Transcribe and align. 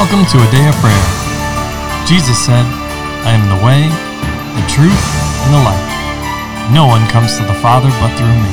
Welcome 0.00 0.24
to 0.32 0.38
a 0.40 0.50
day 0.50 0.66
of 0.66 0.74
prayer. 0.76 1.06
Jesus 2.08 2.38
said, 2.42 2.64
I 3.28 3.36
am 3.36 3.44
the 3.52 3.60
way, 3.60 3.84
the 4.56 4.64
truth, 4.64 4.96
and 5.44 5.52
the 5.52 5.60
life. 5.60 6.72
No 6.72 6.86
one 6.86 7.06
comes 7.10 7.36
to 7.36 7.44
the 7.44 7.52
Father 7.60 7.90
but 8.00 8.08
through 8.16 8.32
me. 8.32 8.48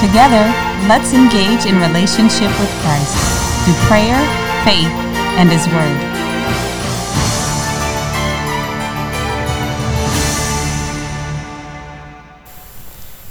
Together, 0.00 0.48
let's 0.88 1.12
engage 1.12 1.68
in 1.68 1.76
relationship 1.76 2.48
with 2.58 2.72
Christ 2.80 3.12
through 3.68 3.76
prayer, 3.84 4.16
faith, 4.64 4.88
and 5.36 5.52
His 5.52 5.68
Word. 5.68 6.00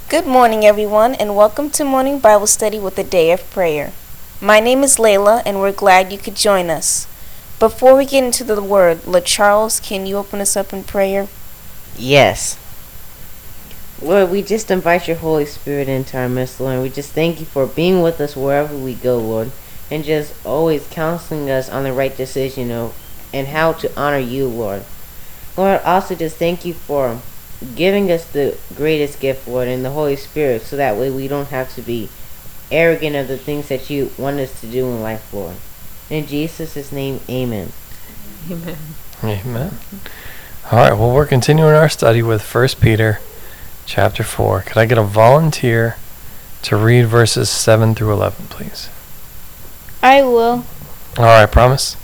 Good 0.10 0.28
morning, 0.28 0.64
everyone, 0.64 1.16
and 1.16 1.36
welcome 1.36 1.72
to 1.72 1.84
Morning 1.84 2.20
Bible 2.20 2.46
Study 2.46 2.78
with 2.78 3.00
a 3.00 3.04
Day 3.04 3.32
of 3.32 3.50
Prayer. 3.50 3.94
My 4.44 4.60
name 4.60 4.84
is 4.84 4.98
Layla, 4.98 5.42
and 5.46 5.62
we're 5.62 5.72
glad 5.72 6.12
you 6.12 6.18
could 6.18 6.36
join 6.36 6.70
us. 6.70 7.08
Before 7.60 7.96
we 7.96 8.06
get 8.06 8.26
into 8.26 8.44
the 8.44 8.62
Word, 8.62 9.08
La 9.08 9.22
Charles, 9.22 9.80
can 9.80 10.06
you 10.06 10.18
open 10.18 10.42
us 10.42 10.58
up 10.58 10.74
in 10.74 10.84
prayer? 10.84 11.30
Yes. 11.98 12.60
Lord, 14.02 14.32
we 14.32 14.42
just 14.42 14.70
invite 14.70 15.08
your 15.08 15.16
Holy 15.16 15.46
Spirit 15.46 15.88
into 15.88 16.18
our 16.18 16.28
midst, 16.28 16.60
Lord. 16.60 16.82
We 16.82 16.90
just 16.90 17.14
thank 17.14 17.40
you 17.40 17.46
for 17.46 17.66
being 17.66 18.02
with 18.02 18.20
us 18.20 18.36
wherever 18.36 18.76
we 18.76 18.96
go, 18.96 19.18
Lord, 19.18 19.54
and 19.90 20.04
just 20.04 20.34
always 20.46 20.90
counseling 20.92 21.50
us 21.50 21.70
on 21.70 21.86
the 21.86 21.94
right 21.94 22.18
decision 22.18 22.70
of, 22.70 22.94
and 23.34 23.48
how 23.48 23.72
to 23.72 23.98
honor 23.98 24.20
you, 24.20 24.50
Lord. 24.50 24.84
Lord, 25.56 25.80
also 25.86 26.16
just 26.16 26.36
thank 26.36 26.66
you 26.66 26.74
for 26.74 27.22
giving 27.78 28.12
us 28.12 28.30
the 28.30 28.58
greatest 28.76 29.22
gift, 29.22 29.48
Lord, 29.48 29.70
in 29.70 29.84
the 29.84 29.92
Holy 29.92 30.18
Spirit, 30.18 30.64
so 30.64 30.76
that 30.76 30.98
way 30.98 31.10
we 31.10 31.30
don't 31.30 31.48
have 31.48 31.74
to 31.76 31.82
be 31.82 32.10
arrogant 32.74 33.16
of 33.16 33.28
the 33.28 33.38
things 33.38 33.70
that 33.70 33.90
you 33.90 34.12
want 34.18 34.40
us 34.40 34.60
to 34.62 34.68
do 34.68 34.88
in 34.88 35.02
life, 35.02 35.34
Lord. 35.34 35.56
In 36.10 36.28
Jesus' 36.28 36.92
name, 36.92 37.22
amen. 37.30 37.72
Amen. 38.50 38.78
Amen. 39.24 39.78
All 40.72 40.80
right, 40.80 40.94
well, 40.94 41.14
we're 41.14 41.26
continuing 41.26 41.74
our 41.74 41.90
study 41.90 42.22
with 42.22 42.44
1 42.44 42.68
Peter 42.82 43.20
chapter 43.86 44.24
4. 44.24 44.62
Could 44.62 44.78
I 44.78 44.86
get 44.86 44.98
a 44.98 45.04
volunteer 45.04 45.98
to 46.64 46.76
read 46.76 47.04
verses 47.04 47.50
7 47.50 47.96
through 47.96 48.12
11, 48.14 48.48
please? 48.48 48.90
I 50.02 50.24
will. 50.24 50.66
All 51.18 51.26
right, 51.26 51.52
promise? 51.52 51.96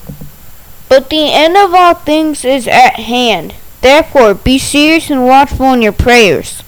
But 0.87 1.09
the 1.09 1.33
end 1.33 1.57
of 1.57 1.73
all 1.73 1.93
things 1.93 2.45
is 2.45 2.67
at 2.67 2.95
hand. 2.95 3.55
Therefore, 3.81 4.33
be 4.33 4.57
serious 4.57 5.09
and 5.09 5.25
watchful 5.25 5.73
in 5.73 5.81
your 5.81 5.91
prayers. 5.91 6.63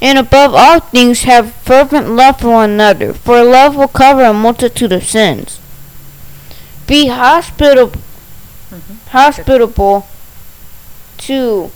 And 0.00 0.18
above 0.18 0.54
all 0.54 0.80
things, 0.80 1.22
have 1.22 1.54
fervent 1.54 2.10
love 2.10 2.40
for 2.40 2.50
one 2.50 2.70
another, 2.70 3.14
for 3.14 3.42
love 3.42 3.76
will 3.76 3.88
cover 3.88 4.22
a 4.22 4.32
multitude 4.32 4.92
of 4.92 5.04
sins. 5.04 5.58
Be 6.86 7.06
hospitable, 7.06 8.00
mm-hmm. 8.70 9.08
hospitable 9.08 10.06
to 11.18 11.70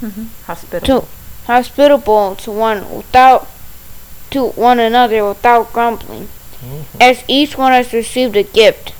mm-hmm. 0.00 0.24
Hospital. 0.44 1.00
to 1.00 1.06
hospitable 1.46 2.36
to 2.36 2.50
one 2.50 2.94
without 2.94 3.48
to 4.30 4.48
one 4.50 4.78
another 4.78 5.26
without 5.26 5.72
grumbling. 5.72 6.28
Mm-hmm. 6.60 6.98
As 7.00 7.24
each 7.26 7.56
one 7.56 7.72
has 7.72 7.92
received 7.92 8.36
a 8.36 8.42
gift, 8.42 8.92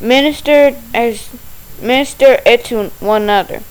minister 0.00 0.76
as 0.94 1.28
minister 1.80 2.38
it 2.46 2.64
to 2.66 2.88
one 3.00 3.22
another, 3.22 3.62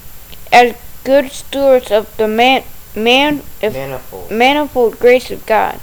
as 0.52 0.76
good 1.04 1.32
stewards 1.32 1.92
of 1.92 2.16
the 2.18 2.28
man 2.28 2.64
man 2.96 3.44
if 3.62 3.74
Manifold. 3.74 4.32
manifold 4.32 5.00
grace 5.00 5.32
of 5.32 5.46
God. 5.46 5.80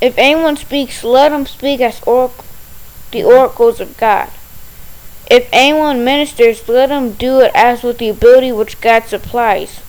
If 0.00 0.14
anyone 0.18 0.56
speaks, 0.56 1.04
let 1.04 1.32
him 1.32 1.46
speak 1.46 1.80
as 1.80 2.00
orac- 2.00 2.44
the 3.12 3.22
oracles 3.24 3.80
of 3.80 3.96
God. 3.96 4.30
If 5.30 5.48
anyone 5.52 6.04
ministers, 6.04 6.68
let 6.68 6.90
him 6.90 7.12
do 7.12 7.40
it 7.40 7.52
as 7.54 7.82
with 7.82 7.98
the 7.98 8.08
ability 8.08 8.52
which 8.52 8.80
God 8.80 9.04
supplies, 9.04 9.80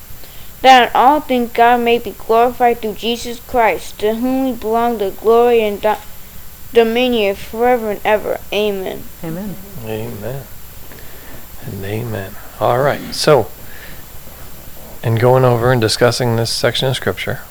that 0.61 0.89
in 0.89 0.95
all 0.95 1.19
things 1.19 1.51
God 1.51 1.81
may 1.81 1.97
be 1.99 2.11
glorified 2.11 2.79
through 2.79 2.93
Jesus 2.93 3.39
Christ, 3.39 3.99
to 3.99 4.15
whom 4.15 4.45
we 4.45 4.51
belong 4.55 4.99
the 4.99 5.09
glory 5.11 5.61
and 5.61 5.81
do- 5.81 5.95
dominion 6.71 7.35
forever 7.35 7.91
and 7.91 8.01
ever. 8.05 8.39
Amen. 8.53 9.03
Amen. 9.23 9.55
Amen. 9.85 10.43
And 11.65 11.83
amen. 11.83 12.35
All 12.59 12.79
right, 12.79 13.13
so, 13.13 13.47
in 15.03 15.15
going 15.15 15.43
over 15.43 15.71
and 15.71 15.81
discussing 15.81 16.35
this 16.35 16.49
section 16.49 16.87
of 16.87 16.95
Scripture, 16.95 17.41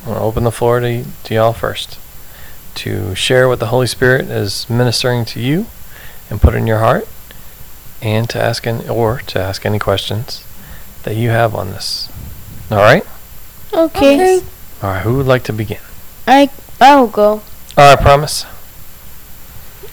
I'm 0.00 0.04
going 0.06 0.16
to 0.16 0.22
open 0.22 0.44
the 0.44 0.50
floor 0.50 0.80
to, 0.80 1.04
to 1.24 1.34
y'all 1.34 1.52
first 1.52 1.98
to 2.76 3.14
share 3.14 3.48
what 3.48 3.60
the 3.60 3.66
Holy 3.66 3.86
Spirit 3.86 4.26
is 4.26 4.68
ministering 4.68 5.24
to 5.26 5.40
you 5.40 5.66
and 6.30 6.40
put 6.40 6.54
in 6.54 6.66
your 6.66 6.78
heart, 6.78 7.06
and 8.02 8.28
to 8.30 8.42
ask 8.42 8.66
any, 8.66 8.88
or 8.88 9.18
to 9.18 9.38
ask 9.38 9.64
any 9.64 9.78
questions 9.78 10.44
that 11.04 11.14
you 11.14 11.30
have 11.30 11.54
on 11.54 11.70
this. 11.70 12.10
All 12.70 12.78
right? 12.78 13.04
Okay. 13.72 14.40
All 14.82 14.90
right, 14.90 15.02
who 15.02 15.16
would 15.16 15.26
like 15.26 15.44
to 15.44 15.52
begin? 15.52 15.80
I 16.26 16.50
I'll 16.80 17.06
go. 17.06 17.28
All 17.32 17.42
right, 17.76 17.98
I 17.98 18.02
promise. 18.02 18.46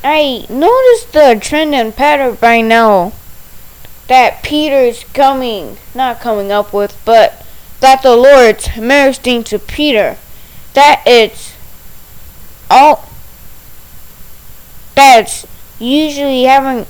I 0.04 0.46
noticed 0.50 1.14
the 1.14 1.38
trend 1.40 1.76
and 1.76 1.96
pattern 1.96 2.36
by 2.36 2.62
now 2.62 3.14
that 4.08 4.44
Peter's 4.44 5.04
coming, 5.14 5.78
not 5.96 6.20
coming 6.20 6.52
up 6.52 6.74
with, 6.74 7.00
but 7.06 7.46
that 7.80 8.02
the 8.04 8.16
Lord's 8.16 8.76
ministering 8.78 9.44
to 9.46 9.60
Peter. 9.60 10.18
That 10.74 11.04
it's 11.06 11.54
all 12.70 13.08
that's 14.96 15.46
usually 15.80 16.44
having 16.44 16.86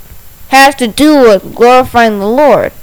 has 0.50 0.76
to 0.76 0.88
do 0.88 1.22
with 1.22 1.56
glorifying 1.56 2.20
the 2.20 2.28
Lord. 2.28 2.74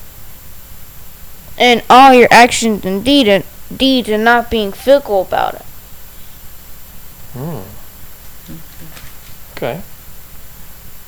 And 1.58 1.82
all 1.90 2.14
your 2.14 2.28
actions 2.30 2.84
and 2.84 3.04
deed 3.04 3.28
and 3.28 3.44
deeds 3.74 4.08
and 4.08 4.24
not 4.24 4.50
being 4.50 4.72
fickle 4.72 5.22
about 5.22 5.54
it. 5.54 5.62
Hmm. 7.34 7.78
Okay. 9.52 9.82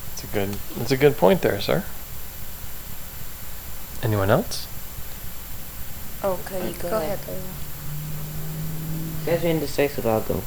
That's 0.09 0.23
a 0.23 0.27
good. 0.27 0.49
That's 0.75 0.91
a 0.91 0.97
good 0.97 1.17
point 1.17 1.41
there, 1.41 1.59
sir. 1.61 1.83
Anyone 4.03 4.29
else? 4.29 4.67
Oh, 6.23 6.39
okay, 6.45 6.73
go, 6.81 6.97
ahead. 6.97 7.19
Guys 9.25 9.43
are 9.43 9.47
indecisive, 9.47 10.05
I'll 10.05 10.21
go. 10.21 10.41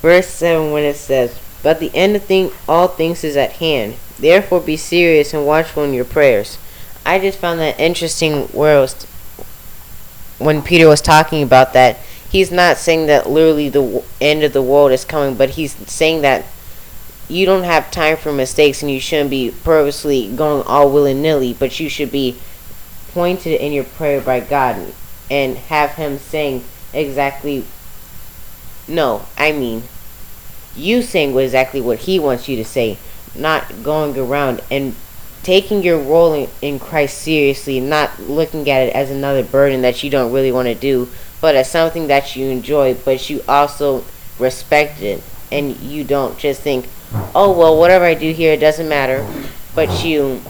Verse 0.00 0.28
7 0.28 0.72
when 0.72 0.84
it 0.84 0.96
says, 0.96 1.38
But 1.62 1.80
the 1.80 1.94
end 1.94 2.16
of 2.16 2.24
thing, 2.24 2.50
all 2.68 2.88
things 2.88 3.24
is 3.24 3.36
at 3.36 3.52
hand. 3.54 3.96
Therefore 4.18 4.60
be 4.60 4.76
serious 4.76 5.34
and 5.34 5.46
watchful 5.46 5.84
in 5.84 5.94
your 5.94 6.04
prayers. 6.04 6.58
I 7.04 7.18
just 7.18 7.38
found 7.38 7.60
that 7.60 7.78
interesting 7.78 8.48
where 8.48 8.78
it 8.78 8.80
was 8.80 9.04
when 10.38 10.62
Peter 10.62 10.88
was 10.88 11.00
talking 11.00 11.42
about 11.42 11.72
that. 11.72 11.98
He's 12.30 12.50
not 12.50 12.78
saying 12.78 13.06
that 13.06 13.28
literally 13.28 13.68
the 13.68 13.82
w- 13.82 14.02
end 14.20 14.42
of 14.42 14.52
the 14.52 14.62
world 14.62 14.90
is 14.90 15.04
coming, 15.04 15.36
but 15.36 15.50
he's 15.50 15.74
saying 15.88 16.22
that 16.22 16.44
you 17.28 17.46
don't 17.46 17.64
have 17.64 17.90
time 17.90 18.16
for 18.16 18.32
mistakes 18.32 18.82
and 18.82 18.90
you 18.90 19.00
shouldn't 19.00 19.30
be 19.30 19.54
purposely 19.64 20.34
going 20.34 20.66
all 20.66 20.90
willy 20.90 21.14
nilly, 21.14 21.54
but 21.54 21.80
you 21.80 21.88
should 21.88 22.12
be 22.12 22.36
pointed 23.12 23.60
in 23.60 23.72
your 23.72 23.84
prayer 23.84 24.20
by 24.20 24.40
God 24.40 24.92
and 25.30 25.56
have 25.56 25.92
Him 25.92 26.18
saying 26.18 26.64
exactly. 26.92 27.64
No, 28.86 29.24
I 29.38 29.52
mean, 29.52 29.84
you 30.76 31.02
saying 31.02 31.36
exactly 31.38 31.80
what 31.80 32.00
He 32.00 32.18
wants 32.18 32.48
you 32.48 32.56
to 32.56 32.64
say, 32.64 32.98
not 33.34 33.82
going 33.82 34.18
around 34.18 34.60
and 34.70 34.94
taking 35.42 35.82
your 35.82 35.98
role 35.98 36.32
in, 36.32 36.48
in 36.62 36.78
Christ 36.78 37.18
seriously, 37.18 37.78
not 37.78 38.18
looking 38.20 38.68
at 38.68 38.88
it 38.88 38.94
as 38.94 39.10
another 39.10 39.44
burden 39.44 39.82
that 39.82 40.02
you 40.02 40.10
don't 40.10 40.32
really 40.32 40.50
want 40.50 40.66
to 40.68 40.74
do, 40.74 41.08
but 41.40 41.54
as 41.54 41.70
something 41.70 42.08
that 42.08 42.34
you 42.34 42.48
enjoy, 42.48 42.94
but 42.94 43.28
you 43.30 43.42
also 43.46 44.04
respect 44.38 45.00
it, 45.02 45.22
and 45.52 45.76
you 45.76 46.02
don't 46.02 46.38
just 46.38 46.62
think, 46.62 46.88
oh 47.34 47.54
well, 47.56 47.78
whatever 47.78 48.04
I 48.04 48.14
do 48.14 48.32
here 48.32 48.52
it 48.52 48.60
doesn't 48.60 48.88
matter, 48.88 49.26
but 49.74 50.04
you 50.04 50.40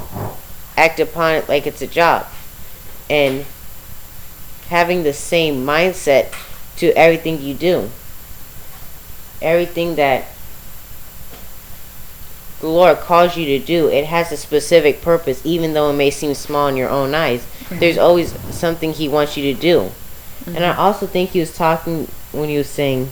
act 0.76 1.00
upon 1.00 1.36
it 1.36 1.48
like 1.48 1.66
it's 1.66 1.82
a 1.82 1.86
job 1.86 2.26
and 3.08 3.44
having 4.68 5.02
the 5.02 5.12
same 5.12 5.64
mindset 5.64 6.34
to 6.76 6.90
everything 6.92 7.40
you 7.40 7.54
do. 7.54 7.90
Everything 9.42 9.96
that 9.96 10.24
the 12.60 12.68
Lord 12.68 12.98
calls 12.98 13.36
you 13.36 13.58
to 13.58 13.64
do, 13.64 13.88
it 13.88 14.06
has 14.06 14.32
a 14.32 14.36
specific 14.36 15.02
purpose, 15.02 15.44
even 15.44 15.74
though 15.74 15.90
it 15.90 15.94
may 15.94 16.10
seem 16.10 16.34
small 16.34 16.68
in 16.68 16.76
your 16.76 16.88
own 16.88 17.14
eyes. 17.14 17.46
There's 17.70 17.98
always 17.98 18.32
something 18.54 18.92
He 18.92 19.08
wants 19.08 19.36
you 19.36 19.54
to 19.54 19.60
do. 19.60 19.90
And 20.46 20.64
I 20.64 20.70
mm-hmm. 20.70 20.80
also 20.80 21.06
think 21.06 21.30
He 21.30 21.40
was 21.40 21.54
talking 21.54 22.08
when 22.32 22.48
He 22.48 22.56
was 22.56 22.68
saying, 22.68 23.10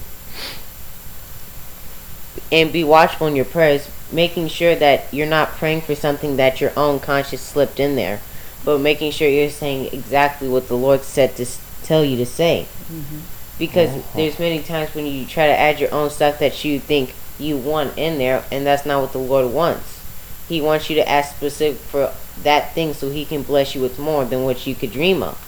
and 2.50 2.72
be 2.72 2.84
watchful 2.84 3.26
in 3.26 3.36
your 3.36 3.44
prayers, 3.44 3.88
making 4.10 4.48
sure 4.48 4.74
that 4.76 5.12
you're 5.12 5.26
not 5.26 5.50
praying 5.50 5.82
for 5.82 5.94
something 5.94 6.36
that 6.36 6.60
your 6.60 6.72
own 6.76 7.00
conscience 7.00 7.42
slipped 7.42 7.80
in 7.80 7.96
there 7.96 8.20
but 8.64 8.78
making 8.78 9.10
sure 9.10 9.28
you're 9.28 9.50
saying 9.50 9.92
exactly 9.92 10.48
what 10.48 10.68
the 10.68 10.76
Lord 10.76 11.02
said 11.02 11.36
to 11.36 11.42
s- 11.42 11.60
tell 11.82 12.04
you 12.04 12.16
to 12.16 12.26
say. 12.26 12.66
Mm-hmm. 12.90 13.18
Because 13.58 13.90
oh, 13.90 14.04
there's 14.14 14.38
many 14.38 14.62
times 14.62 14.94
when 14.94 15.06
you 15.06 15.26
try 15.26 15.46
to 15.46 15.58
add 15.58 15.80
your 15.80 15.92
own 15.92 16.10
stuff 16.10 16.38
that 16.38 16.64
you 16.64 16.80
think 16.80 17.14
you 17.38 17.56
want 17.56 17.96
in 17.98 18.18
there, 18.18 18.44
and 18.50 18.64
that's 18.64 18.86
not 18.86 19.00
what 19.00 19.12
the 19.12 19.18
Lord 19.18 19.52
wants. 19.52 20.00
He 20.48 20.60
wants 20.60 20.90
you 20.90 20.96
to 20.96 21.08
ask 21.08 21.36
specific 21.36 21.80
for 21.80 22.12
that 22.42 22.74
thing 22.74 22.94
so 22.94 23.10
He 23.10 23.24
can 23.24 23.42
bless 23.42 23.74
you 23.74 23.80
with 23.80 23.98
more 23.98 24.24
than 24.24 24.44
what 24.44 24.66
you 24.66 24.74
could 24.74 24.92
dream 24.92 25.22
of. 25.22 25.38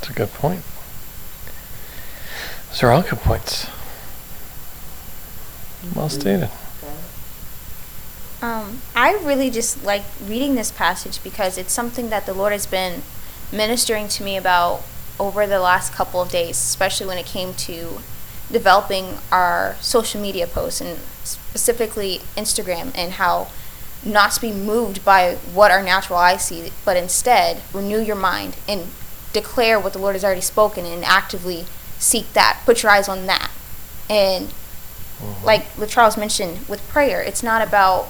That's 0.00 0.10
a 0.10 0.14
good 0.14 0.32
point. 0.34 0.62
Those 2.76 2.82
are 2.82 2.90
all 2.90 3.00
good 3.00 3.20
points. 3.20 3.70
Well 5.94 6.10
stated. 6.10 6.50
Um, 8.42 8.82
I 8.94 9.14
really 9.22 9.48
just 9.48 9.82
like 9.82 10.02
reading 10.22 10.56
this 10.56 10.72
passage 10.72 11.24
because 11.24 11.56
it's 11.56 11.72
something 11.72 12.10
that 12.10 12.26
the 12.26 12.34
Lord 12.34 12.52
has 12.52 12.66
been 12.66 13.00
ministering 13.50 14.08
to 14.08 14.22
me 14.22 14.36
about 14.36 14.82
over 15.18 15.46
the 15.46 15.58
last 15.58 15.94
couple 15.94 16.20
of 16.20 16.28
days, 16.28 16.58
especially 16.58 17.06
when 17.06 17.16
it 17.16 17.24
came 17.24 17.54
to 17.54 18.00
developing 18.52 19.20
our 19.32 19.76
social 19.80 20.20
media 20.20 20.46
posts 20.46 20.82
and 20.82 20.98
specifically 21.24 22.20
Instagram 22.36 22.92
and 22.94 23.12
how 23.12 23.48
not 24.04 24.32
to 24.32 24.40
be 24.42 24.52
moved 24.52 25.02
by 25.02 25.36
what 25.54 25.70
our 25.70 25.82
natural 25.82 26.18
eyes 26.18 26.44
see, 26.44 26.70
but 26.84 26.98
instead 26.98 27.62
renew 27.72 28.00
your 28.00 28.16
mind 28.16 28.54
and 28.68 28.88
declare 29.32 29.80
what 29.80 29.94
the 29.94 29.98
Lord 29.98 30.14
has 30.14 30.22
already 30.22 30.42
spoken 30.42 30.84
and 30.84 31.02
actively 31.06 31.64
seek 31.98 32.32
that. 32.32 32.60
Put 32.64 32.82
your 32.82 32.92
eyes 32.92 33.08
on 33.08 33.26
that. 33.26 33.50
And 34.08 34.48
mm-hmm. 34.48 35.44
like 35.44 35.66
with 35.78 35.90
Charles 35.90 36.16
mentioned 36.16 36.66
with 36.68 36.86
prayer, 36.88 37.20
it's 37.20 37.42
not 37.42 37.66
about 37.66 38.08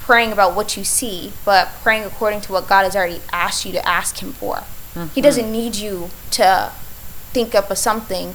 praying 0.00 0.32
about 0.32 0.54
what 0.54 0.76
you 0.76 0.84
see, 0.84 1.32
but 1.44 1.68
praying 1.82 2.04
according 2.04 2.40
to 2.42 2.52
what 2.52 2.68
God 2.68 2.84
has 2.84 2.94
already 2.94 3.20
asked 3.32 3.64
you 3.64 3.72
to 3.72 3.88
ask 3.88 4.22
Him 4.22 4.32
for. 4.32 4.56
He 4.92 5.00
mm-hmm. 5.00 5.20
doesn't 5.20 5.50
need 5.50 5.76
you 5.76 6.10
to 6.32 6.70
think 7.32 7.54
up 7.54 7.70
of 7.70 7.78
something 7.78 8.34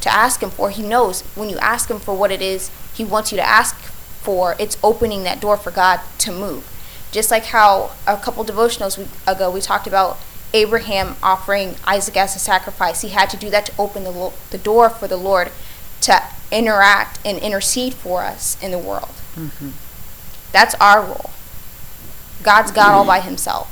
to 0.00 0.12
ask 0.12 0.42
Him 0.42 0.50
for. 0.50 0.70
He 0.70 0.82
knows 0.82 1.22
when 1.34 1.48
you 1.48 1.58
ask 1.58 1.88
Him 1.88 1.98
for 1.98 2.14
what 2.14 2.30
it 2.30 2.42
is 2.42 2.70
He 2.92 3.04
wants 3.04 3.32
you 3.32 3.36
to 3.36 3.42
ask 3.42 3.76
for, 4.24 4.56
it's 4.58 4.76
opening 4.82 5.22
that 5.22 5.40
door 5.40 5.56
for 5.56 5.70
God 5.70 6.00
to 6.18 6.32
move. 6.32 6.68
Just 7.12 7.30
like 7.30 7.44
how 7.44 7.92
a 8.06 8.16
couple 8.16 8.44
devotionals 8.44 8.98
we, 8.98 9.06
ago 9.26 9.50
we 9.50 9.60
talked 9.60 9.86
about 9.86 10.18
Abraham 10.54 11.16
offering 11.22 11.74
Isaac 11.84 12.16
as 12.16 12.34
a 12.34 12.38
sacrifice. 12.38 13.02
He 13.02 13.10
had 13.10 13.28
to 13.30 13.36
do 13.36 13.50
that 13.50 13.66
to 13.66 13.72
open 13.78 14.04
the, 14.04 14.10
lo- 14.10 14.32
the 14.50 14.58
door 14.58 14.88
for 14.88 15.06
the 15.06 15.16
Lord 15.16 15.50
to 16.02 16.22
interact 16.50 17.18
and 17.24 17.38
intercede 17.38 17.92
for 17.92 18.22
us 18.22 18.56
in 18.62 18.70
the 18.70 18.78
world. 18.78 19.14
Mm-hmm. 19.34 19.70
That's 20.52 20.74
our 20.76 21.02
role. 21.02 21.30
God's 22.42 22.70
God 22.70 22.92
all 22.92 23.04
by 23.04 23.20
himself. 23.20 23.70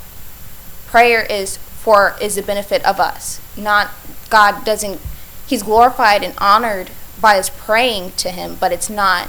Prayer 0.88 1.24
is 1.24 1.56
for 1.56 2.16
is 2.20 2.34
the 2.34 2.42
benefit 2.42 2.84
of 2.84 2.98
us. 2.98 3.40
Not 3.56 3.90
God 4.28 4.64
doesn't 4.64 5.00
he's 5.46 5.62
glorified 5.62 6.22
and 6.22 6.34
honored 6.38 6.90
by 7.20 7.38
us 7.38 7.50
praying 7.50 8.12
to 8.12 8.30
him, 8.30 8.56
but 8.58 8.72
it's 8.72 8.90
not 8.90 9.28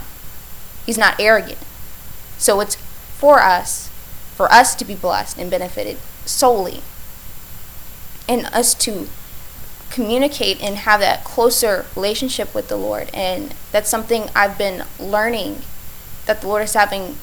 he's 0.85 0.97
not 0.97 1.19
arrogant. 1.19 1.59
So 2.37 2.59
it's 2.59 2.75
for 2.75 3.39
us, 3.39 3.89
for 4.35 4.51
us 4.51 4.75
to 4.75 4.85
be 4.85 4.95
blessed 4.95 5.37
and 5.37 5.51
benefited 5.51 5.97
solely. 6.25 6.81
And 8.27 8.45
us 8.47 8.73
to 8.75 9.09
communicate 9.89 10.61
and 10.61 10.75
have 10.75 10.99
that 11.01 11.23
closer 11.23 11.85
relationship 11.95 12.55
with 12.55 12.67
the 12.67 12.77
Lord. 12.77 13.09
And 13.13 13.53
that's 13.71 13.89
something 13.89 14.29
I've 14.35 14.57
been 14.57 14.85
learning 14.99 15.61
that 16.25 16.41
the 16.41 16.47
Lord 16.47 16.63
is 16.63 16.73
having 16.73 17.17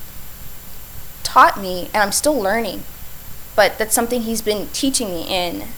taught 1.23 1.61
me, 1.61 1.89
and 1.95 2.03
I'm 2.03 2.13
still 2.13 2.39
learning. 2.39 2.85
But 3.57 3.79
that's 3.79 3.95
something 3.95 4.23
He's 4.23 4.43
been 4.43 4.69
teaching 4.69 5.09
me 5.09 5.23
in, 5.23 5.69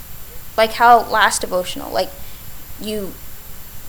like 0.57 0.73
how 0.73 1.09
last 1.09 1.41
devotional, 1.41 1.91
like 1.91 2.11
you 2.81 3.15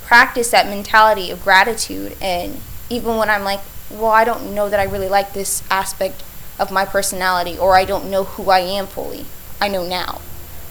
practice 0.04 0.52
that 0.52 0.68
mentality 0.68 1.32
of 1.32 1.44
gratitude. 1.44 2.16
And 2.22 2.62
even 2.90 3.18
when 3.18 3.30
I'm 3.30 3.44
like, 3.44 3.62
well, 3.90 4.12
I 4.12 4.24
don't 4.24 4.54
know 4.54 4.70
that 4.70 4.80
I 4.80 4.84
really 4.84 5.10
like 5.10 5.34
this 5.34 5.64
aspect 5.70 6.24
of 6.60 6.72
my 6.72 6.86
personality, 6.86 7.58
or 7.58 7.76
I 7.76 7.84
don't 7.86 8.10
know 8.10 8.24
who 8.24 8.50
I 8.50 8.60
am 8.60 8.88
fully, 8.88 9.26
I 9.60 9.68
know 9.68 9.86
now. 9.86 10.22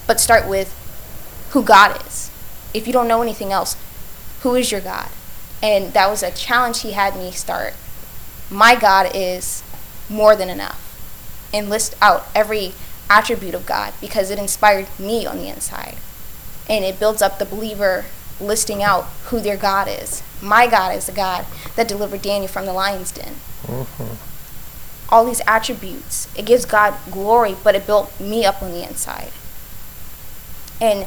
But 0.06 0.20
start 0.20 0.48
with 0.48 0.74
who 1.50 1.62
God 1.62 2.04
is. 2.06 2.30
If 2.74 2.86
you 2.86 2.92
don't 2.92 3.08
know 3.08 3.22
anything 3.22 3.52
else, 3.52 3.76
who 4.40 4.54
is 4.54 4.72
your 4.72 4.80
God? 4.80 5.08
And 5.62 5.92
that 5.92 6.10
was 6.10 6.22
a 6.22 6.30
challenge 6.30 6.80
he 6.80 6.92
had 6.92 7.16
me 7.16 7.30
start. 7.30 7.74
My 8.50 8.74
God 8.74 9.10
is 9.14 9.62
more 10.08 10.34
than 10.34 10.48
enough. 10.48 10.78
And 11.54 11.68
list 11.68 11.94
out 12.00 12.26
every 12.34 12.72
attribute 13.08 13.54
of 13.54 13.66
God 13.66 13.92
because 14.00 14.30
it 14.30 14.38
inspired 14.38 14.86
me 14.98 15.26
on 15.26 15.36
the 15.36 15.48
inside. 15.48 15.96
And 16.68 16.84
it 16.84 16.98
builds 16.98 17.22
up 17.22 17.38
the 17.38 17.44
believer 17.44 18.06
listing 18.40 18.82
out 18.82 19.04
who 19.26 19.40
their 19.40 19.56
God 19.56 19.88
is. 19.88 20.22
My 20.42 20.66
God 20.66 20.96
is 20.96 21.06
the 21.06 21.12
God 21.12 21.46
that 21.76 21.88
delivered 21.88 22.22
Daniel 22.22 22.48
from 22.48 22.66
the 22.66 22.72
lion's 22.72 23.12
den. 23.12 23.34
Mm-hmm. 23.62 25.14
All 25.14 25.26
these 25.26 25.42
attributes. 25.46 26.28
It 26.36 26.46
gives 26.46 26.64
God 26.64 26.94
glory, 27.10 27.54
but 27.62 27.74
it 27.74 27.86
built 27.86 28.18
me 28.18 28.44
up 28.44 28.62
on 28.62 28.72
the 28.72 28.88
inside. 28.88 29.30
And 30.82 31.06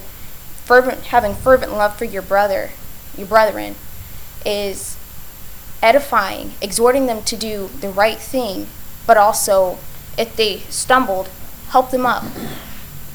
fervent 0.64 1.02
having 1.04 1.36
fervent 1.36 1.74
love 1.74 1.96
for 1.98 2.06
your 2.06 2.24
brother, 2.24 2.72
your 3.16 3.28
brethren, 3.28 3.76
is 4.46 4.98
edifying, 5.84 6.54
exhorting 6.62 7.06
them 7.06 7.22
to 7.24 7.36
do 7.36 7.70
the 7.82 7.90
right 7.90 8.18
thing, 8.18 8.68
but 9.06 9.18
also 9.18 9.78
if 10.18 10.36
they 10.36 10.60
stumbled, 10.70 11.30
help 11.70 11.92
them 11.92 12.06
up, 12.06 12.24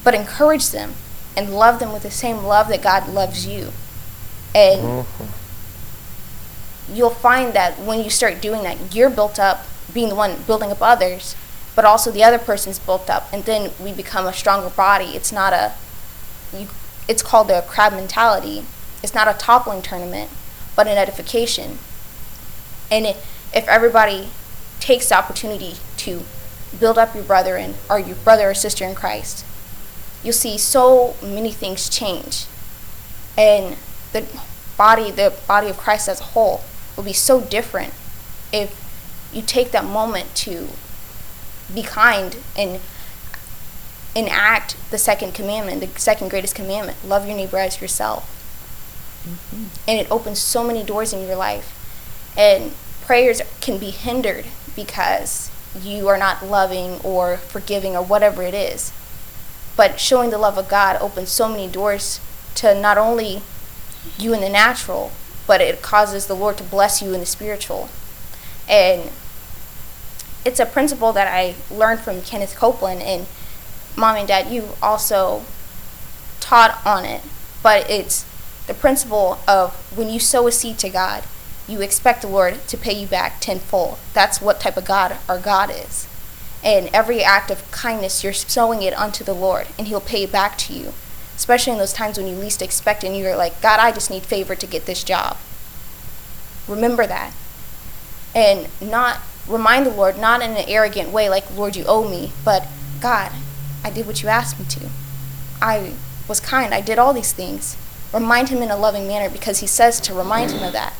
but 0.03 0.13
encourage 0.13 0.69
them 0.69 0.93
and 1.35 1.53
love 1.53 1.79
them 1.79 1.91
with 1.91 2.03
the 2.03 2.11
same 2.11 2.37
love 2.43 2.67
that 2.69 2.81
God 2.81 3.09
loves 3.09 3.45
you. 3.45 3.71
And 4.53 5.05
mm-hmm. 5.05 6.95
you'll 6.95 7.09
find 7.09 7.53
that 7.53 7.79
when 7.79 8.03
you 8.03 8.09
start 8.09 8.41
doing 8.41 8.63
that, 8.63 8.93
you're 8.93 9.09
built 9.09 9.39
up, 9.39 9.65
being 9.93 10.09
the 10.09 10.15
one 10.15 10.43
building 10.43 10.71
up 10.71 10.81
others, 10.81 11.35
but 11.75 11.85
also 11.85 12.11
the 12.11 12.23
other 12.23 12.37
person's 12.37 12.79
built 12.79 13.09
up, 13.09 13.31
and 13.31 13.45
then 13.45 13.71
we 13.79 13.93
become 13.93 14.27
a 14.27 14.33
stronger 14.33 14.69
body. 14.69 15.15
It's 15.15 15.31
not 15.31 15.53
a, 15.53 15.73
you, 16.53 16.67
it's 17.07 17.21
called 17.21 17.47
the 17.47 17.63
crab 17.67 17.93
mentality. 17.93 18.65
It's 19.03 19.13
not 19.13 19.27
a 19.27 19.37
toppling 19.37 19.81
tournament, 19.81 20.29
but 20.75 20.87
an 20.87 20.97
edification. 20.97 21.79
And 22.89 23.05
it, 23.05 23.17
if 23.53 23.67
everybody 23.67 24.29
takes 24.79 25.09
the 25.09 25.15
opportunity 25.15 25.75
to 25.97 26.21
build 26.79 26.97
up 26.97 27.13
your 27.15 27.23
brother 27.23 27.57
in, 27.57 27.75
or 27.89 27.99
your 27.99 28.15
brother 28.17 28.49
or 28.49 28.53
sister 28.53 28.85
in 28.85 28.95
Christ, 28.95 29.45
you'll 30.23 30.33
see 30.33 30.57
so 30.57 31.15
many 31.21 31.51
things 31.51 31.89
change. 31.89 32.45
And 33.37 33.77
the 34.13 34.25
body, 34.77 35.11
the 35.11 35.33
body 35.47 35.69
of 35.69 35.77
Christ 35.77 36.09
as 36.09 36.19
a 36.19 36.25
whole, 36.25 36.61
will 36.95 37.03
be 37.03 37.13
so 37.13 37.41
different 37.41 37.93
if 38.51 38.77
you 39.33 39.41
take 39.41 39.71
that 39.71 39.85
moment 39.85 40.35
to 40.35 40.67
be 41.73 41.83
kind 41.83 42.37
and 42.57 42.81
enact 44.15 44.75
the 44.91 44.97
second 44.97 45.33
commandment, 45.33 45.81
the 45.81 45.99
second 45.99 46.29
greatest 46.29 46.55
commandment 46.55 46.97
love 47.05 47.27
your 47.27 47.35
neighbor 47.35 47.57
as 47.57 47.81
yourself. 47.81 48.37
Mm-hmm. 49.23 49.65
And 49.87 49.99
it 49.99 50.11
opens 50.11 50.39
so 50.39 50.63
many 50.63 50.83
doors 50.83 51.13
in 51.13 51.25
your 51.25 51.35
life. 51.35 51.77
And 52.37 52.73
prayers 53.01 53.41
can 53.61 53.77
be 53.77 53.91
hindered 53.91 54.45
because 54.75 55.51
you 55.79 56.07
are 56.07 56.17
not 56.17 56.45
loving 56.45 56.99
or 57.03 57.37
forgiving 57.37 57.95
or 57.95 58.03
whatever 58.03 58.43
it 58.43 58.53
is. 58.53 58.91
But 59.77 59.99
showing 59.99 60.29
the 60.29 60.37
love 60.37 60.57
of 60.57 60.67
God 60.67 60.97
opens 61.01 61.29
so 61.29 61.47
many 61.47 61.67
doors 61.67 62.19
to 62.55 62.79
not 62.79 62.97
only 62.97 63.41
you 64.17 64.33
in 64.33 64.41
the 64.41 64.49
natural, 64.49 65.11
but 65.47 65.61
it 65.61 65.81
causes 65.81 66.27
the 66.27 66.35
Lord 66.35 66.57
to 66.57 66.63
bless 66.63 67.01
you 67.01 67.13
in 67.13 67.19
the 67.19 67.25
spiritual. 67.25 67.89
And 68.67 69.11
it's 70.45 70.59
a 70.59 70.65
principle 70.65 71.13
that 71.13 71.27
I 71.27 71.55
learned 71.69 71.99
from 71.99 72.21
Kenneth 72.21 72.55
Copeland, 72.55 73.01
and 73.01 73.27
mom 73.95 74.17
and 74.17 74.27
dad, 74.27 74.51
you 74.51 74.69
also 74.81 75.43
taught 76.39 76.79
on 76.85 77.05
it. 77.05 77.21
But 77.63 77.89
it's 77.89 78.25
the 78.67 78.73
principle 78.73 79.39
of 79.47 79.73
when 79.97 80.09
you 80.09 80.19
sow 80.19 80.47
a 80.47 80.51
seed 80.51 80.77
to 80.79 80.89
God, 80.89 81.23
you 81.67 81.81
expect 81.81 82.21
the 82.21 82.27
Lord 82.27 82.67
to 82.67 82.77
pay 82.77 82.93
you 82.93 83.07
back 83.07 83.39
tenfold. 83.39 83.97
That's 84.13 84.41
what 84.41 84.59
type 84.59 84.77
of 84.77 84.85
God 84.85 85.17
our 85.29 85.39
God 85.39 85.69
is. 85.69 86.07
And 86.63 86.89
every 86.93 87.23
act 87.23 87.49
of 87.49 87.69
kindness, 87.71 88.23
you're 88.23 88.33
sowing 88.33 88.81
it 88.83 88.93
unto 88.93 89.23
the 89.23 89.33
Lord, 89.33 89.67
and 89.77 89.87
He'll 89.87 90.01
pay 90.01 90.23
it 90.23 90.31
back 90.31 90.57
to 90.59 90.73
you. 90.73 90.93
Especially 91.35 91.73
in 91.73 91.79
those 91.79 91.93
times 91.93 92.17
when 92.17 92.27
you 92.27 92.35
least 92.35 92.61
expect 92.61 93.03
it, 93.03 93.07
and 93.07 93.17
you're 93.17 93.35
like, 93.35 93.61
God, 93.61 93.79
I 93.79 93.91
just 93.91 94.11
need 94.11 94.23
favor 94.23 94.55
to 94.55 94.67
get 94.67 94.85
this 94.85 95.03
job. 95.03 95.37
Remember 96.67 97.07
that. 97.07 97.33
And 98.35 98.67
not 98.81 99.19
remind 99.47 99.85
the 99.85 99.91
Lord, 99.91 100.19
not 100.19 100.41
in 100.41 100.51
an 100.51 100.65
arrogant 100.67 101.09
way, 101.09 101.29
like, 101.29 101.55
Lord, 101.55 101.75
you 101.75 101.85
owe 101.87 102.07
me, 102.07 102.31
but 102.45 102.67
God, 102.99 103.31
I 103.83 103.89
did 103.89 104.05
what 104.07 104.21
you 104.21 104.29
asked 104.29 104.59
me 104.59 104.65
to. 104.65 104.89
I 105.61 105.93
was 106.27 106.39
kind. 106.39 106.73
I 106.73 106.81
did 106.81 106.99
all 106.99 107.13
these 107.13 107.33
things. 107.33 107.77
Remind 108.13 108.49
Him 108.49 108.61
in 108.61 108.69
a 108.71 108.77
loving 108.77 109.07
manner 109.07 109.29
because 109.29 109.59
He 109.59 109.67
says 109.67 109.99
to 110.01 110.13
remind 110.13 110.51
Him 110.51 110.63
of 110.63 110.73
that. 110.73 110.93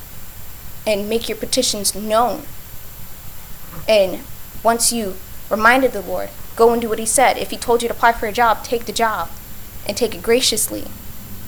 And 0.86 1.08
make 1.08 1.28
your 1.28 1.38
petitions 1.38 1.94
known. 1.94 2.42
And 3.88 4.20
once 4.64 4.92
you 4.92 5.14
reminded 5.50 5.92
the 5.92 6.02
Lord, 6.02 6.30
go 6.56 6.72
and 6.72 6.82
do 6.82 6.88
what 6.88 6.98
He 6.98 7.06
said. 7.06 7.36
If 7.38 7.50
He 7.50 7.56
told 7.56 7.82
you 7.82 7.88
to 7.88 7.94
apply 7.94 8.12
for 8.12 8.26
a 8.26 8.32
job, 8.32 8.64
take 8.64 8.86
the 8.86 8.92
job 8.92 9.30
and 9.86 9.96
take 9.96 10.14
it 10.14 10.22
graciously 10.22 10.86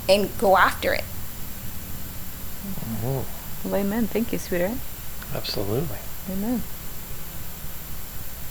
and 0.08 0.36
go 0.38 0.56
after 0.56 0.92
it. 0.92 1.04
Ooh, 3.04 3.24
Well, 3.64 3.76
amen. 3.76 4.06
Thank 4.06 4.32
you, 4.32 4.38
sweetheart. 4.38 4.78
absolutely. 5.34 5.98
Amen. 6.30 6.62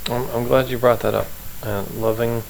I'm, 0.10 0.30
I'm 0.32 0.48
glad 0.48 0.68
you 0.70 0.78
brought 0.78 1.00
that 1.02 1.14
up. 1.14 1.28
Uh, 1.64 1.86
loving, 1.96 2.44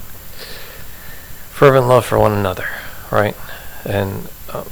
fervent 1.54 1.88
love 1.88 2.06
for 2.06 2.18
one 2.18 2.32
another, 2.32 2.68
right? 3.12 3.36
And 3.86 4.28
uh, 4.50 4.66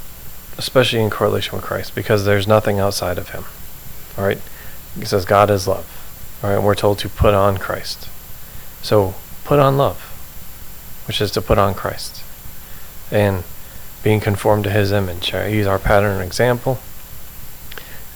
especially 0.58 1.02
in 1.02 1.10
correlation 1.10 1.56
with 1.56 1.64
Christ, 1.64 1.94
because 1.94 2.26
there's 2.26 2.48
nothing 2.48 2.80
outside 2.80 3.18
of 3.18 3.30
Him, 3.30 3.46
all 4.18 4.26
right? 4.26 4.40
He 4.96 5.06
says 5.06 5.24
God 5.24 5.50
is 5.50 5.68
love, 5.68 6.40
all 6.44 6.50
right? 6.50 6.56
And 6.58 6.66
we're 6.66 6.76
told 6.76 7.00
to 7.00 7.10
put 7.10 7.34
on 7.34 7.58
Christ. 7.58 8.10
So 8.82 9.14
put 9.46 9.60
on 9.60 9.78
love, 9.78 10.00
which 11.08 11.22
is 11.22 11.32
to 11.32 11.42
put 11.42 11.58
on 11.58 11.76
Christ, 11.76 12.24
and 13.12 13.44
being 14.04 14.20
conformed 14.20 14.64
to 14.64 14.72
His 14.72 14.92
image. 14.92 15.32
Right? 15.34 15.54
He's 15.54 15.68
our 15.68 15.80
pattern 15.80 16.16
and 16.16 16.24
example, 16.24 16.80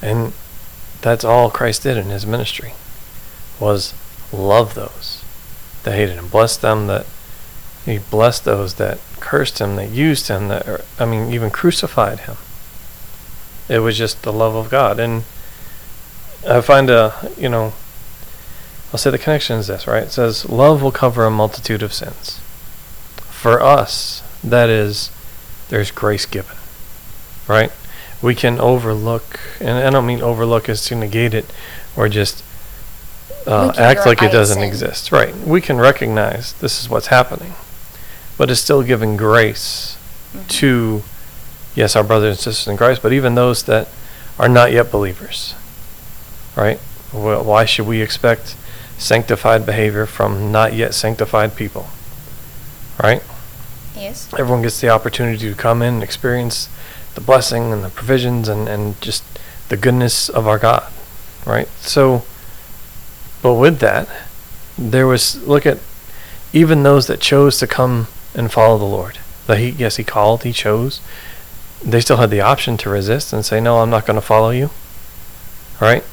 and 0.02 0.32
that's 1.00 1.24
all 1.24 1.50
Christ 1.50 1.84
did 1.84 1.96
in 1.96 2.06
His 2.06 2.26
ministry 2.26 2.74
was 3.60 3.94
love 4.32 4.74
those 4.74 5.22
that 5.84 5.94
hated 5.94 6.16
him, 6.16 6.28
bless 6.28 6.56
them 6.56 6.88
that 6.88 7.06
he 7.86 7.98
blessed 7.98 8.44
those 8.44 8.74
that 8.74 8.98
cursed 9.20 9.60
him, 9.60 9.76
that 9.76 9.90
used 9.90 10.28
him, 10.28 10.48
that 10.48 10.84
I 10.98 11.06
mean 11.06 11.32
even 11.32 11.50
crucified 11.50 12.20
him. 12.20 12.36
It 13.68 13.78
was 13.78 13.96
just 13.96 14.22
the 14.22 14.32
love 14.32 14.54
of 14.54 14.70
God, 14.70 15.00
and 15.00 15.24
I 16.46 16.60
find 16.60 16.90
a 16.90 17.32
you 17.38 17.48
know 17.48 17.72
I'll 18.92 18.98
say 18.98 19.10
the 19.10 19.18
connection 19.18 19.58
is 19.58 19.66
this 19.66 19.86
right. 19.86 20.04
It 20.04 20.12
says 20.12 20.48
love 20.48 20.82
will 20.82 20.92
cover 20.92 21.24
a 21.24 21.30
multitude 21.30 21.82
of 21.82 21.92
sins. 21.92 22.40
For 23.30 23.62
us, 23.62 24.22
that 24.42 24.68
is, 24.68 25.10
there's 25.68 25.90
grace 25.90 26.26
given, 26.26 26.56
right? 27.46 27.70
We 28.22 28.34
can 28.34 28.58
overlook, 28.58 29.40
and 29.60 29.78
I 29.78 29.90
don't 29.90 30.06
mean 30.06 30.22
overlook 30.22 30.68
as 30.68 30.84
to 30.86 30.94
negate 30.94 31.34
it, 31.34 31.46
or 31.96 32.08
just 32.08 32.42
uh, 33.46 33.72
act 33.76 34.06
like 34.06 34.22
it 34.22 34.32
doesn't 34.32 34.62
exist. 34.62 35.12
Right. 35.12 35.36
We 35.36 35.60
can 35.60 35.78
recognize 35.78 36.54
this 36.54 36.80
is 36.80 36.88
what's 36.88 37.08
happening, 37.08 37.54
but 38.36 38.50
is 38.50 38.60
still 38.60 38.82
giving 38.82 39.16
grace 39.16 39.96
Mm-hmm. 40.36 40.48
to, 40.48 41.02
yes, 41.74 41.96
our 41.96 42.04
brothers 42.04 42.36
and 42.36 42.38
sisters 42.38 42.68
in 42.68 42.76
Christ, 42.76 43.00
but 43.00 43.12
even 43.12 43.36
those 43.36 43.62
that 43.62 43.88
are 44.38 44.48
not 44.48 44.70
yet 44.70 44.90
believers. 44.90 45.54
Right. 46.56 46.78
Well, 47.12 47.42
why 47.44 47.64
should 47.64 47.86
we 47.86 48.02
expect 48.02 48.56
sanctified 48.98 49.64
behavior 49.64 50.04
from 50.04 50.52
not 50.52 50.74
yet 50.74 50.94
sanctified 50.94 51.56
people? 51.56 51.86
Right. 53.02 53.22
Yes. 53.94 54.28
Everyone 54.34 54.62
gets 54.62 54.80
the 54.80 54.90
opportunity 54.90 55.48
to 55.48 55.54
come 55.54 55.80
in 55.80 55.94
and 55.94 56.02
experience 56.02 56.68
the 57.14 57.20
blessing 57.20 57.72
and 57.72 57.82
the 57.82 57.88
provisions 57.88 58.48
and, 58.48 58.68
and 58.68 59.00
just 59.00 59.22
the 59.68 59.76
goodness 59.76 60.28
of 60.28 60.46
our 60.46 60.58
God. 60.58 60.92
Right. 61.46 61.68
So. 61.80 62.24
But 63.42 63.54
with 63.54 63.78
that, 63.78 64.08
there 64.76 65.06
was 65.06 65.40
look 65.46 65.66
at 65.66 65.78
even 66.52 66.82
those 66.82 67.06
that 67.06 67.20
chose 67.20 67.58
to 67.58 67.66
come 67.66 68.08
and 68.36 68.52
follow 68.52 68.78
the 68.78 68.84
Lord. 68.84 69.18
That 69.46 69.58
he 69.58 69.70
yes 69.70 69.96
he 69.96 70.04
called, 70.04 70.44
he 70.44 70.52
chose. 70.52 71.00
They 71.84 72.00
still 72.00 72.18
had 72.18 72.30
the 72.30 72.40
option 72.40 72.76
to 72.78 72.90
resist 72.90 73.32
and 73.32 73.44
say, 73.44 73.60
No, 73.60 73.80
I'm 73.80 73.90
not 73.90 74.06
gonna 74.06 74.20
follow 74.20 74.50
you. 74.50 74.70
Right? 75.80 76.04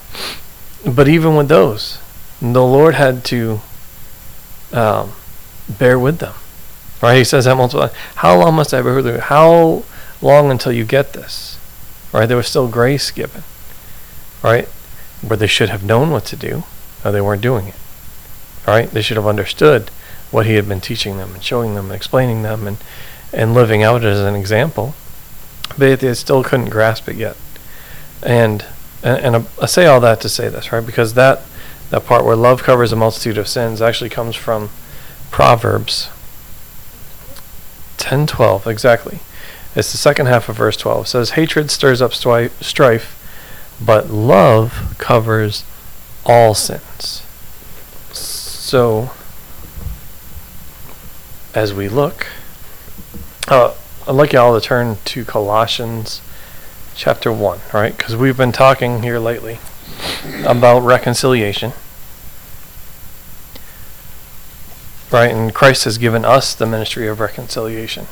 But 0.85 1.07
even 1.07 1.35
with 1.35 1.47
those, 1.47 1.99
the 2.41 2.63
Lord 2.63 2.95
had 2.95 3.23
to 3.25 3.61
um, 4.71 5.13
bear 5.69 5.97
with 5.97 6.19
them. 6.19 6.33
Right? 7.01 7.17
He 7.17 7.23
says 7.23 7.45
that 7.45 7.55
multiple 7.55 7.87
times. 7.87 7.99
How 8.15 8.37
long 8.37 8.55
must 8.55 8.73
I 8.73 8.81
bear 8.81 8.95
with 8.95 9.07
you? 9.07 9.19
How 9.19 9.83
long 10.21 10.51
until 10.51 10.71
you 10.71 10.85
get 10.85 11.13
this? 11.13 11.57
Right? 12.11 12.25
There 12.25 12.37
was 12.37 12.47
still 12.47 12.67
grace 12.67 13.11
given. 13.11 13.43
Right? 14.43 14.67
Where 15.21 15.37
they 15.37 15.47
should 15.47 15.69
have 15.69 15.83
known 15.83 16.11
what 16.11 16.25
to 16.25 16.35
do. 16.35 16.63
No, 17.03 17.11
they 17.11 17.21
weren't 17.21 17.41
doing 17.41 17.67
it. 17.67 17.75
All 18.67 18.73
right, 18.73 18.89
they 18.89 19.01
should 19.01 19.17
have 19.17 19.27
understood 19.27 19.91
what 20.33 20.45
he 20.47 20.55
had 20.55 20.67
been 20.67 20.81
teaching 20.81 21.17
them 21.17 21.33
and 21.33 21.43
showing 21.43 21.75
them 21.75 21.85
and 21.85 21.95
explaining 21.95 22.41
them 22.41 22.67
and 22.67 22.77
and 23.31 23.53
living 23.53 23.81
out 23.81 24.03
as 24.03 24.19
an 24.19 24.35
example, 24.35 24.93
but 25.77 25.99
they 25.99 26.13
still 26.13 26.43
couldn't 26.43 26.69
grasp 26.69 27.07
it 27.07 27.15
yet. 27.15 27.37
And 28.21 28.65
and, 29.03 29.35
and 29.35 29.47
I 29.61 29.65
say 29.65 29.85
all 29.85 29.99
that 30.01 30.21
to 30.21 30.29
say 30.29 30.49
this, 30.49 30.71
right? 30.71 30.85
Because 30.85 31.13
that 31.13 31.41
that 31.89 32.05
part 32.05 32.25
where 32.25 32.35
love 32.35 32.63
covers 32.63 32.91
a 32.91 32.95
multitude 32.95 33.37
of 33.37 33.47
sins 33.47 33.81
actually 33.81 34.09
comes 34.09 34.35
from 34.35 34.69
Proverbs 35.29 36.09
10:12 37.97 38.67
exactly. 38.67 39.19
It's 39.75 39.91
the 39.91 39.97
second 39.97 40.27
half 40.27 40.49
of 40.49 40.57
verse 40.57 40.77
12. 40.77 41.05
It 41.05 41.09
says 41.09 41.29
hatred 41.31 41.71
stirs 41.71 42.01
up 42.01 42.11
stri- 42.11 42.51
strife, 42.61 43.19
but 43.83 44.09
love 44.09 44.95
covers 44.99 45.63
all 46.25 46.53
sins. 46.53 47.23
So, 48.11 49.11
as 51.53 51.73
we 51.73 51.87
look, 51.87 52.27
uh, 53.47 53.73
I'd 54.07 54.15
like 54.15 54.33
you 54.33 54.39
all 54.39 54.59
to 54.59 54.65
turn 54.65 54.97
to 55.05 55.23
Colossians 55.23 56.21
chapter 56.95 57.31
1, 57.31 57.59
right? 57.73 57.95
Because 57.95 58.15
we've 58.15 58.37
been 58.37 58.51
talking 58.51 59.03
here 59.03 59.19
lately 59.19 59.59
about 60.45 60.79
reconciliation. 60.79 61.73
Right? 65.11 65.31
And 65.31 65.53
Christ 65.53 65.83
has 65.83 65.99
given 65.99 66.25
us 66.25 66.55
the 66.55 66.65
ministry 66.65 67.07
of 67.07 67.19
reconciliation 67.19 68.07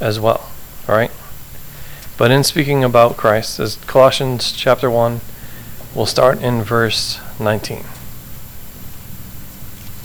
as 0.00 0.18
well, 0.18 0.50
right? 0.88 1.12
But 2.18 2.32
in 2.32 2.42
speaking 2.42 2.82
about 2.82 3.16
Christ, 3.16 3.60
as 3.60 3.76
Colossians 3.86 4.50
chapter 4.52 4.90
1, 4.90 5.20
we'll 5.94 6.06
start 6.06 6.42
in 6.42 6.62
verse 6.62 7.20
19. 7.38 7.84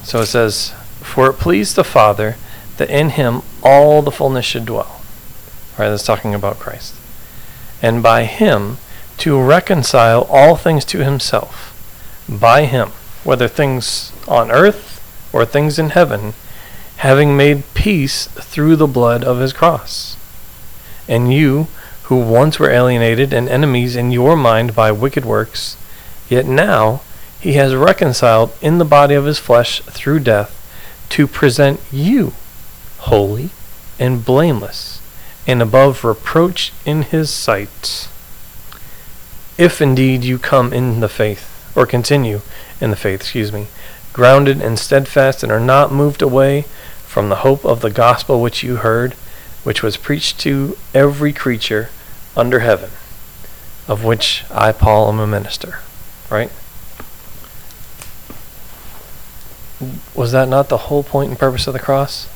So 0.03 0.19
it 0.19 0.27
says, 0.27 0.74
For 1.05 1.29
it 1.29 1.39
pleased 1.39 1.77
the 1.77 1.85
Father 1.85 2.35
that 2.75 2.89
in 2.89 3.11
him 3.11 3.41
all 3.63 4.01
the 4.01 4.11
fullness 4.11 4.45
should 4.45 4.65
dwell. 4.65 5.01
Right, 5.77 5.87
that's 5.87 6.03
talking 6.05 6.35
about 6.35 6.59
Christ. 6.59 6.93
And 7.81 8.03
by 8.03 8.25
him 8.25 8.77
to 9.19 9.41
reconcile 9.41 10.23
all 10.23 10.57
things 10.57 10.83
to 10.85 11.05
himself. 11.05 11.71
By 12.27 12.65
him, 12.65 12.89
whether 13.23 13.47
things 13.47 14.11
on 14.27 14.51
earth 14.51 14.99
or 15.31 15.45
things 15.45 15.79
in 15.79 15.91
heaven, 15.91 16.33
having 16.97 17.37
made 17.37 17.63
peace 17.73 18.27
through 18.27 18.75
the 18.75 18.87
blood 18.87 19.23
of 19.23 19.39
his 19.39 19.53
cross. 19.53 20.17
And 21.07 21.31
you, 21.33 21.67
who 22.03 22.17
once 22.17 22.59
were 22.59 22.71
alienated 22.71 23.31
and 23.31 23.47
enemies 23.47 23.95
in 23.95 24.11
your 24.11 24.35
mind 24.35 24.75
by 24.75 24.91
wicked 24.91 25.23
works, 25.23 25.77
yet 26.27 26.45
now 26.45 27.01
he 27.39 27.53
has 27.53 27.73
reconciled 27.73 28.51
in 28.61 28.79
the 28.79 28.85
body 28.85 29.15
of 29.15 29.25
his 29.25 29.39
flesh 29.39 29.81
through 29.81 30.19
death 30.19 30.54
to 31.15 31.27
present 31.27 31.79
you 31.93 32.33
holy 32.97 33.49
and 33.97 34.25
blameless 34.25 35.01
and 35.47 35.61
above 35.61 36.03
reproach 36.03 36.73
in 36.85 37.03
his 37.03 37.29
sight. 37.29 38.09
If 39.57 39.81
indeed 39.81 40.25
you 40.25 40.37
come 40.37 40.73
in 40.73 40.99
the 40.99 41.07
faith, 41.07 41.71
or 41.73 41.85
continue 41.85 42.41
in 42.81 42.89
the 42.89 42.97
faith, 42.97 43.21
excuse 43.21 43.53
me, 43.53 43.67
grounded 44.11 44.61
and 44.61 44.77
steadfast 44.77 45.41
and 45.41 45.53
are 45.53 45.59
not 45.61 45.89
moved 45.89 46.21
away 46.21 46.63
from 47.05 47.29
the 47.29 47.47
hope 47.47 47.63
of 47.63 47.79
the 47.79 47.89
gospel 47.89 48.41
which 48.41 48.61
you 48.61 48.75
heard, 48.75 49.13
which 49.63 49.81
was 49.81 49.95
preached 49.95 50.37
to 50.41 50.77
every 50.93 51.31
creature 51.31 51.91
under 52.35 52.59
heaven, 52.59 52.89
of 53.87 54.03
which 54.03 54.43
I, 54.51 54.73
Paul, 54.73 55.07
am 55.07 55.19
a 55.21 55.27
minister. 55.27 55.79
Right? 56.29 56.51
Was 60.13 60.31
that 60.31 60.47
not 60.47 60.69
the 60.69 60.77
whole 60.77 61.03
point 61.03 61.29
and 61.29 61.39
purpose 61.39 61.67
of 61.67 61.73
the 61.73 61.79
cross? 61.79 62.29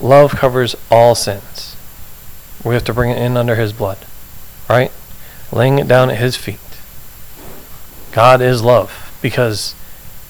Love 0.00 0.32
covers 0.32 0.76
all 0.90 1.14
sins. 1.14 1.76
We 2.64 2.74
have 2.74 2.84
to 2.84 2.94
bring 2.94 3.10
it 3.10 3.18
in 3.18 3.36
under 3.36 3.54
His 3.54 3.72
blood. 3.72 3.98
Right? 4.68 4.92
Laying 5.52 5.78
it 5.78 5.88
down 5.88 6.10
at 6.10 6.18
His 6.18 6.36
feet. 6.36 6.60
God 8.12 8.40
is 8.40 8.62
love 8.62 9.16
because 9.22 9.74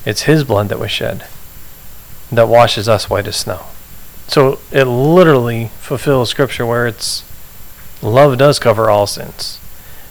it's 0.05 0.23
His 0.23 0.45
blood 0.45 0.69
that 0.69 0.79
was 0.79 0.91
shed 0.91 1.27
that 2.31 2.49
washes 2.49 2.89
us 2.89 3.09
white 3.09 3.27
as 3.27 3.37
snow. 3.37 3.67
So 4.29 4.59
it 4.73 4.85
literally 4.85 5.71
fulfills 5.79 6.31
Scripture 6.31 6.67
where 6.67 6.87
it's 6.87 7.25
love 8.03 8.37
does 8.39 8.59
cover 8.59 8.91
all 8.91 9.07
sins. 9.07 9.61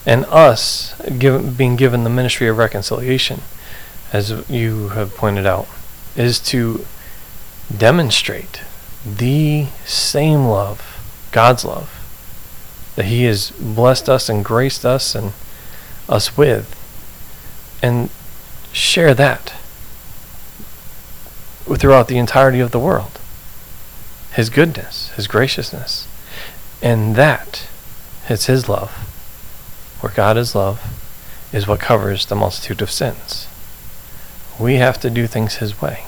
And 0.06 0.26
us 0.26 1.00
given, 1.18 1.54
being 1.54 1.76
given 1.76 2.04
the 2.04 2.10
ministry 2.10 2.48
of 2.48 2.58
reconciliation, 2.58 3.42
as 4.14 4.48
you 4.50 4.90
have 4.90 5.16
pointed 5.16 5.46
out, 5.46 5.68
is 6.16 6.40
to 6.40 6.86
demonstrate 7.76 8.62
the 9.06 9.68
same 9.86 10.46
love, 10.46 11.28
God's 11.32 11.66
love, 11.66 11.92
that 12.96 13.06
He 13.06 13.24
has 13.26 13.52
blessed 13.52 14.10
us 14.10 14.30
and 14.30 14.44
graced 14.44 14.86
us 14.86 15.16
and 15.16 15.34
us 16.08 16.38
with, 16.38 16.74
and 17.82 18.10
share 18.72 19.14
that 19.14 19.54
throughout 21.78 22.08
the 22.08 22.18
entirety 22.18 22.60
of 22.60 22.72
the 22.72 22.80
world. 22.80 23.20
His 24.34 24.50
goodness, 24.50 25.10
His 25.16 25.28
graciousness, 25.28 26.08
and 26.82 27.16
that 27.16 27.68
is 28.30 28.46
His 28.46 28.70
love 28.70 28.92
where 30.02 30.14
God 30.14 30.38
is 30.38 30.54
love, 30.54 30.80
is 31.52 31.68
what 31.68 31.80
covers 31.80 32.26
the 32.26 32.36
multitude 32.36 32.82
of 32.82 32.92
sins. 32.92 33.48
We 34.60 34.76
have 34.76 35.00
to 35.02 35.10
do 35.10 35.28
things 35.28 35.56
His 35.56 35.82
way. 35.82 36.06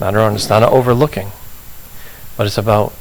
Not 0.00 0.14
our 0.14 0.20
own. 0.20 0.34
It's 0.34 0.48
not 0.48 0.62
overlooking, 0.62 1.32
but 2.36 2.46
it's 2.46 2.58
about 2.58 2.94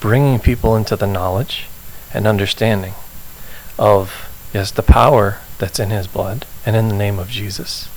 bringing 0.00 0.38
people 0.38 0.76
into 0.76 0.96
the 0.96 1.06
knowledge 1.06 1.66
and 2.12 2.26
understanding 2.26 2.94
of, 3.78 4.28
yes, 4.52 4.70
the 4.70 4.82
power 4.82 5.38
that's 5.58 5.78
in 5.78 5.90
His 5.90 6.06
blood 6.06 6.46
and 6.66 6.74
in 6.74 6.88
the 6.88 6.96
name 6.96 7.18
of 7.18 7.28
Jesus. 7.28 7.88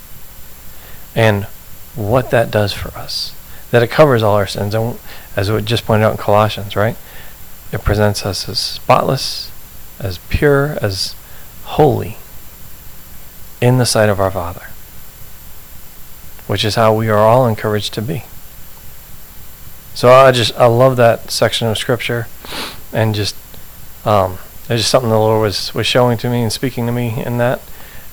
And 1.15 1.45
what 1.95 2.31
that 2.31 2.51
does 2.51 2.73
for 2.73 2.89
us. 2.97 3.35
That 3.71 3.83
it 3.83 3.89
covers 3.89 4.21
all 4.21 4.35
our 4.35 4.47
sins. 4.47 4.75
And 4.75 4.99
as 5.35 5.51
we 5.51 5.61
just 5.61 5.85
pointed 5.85 6.05
out 6.05 6.11
in 6.11 6.17
Colossians, 6.17 6.75
right? 6.75 6.95
It 7.71 7.83
presents 7.83 8.25
us 8.25 8.47
as 8.47 8.59
spotless, 8.59 9.51
as 9.99 10.19
pure, 10.29 10.77
as 10.81 11.15
holy 11.63 12.17
in 13.59 13.79
the 13.79 13.85
sight 13.85 14.09
of 14.09 14.19
our 14.19 14.29
Father, 14.29 14.67
which 16.47 16.65
is 16.65 16.75
how 16.75 16.93
we 16.93 17.09
are 17.09 17.17
all 17.17 17.47
encouraged 17.47 17.93
to 17.93 18.01
be. 18.01 18.23
So 19.93 20.09
I 20.09 20.31
just 20.31 20.55
I 20.57 20.65
love 20.65 20.97
that 20.97 21.29
section 21.29 21.67
of 21.67 21.77
scripture, 21.77 22.27
and 22.91 23.13
just 23.13 23.35
um, 24.05 24.39
it's 24.61 24.81
just 24.81 24.89
something 24.89 25.09
the 25.09 25.17
Lord 25.17 25.41
was 25.41 25.73
was 25.73 25.85
showing 25.85 26.17
to 26.19 26.29
me 26.29 26.41
and 26.41 26.51
speaking 26.51 26.85
to 26.87 26.91
me 26.91 27.23
in 27.23 27.37
that, 27.37 27.61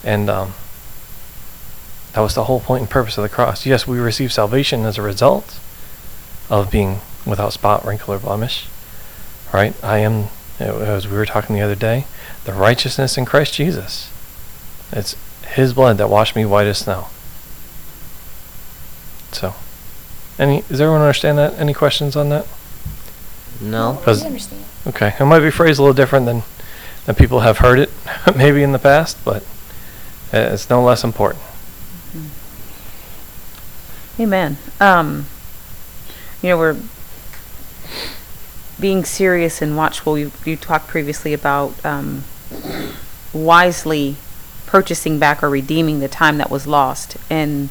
and 0.04 0.28
um, 0.28 0.52
that 2.12 2.20
was 2.20 2.34
the 2.34 2.44
whole 2.44 2.60
point 2.60 2.82
and 2.82 2.90
purpose 2.90 3.16
of 3.16 3.22
the 3.22 3.28
cross. 3.28 3.64
Yes, 3.64 3.86
we 3.86 3.98
receive 3.98 4.32
salvation 4.32 4.84
as 4.84 4.98
a 4.98 5.02
result 5.02 5.58
of 6.48 6.70
being 6.70 7.00
without 7.24 7.52
spot, 7.52 7.84
wrinkle, 7.84 8.14
or 8.14 8.18
blemish. 8.18 8.66
Right? 9.52 9.74
I 9.82 9.98
am, 9.98 10.28
as 10.58 11.08
we 11.08 11.16
were 11.16 11.26
talking 11.26 11.54
the 11.56 11.62
other 11.62 11.74
day, 11.74 12.06
the 12.44 12.52
righteousness 12.52 13.16
in 13.16 13.24
Christ 13.24 13.54
Jesus. 13.54 14.12
It's 14.92 15.16
His 15.46 15.72
blood 15.72 15.98
that 15.98 16.10
washed 16.10 16.36
me 16.36 16.44
white 16.44 16.66
as 16.66 16.78
snow. 16.78 17.08
So, 19.32 19.54
any 20.38 20.62
does 20.62 20.80
everyone 20.80 21.02
understand 21.02 21.38
that? 21.38 21.58
Any 21.58 21.74
questions 21.74 22.16
on 22.16 22.28
that? 22.30 22.46
No. 23.60 23.94
Because- 23.94 24.20
we 24.20 24.26
understand. 24.26 24.64
Okay, 24.86 25.14
it 25.20 25.24
might 25.26 25.40
be 25.40 25.50
phrased 25.50 25.78
a 25.78 25.82
little 25.82 25.94
different 25.94 26.26
than 26.26 26.42
than 27.04 27.14
people 27.14 27.40
have 27.40 27.58
heard 27.58 27.78
it 27.78 27.90
maybe 28.36 28.62
in 28.62 28.72
the 28.72 28.78
past, 28.78 29.22
but 29.24 29.42
uh, 30.32 30.38
it's 30.52 30.70
no 30.70 30.82
less 30.82 31.04
important. 31.04 31.42
Amen. 34.18 34.58
Um, 34.80 35.26
you 36.42 36.50
know, 36.50 36.58
we're 36.58 36.76
being 38.78 39.04
serious 39.04 39.62
and 39.62 39.76
watchful. 39.76 40.18
You, 40.18 40.32
you 40.44 40.56
talked 40.56 40.88
previously 40.88 41.32
about 41.32 41.82
um, 41.84 42.24
wisely 43.32 44.16
purchasing 44.66 45.18
back 45.18 45.42
or 45.42 45.48
redeeming 45.50 46.00
the 46.00 46.08
time 46.08 46.38
that 46.38 46.50
was 46.50 46.66
lost 46.66 47.16
and 47.28 47.70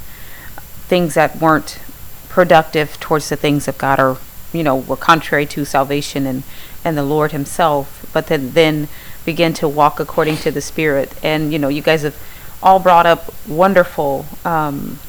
things 0.89 1.13
that 1.13 1.39
weren't 1.39 1.79
productive 2.27 2.99
towards 2.99 3.29
the 3.29 3.35
things 3.35 3.67
of 3.67 3.77
God 3.77 3.99
or, 3.99 4.17
you 4.51 4.63
know, 4.63 4.75
were 4.75 4.97
contrary 4.97 5.45
to 5.45 5.63
salvation 5.63 6.25
and, 6.25 6.43
and 6.83 6.97
the 6.97 7.03
Lord 7.03 7.31
Himself, 7.31 8.09
but 8.11 8.27
then, 8.27 8.51
then 8.51 8.87
begin 9.23 9.53
to 9.53 9.67
walk 9.67 9.99
according 9.99 10.37
to 10.37 10.51
the 10.51 10.61
Spirit. 10.61 11.13
And, 11.23 11.53
you 11.53 11.59
know, 11.59 11.69
you 11.69 11.81
guys 11.81 12.01
have 12.01 12.21
all 12.61 12.79
brought 12.79 13.05
up 13.05 13.33
wonderful. 13.47 14.25
Um, 14.43 14.99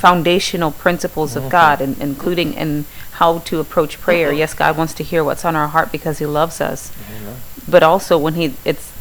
foundational 0.00 0.70
principles 0.70 1.36
of 1.36 1.42
mm-hmm. 1.42 1.50
God, 1.50 1.80
and 1.82 1.98
including 1.98 2.54
in 2.54 2.86
how 3.12 3.40
to 3.40 3.60
approach 3.60 4.00
prayer. 4.00 4.28
Mm-hmm. 4.30 4.38
Yes, 4.38 4.54
God 4.54 4.76
wants 4.78 4.94
to 4.94 5.04
hear 5.04 5.22
what's 5.22 5.44
on 5.44 5.54
our 5.54 5.68
heart 5.68 5.92
because 5.92 6.18
He 6.18 6.26
loves 6.26 6.60
us. 6.60 6.90
Mm-hmm. 6.90 7.70
But 7.70 7.82
also, 7.82 8.16
when 8.16 8.34
He 8.34 8.54
it's 8.64 8.92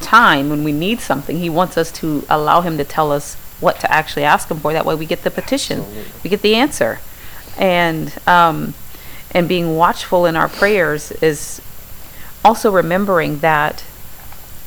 time 0.00 0.50
when 0.50 0.62
we 0.62 0.72
need 0.72 1.00
something, 1.00 1.38
He 1.38 1.48
wants 1.48 1.78
us 1.78 1.90
to 1.92 2.24
allow 2.28 2.60
Him 2.60 2.76
to 2.76 2.84
tell 2.84 3.10
us 3.10 3.36
what 3.60 3.80
to 3.80 3.90
actually 3.90 4.24
ask 4.24 4.50
Him 4.50 4.58
for. 4.58 4.72
That 4.72 4.84
way, 4.84 4.94
we 4.94 5.06
get 5.06 5.22
the 5.22 5.30
petition, 5.30 5.84
we 6.22 6.30
get 6.30 6.42
the 6.42 6.54
answer, 6.54 7.00
and 7.58 8.12
um, 8.26 8.74
and 9.32 9.48
being 9.48 9.76
watchful 9.76 10.26
in 10.26 10.36
our 10.36 10.48
prayers 10.48 11.12
is 11.12 11.60
also 12.44 12.70
remembering 12.70 13.38
that 13.40 13.84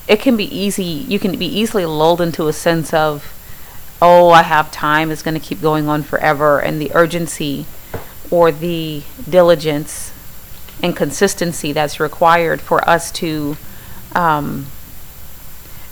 it 0.07 0.19
can 0.19 0.35
be 0.35 0.45
easy. 0.45 0.83
You 0.83 1.19
can 1.19 1.37
be 1.37 1.45
easily 1.45 1.85
lulled 1.85 2.21
into 2.21 2.47
a 2.47 2.53
sense 2.53 2.93
of 2.93 3.35
oh, 4.01 4.29
I 4.29 4.43
have 4.43 4.71
time, 4.71 5.11
it's 5.11 5.21
going 5.21 5.33
to 5.33 5.45
keep 5.45 5.61
going 5.61 5.87
on 5.89 6.03
forever, 6.03 6.59
and 6.59 6.81
the 6.81 6.91
urgency 6.93 7.65
or 8.31 8.51
the 8.51 9.03
diligence 9.29 10.13
and 10.81 10.95
consistency 10.95 11.73
that's 11.73 11.99
required 11.99 12.61
for 12.61 12.87
us 12.87 13.11
to 13.11 13.57
um, 14.15 14.67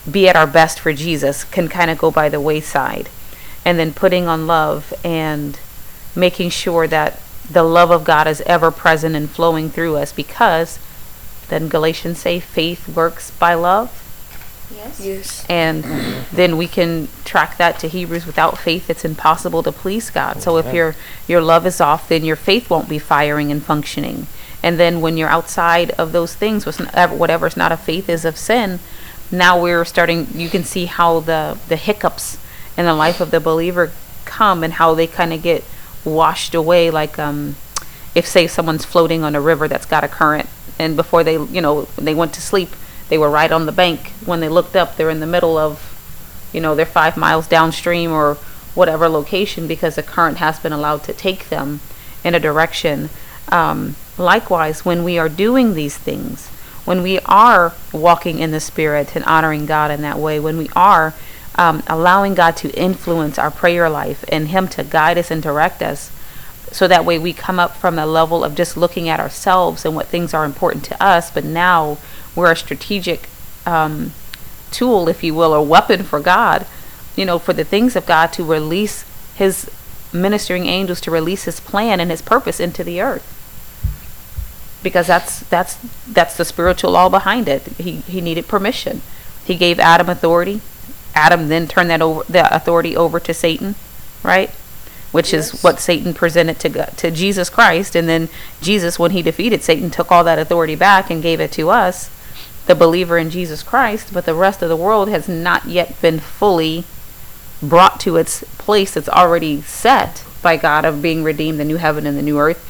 be 0.10 0.28
at 0.30 0.36
our 0.36 0.48
best 0.48 0.80
for 0.80 0.94
Jesus 0.94 1.44
can 1.44 1.68
kind 1.68 1.92
of 1.92 1.98
go 1.98 2.12
by 2.12 2.30
the 2.30 2.40
wayside. 2.40 3.10
And 3.66 3.78
then 3.78 3.94
putting 3.94 4.28
on 4.28 4.48
love 4.48 4.94
and 5.04 5.60
making 6.16 6.50
sure 6.50 6.88
that 6.88 7.20
the 7.50 7.64
love 7.64 7.92
of 7.92 8.04
God 8.04 8.28
is 8.28 8.42
ever 8.42 8.72
present 8.72 9.16
and 9.16 9.30
flowing 9.30 9.70
through 9.70 9.96
us 9.98 10.12
because 10.12 10.80
then 11.50 11.70
Galatians 11.70 12.20
say 12.20 12.40
faith 12.40 12.88
works 12.90 13.32
by 13.32 13.54
love 13.54 14.04
Yes. 14.76 15.00
Yes. 15.00 15.46
and 15.50 15.84
then 16.34 16.58
we 16.58 16.68
can 16.68 17.08
track 17.24 17.56
that 17.58 17.80
to 17.80 17.88
Hebrews 17.88 18.26
without 18.26 18.58
faith 18.58 18.90
it's 18.90 19.06
impossible 19.06 19.64
to 19.64 19.72
please 19.72 20.10
God. 20.10 20.42
So 20.42 20.58
if 20.58 20.74
your 20.74 20.96
your 21.26 21.40
love 21.40 21.66
is 21.66 21.80
off 21.80 22.10
then 22.10 22.26
your 22.26 22.36
faith 22.36 22.70
won't 22.70 22.90
be 22.90 23.00
firing 23.00 23.50
and 23.50 23.64
functioning. 23.64 24.28
And 24.62 24.78
then 24.78 25.00
when 25.00 25.16
you're 25.16 25.30
outside 25.30 25.92
of 25.92 26.12
those 26.12 26.36
things 26.36 26.66
whatever's 26.66 27.56
not 27.56 27.72
of 27.72 27.80
faith 27.80 28.10
is 28.10 28.26
of 28.26 28.38
sin, 28.38 28.80
now 29.32 29.62
we're 29.62 29.86
starting 29.86 30.28
you 30.34 30.50
can 30.50 30.64
see 30.64 30.86
how 30.86 31.20
the 31.20 31.58
the 31.68 31.76
hiccups 31.76 32.38
in 32.78 32.86
the 32.86 32.94
life 32.94 33.20
of 33.20 33.32
the 33.32 33.40
believer 33.40 33.92
come 34.26 34.64
and 34.64 34.74
how 34.74 34.94
they 34.94 35.08
kind 35.08 35.34
of 35.34 35.42
get 35.42 35.64
washed 36.06 36.54
away 36.56 36.90
like 36.90 37.18
um 37.20 37.56
if 38.16 38.26
say 38.26 38.48
someone's 38.48 38.86
floating 38.86 39.24
on 39.24 39.36
a 39.36 39.42
river 39.42 39.68
that's 39.68 39.86
got 39.86 40.04
a 40.04 40.08
current 40.08 40.48
and 40.80 40.96
before 40.96 41.24
they 41.24 41.34
you 41.34 41.62
know 41.62 41.84
they 41.98 42.16
went 42.16 42.34
to 42.34 42.42
sleep 42.42 42.70
they 43.10 43.18
were 43.18 43.30
right 43.30 43.52
on 43.52 43.66
the 43.66 43.72
bank. 43.72 44.12
When 44.26 44.40
they 44.40 44.50
looked 44.50 44.76
up 44.76 44.96
they're 44.96 45.10
in 45.10 45.20
the 45.20 45.28
middle 45.28 45.58
of 45.58 45.94
you 46.54 46.62
know 46.62 46.76
they're 46.76 46.86
five 46.86 47.18
miles 47.18 47.48
downstream 47.48 48.12
or 48.12 48.36
whatever 48.76 49.10
location 49.10 49.68
because 49.68 49.96
the 49.96 50.04
current 50.04 50.38
has 50.38 50.60
been 50.60 50.74
allowed 50.74 51.04
to 51.04 51.14
take 51.14 51.50
them 51.50 51.80
in 52.24 52.36
a 52.36 52.40
direction. 52.40 53.10
Um, 53.50 53.96
likewise 54.18 54.84
when 54.84 55.04
we 55.04 55.18
are 55.18 55.30
doing 55.30 55.74
these 55.74 55.98
things 55.98 56.52
when 56.88 57.04
we 57.04 57.20
are 57.26 57.74
walking 57.92 58.40
in 58.40 58.52
the 58.52 58.62
spirit 58.62 59.14
and 59.14 59.26
honoring 59.26 59.66
god 59.66 59.92
in 59.92 60.02
that 60.02 60.18
way 60.18 60.40
when 60.40 60.58
we 60.58 60.70
are 60.74 61.14
um, 61.56 61.84
allowing 61.88 62.34
god 62.34 62.56
to 62.56 62.72
influence 62.80 63.38
our 63.38 63.52
prayer 63.52 63.90
life 63.90 64.24
and 64.30 64.48
him 64.48 64.70
to 64.70 64.86
guide 64.86 65.18
us 65.18 65.30
and 65.30 65.44
direct 65.44 65.82
us 65.82 66.10
so 66.72 66.88
that 66.88 67.04
way 67.04 67.20
we 67.20 67.34
come 67.34 67.60
up 67.60 67.76
from 67.76 68.00
a 68.00 68.06
level 68.06 68.42
of 68.42 68.56
just 68.56 68.78
looking 68.78 69.10
at 69.10 69.20
ourselves 69.20 69.84
and 69.84 69.96
what 69.96 70.08
things 70.08 70.34
are 70.34 70.46
important 70.46 70.82
to 70.86 71.04
us 71.04 71.30
but 71.30 71.44
now 71.44 71.98
we're 72.38 72.54
a 72.54 72.56
strategic 72.56 73.28
um, 73.66 74.14
tool 74.72 75.10
if 75.10 75.22
you 75.22 75.34
will 75.34 75.54
or 75.54 75.66
weapon 75.66 76.04
for 76.04 76.22
god 76.22 76.66
you 77.18 77.26
know 77.26 77.38
for 77.38 77.52
the 77.52 77.66
things 77.66 77.98
of 77.98 78.06
god 78.06 78.32
to 78.32 78.46
release 78.46 79.04
his 79.36 79.70
ministering 80.14 80.68
angels 80.68 81.02
to 81.02 81.12
release 81.12 81.44
his 81.44 81.60
plan 81.60 82.00
and 82.00 82.10
his 82.10 82.22
purpose 82.22 82.62
into 82.62 82.82
the 82.82 83.02
earth 83.02 83.34
because 84.88 85.08
that's 85.08 85.42
that's 85.42 85.78
that's 86.08 86.38
the 86.38 86.46
spiritual 86.46 86.92
law 86.92 87.10
behind 87.10 87.48
it. 87.48 87.64
He 87.78 87.98
he 88.14 88.22
needed 88.22 88.48
permission. 88.48 89.02
He 89.46 89.56
gave 89.56 89.80
adam 89.80 90.10
authority. 90.10 90.62
Adam 91.14 91.48
then 91.48 91.68
turned 91.68 91.90
that 91.90 92.02
over 92.02 92.24
the 92.26 92.54
authority 92.56 92.96
over 92.96 93.20
to 93.20 93.34
satan 93.34 93.76
right? 94.28 94.50
Which 95.12 95.34
is 95.34 95.62
what 95.64 95.80
Satan 95.80 96.14
presented 96.14 96.60
to 96.60 96.70
to 96.98 97.12
Jesus 97.12 97.50
Christ, 97.50 97.96
and 97.96 98.08
then 98.10 98.30
Jesus, 98.62 99.00
when 99.00 99.12
he 99.12 99.22
defeated 99.22 99.64
Satan, 99.64 99.90
took 99.90 100.12
all 100.12 100.24
that 100.26 100.38
authority 100.38 100.76
back 100.76 101.10
and 101.10 101.24
gave 101.24 101.40
it 101.40 101.52
to 101.54 101.70
us, 101.70 102.12
the 102.66 102.76
believer 102.76 103.18
in 103.18 103.30
Jesus 103.30 103.64
Christ. 103.64 104.14
But 104.14 104.26
the 104.26 104.36
rest 104.36 104.62
of 104.62 104.70
the 104.70 104.76
world 104.76 105.10
has 105.10 105.30
not 105.30 105.66
yet 105.66 106.00
been 106.02 106.20
fully 106.20 106.84
brought 107.64 108.00
to 108.02 108.18
its 108.18 108.44
place 108.58 108.94
that's 108.94 109.10
already 109.10 109.62
set 109.62 110.24
by 110.42 110.58
God 110.58 110.86
of 110.86 111.02
being 111.02 111.24
redeemed, 111.24 111.60
the 111.60 111.66
new 111.66 111.78
heaven 111.78 112.06
and 112.06 112.18
the 112.18 112.22
new 112.22 112.38
earth. 112.38 112.64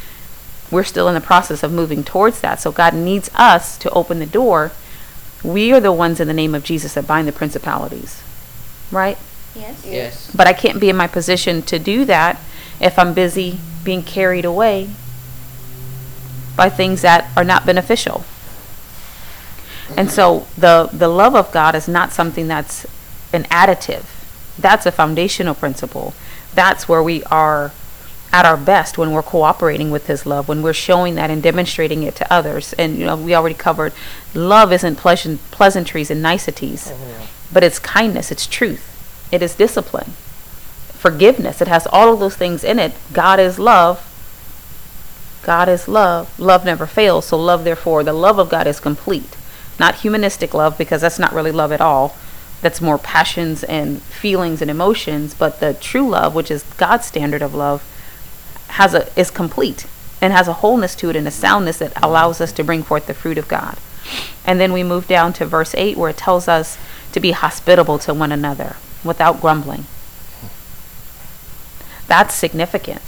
We're 0.70 0.84
still 0.84 1.08
in 1.08 1.16
the 1.16 1.22
process 1.22 1.64
of 1.64 1.72
moving 1.72 2.04
towards 2.04 2.42
that. 2.42 2.60
So 2.60 2.72
God 2.72 2.94
needs 2.94 3.30
us 3.36 3.78
to 3.80 3.90
open 3.92 4.20
the 4.20 4.26
door. 4.26 4.72
We 5.44 5.72
are 5.74 5.80
the 5.80 5.92
ones 5.92 6.20
in 6.20 6.28
the 6.28 6.34
name 6.34 6.54
of 6.54 6.64
Jesus 6.64 6.96
that 6.96 7.08
bind 7.08 7.28
the 7.28 7.32
principalities, 7.32 8.22
right? 8.92 9.18
Yes. 9.56 9.86
Yes. 9.86 10.32
But 10.36 10.48
I 10.48 10.54
can't 10.54 10.80
be 10.80 10.90
in 10.90 10.96
my 10.98 11.08
position 11.08 11.62
to 11.64 11.80
do 11.80 12.06
that 12.06 12.40
if 12.80 13.00
I'm 13.00 13.14
busy 13.14 13.60
being 13.84 14.04
carried 14.04 14.46
away 14.46 14.90
by 16.56 16.70
things 16.70 17.02
that 17.04 17.30
are 17.38 17.44
not 17.44 17.66
beneficial. 17.66 18.26
And 19.96 20.12
so 20.12 20.48
the 20.58 20.90
the 20.92 21.08
love 21.08 21.36
of 21.36 21.52
God 21.52 21.76
is 21.76 21.88
not 21.88 22.12
something 22.12 22.48
that's 22.48 22.86
an 23.32 23.44
additive. 23.46 24.06
That's 24.60 24.86
a 24.86 24.92
foundational 24.92 25.56
principle. 25.56 26.14
That's 26.54 26.90
where 26.90 27.02
we 27.02 27.24
are 27.26 27.72
at 28.38 28.46
our 28.46 28.58
best 28.58 29.00
when 29.00 29.12
we're 29.12 29.24
cooperating 29.24 29.90
with 29.90 30.06
his 30.06 30.26
love, 30.26 30.48
when 30.48 30.62
we're 30.62 30.72
showing 30.74 31.16
that 31.16 31.32
and 31.32 31.42
demonstrating 31.42 32.04
it 32.04 32.16
to 32.16 32.32
others. 32.32 32.74
And 32.74 32.98
you 32.98 33.06
know, 33.06 33.18
we 33.18 33.34
already 33.34 33.56
covered 33.56 33.94
love 34.36 34.72
isn't 34.72 34.98
pleasant, 34.98 35.42
pleasantries 35.50 36.12
and 36.12 36.22
niceties, 36.22 36.92
oh, 36.94 37.30
but 37.52 37.64
it's 37.64 37.80
kindness, 37.80 38.32
it's 38.32 38.46
truth, 38.46 38.86
it 39.32 39.42
is 39.42 39.56
discipline, 39.56 40.12
forgiveness. 40.94 41.62
It 41.62 41.68
has 41.68 41.88
all 41.88 42.14
of 42.14 42.20
those 42.20 42.36
things 42.36 42.64
in 42.64 42.78
it. 42.78 42.94
God 43.12 43.40
is 43.40 43.58
love. 43.58 44.04
God 45.44 45.68
is 45.70 45.88
love. 45.88 46.38
Love 46.40 46.66
never 46.66 46.86
fails. 46.86 47.26
So 47.28 47.38
love, 47.38 47.64
therefore, 47.64 48.04
the 48.04 48.14
love 48.14 48.38
of 48.38 48.50
God 48.50 48.68
is 48.68 48.80
complete. 48.80 49.36
Not 49.80 50.02
humanistic 50.02 50.54
love, 50.54 50.78
because 50.78 51.02
that's 51.02 51.20
not 51.20 51.34
really 51.34 51.52
love 51.52 51.72
at 51.72 51.82
all. 51.82 52.16
That's 52.62 52.82
more 52.82 52.98
passions 52.98 53.64
and 53.64 54.02
feelings 54.02 54.62
and 54.62 54.70
emotions. 54.70 55.34
But 55.34 55.60
the 55.60 55.74
true 55.74 56.08
love, 56.10 56.36
which 56.36 56.52
is 56.52 56.64
God's 56.78 57.06
standard 57.06 57.42
of 57.42 57.56
love, 57.56 57.82
has 58.78 58.94
a 58.94 59.08
is 59.20 59.32
complete 59.32 59.88
and 60.22 60.32
has 60.32 60.48
a 60.48 60.54
wholeness 60.54 60.94
to 60.94 61.10
it 61.10 61.16
and 61.16 61.28
a 61.28 61.32
soundness 61.32 61.80
that 61.80 61.92
allows 62.02 62.40
us 62.40 62.52
to 62.52 62.64
bring 62.64 62.84
forth 62.84 63.08
the 63.08 63.14
fruit 63.14 63.38
of 63.38 63.48
God. 63.48 63.78
And 64.46 64.60
then 64.60 64.72
we 64.72 64.84
move 64.84 65.08
down 65.08 65.34
to 65.34 65.46
verse 65.46 65.74
8 65.76 65.98
where 65.98 66.12
it 66.12 66.18
tells 66.18 66.48
us 66.48 66.78
to 67.12 67.20
be 67.20 67.32
hospitable 67.32 67.98
to 68.00 68.14
one 68.14 68.32
another 68.32 68.76
without 69.04 69.42
grumbling. 69.42 69.86
That's 72.08 72.36
significant. 72.36 73.02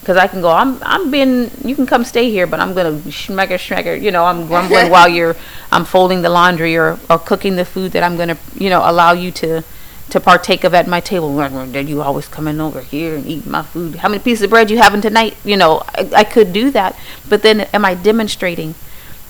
Because 0.00 0.16
I 0.16 0.26
can 0.26 0.40
go, 0.40 0.50
I'm, 0.50 0.80
I'm 0.82 1.10
being, 1.10 1.50
you 1.64 1.76
can 1.76 1.86
come 1.86 2.04
stay 2.04 2.30
here, 2.30 2.48
but 2.48 2.58
I'm 2.58 2.74
going 2.74 3.02
to 3.02 3.08
schmegger, 3.08 3.58
schmegger, 3.58 4.00
you 4.00 4.10
know, 4.10 4.24
I'm 4.24 4.46
grumbling 4.48 4.90
while 4.94 5.08
you're, 5.08 5.36
I'm 5.70 5.84
folding 5.84 6.22
the 6.22 6.30
laundry 6.30 6.76
or, 6.76 6.98
or 7.08 7.18
cooking 7.18 7.54
the 7.54 7.64
food 7.64 7.92
that 7.92 8.02
I'm 8.02 8.16
going 8.16 8.28
to, 8.28 8.38
you 8.56 8.70
know, 8.70 8.88
allow 8.88 9.12
you 9.12 9.30
to, 9.32 9.62
to 10.10 10.20
partake 10.20 10.64
of 10.64 10.74
at 10.74 10.86
my 10.86 11.00
table. 11.00 11.36
Did 11.66 11.88
you 11.88 12.02
always 12.02 12.28
coming 12.28 12.60
over 12.60 12.80
here 12.80 13.16
and 13.16 13.26
eating 13.26 13.50
my 13.50 13.62
food. 13.62 13.96
How 13.96 14.08
many 14.08 14.22
pieces 14.22 14.42
of 14.42 14.50
bread 14.50 14.70
you 14.70 14.78
having 14.78 15.00
tonight? 15.00 15.36
You 15.44 15.56
know, 15.56 15.82
I, 15.94 16.10
I 16.16 16.24
could 16.24 16.52
do 16.52 16.70
that, 16.70 16.96
but 17.28 17.42
then 17.42 17.62
am 17.72 17.84
I 17.84 17.94
demonstrating? 17.94 18.74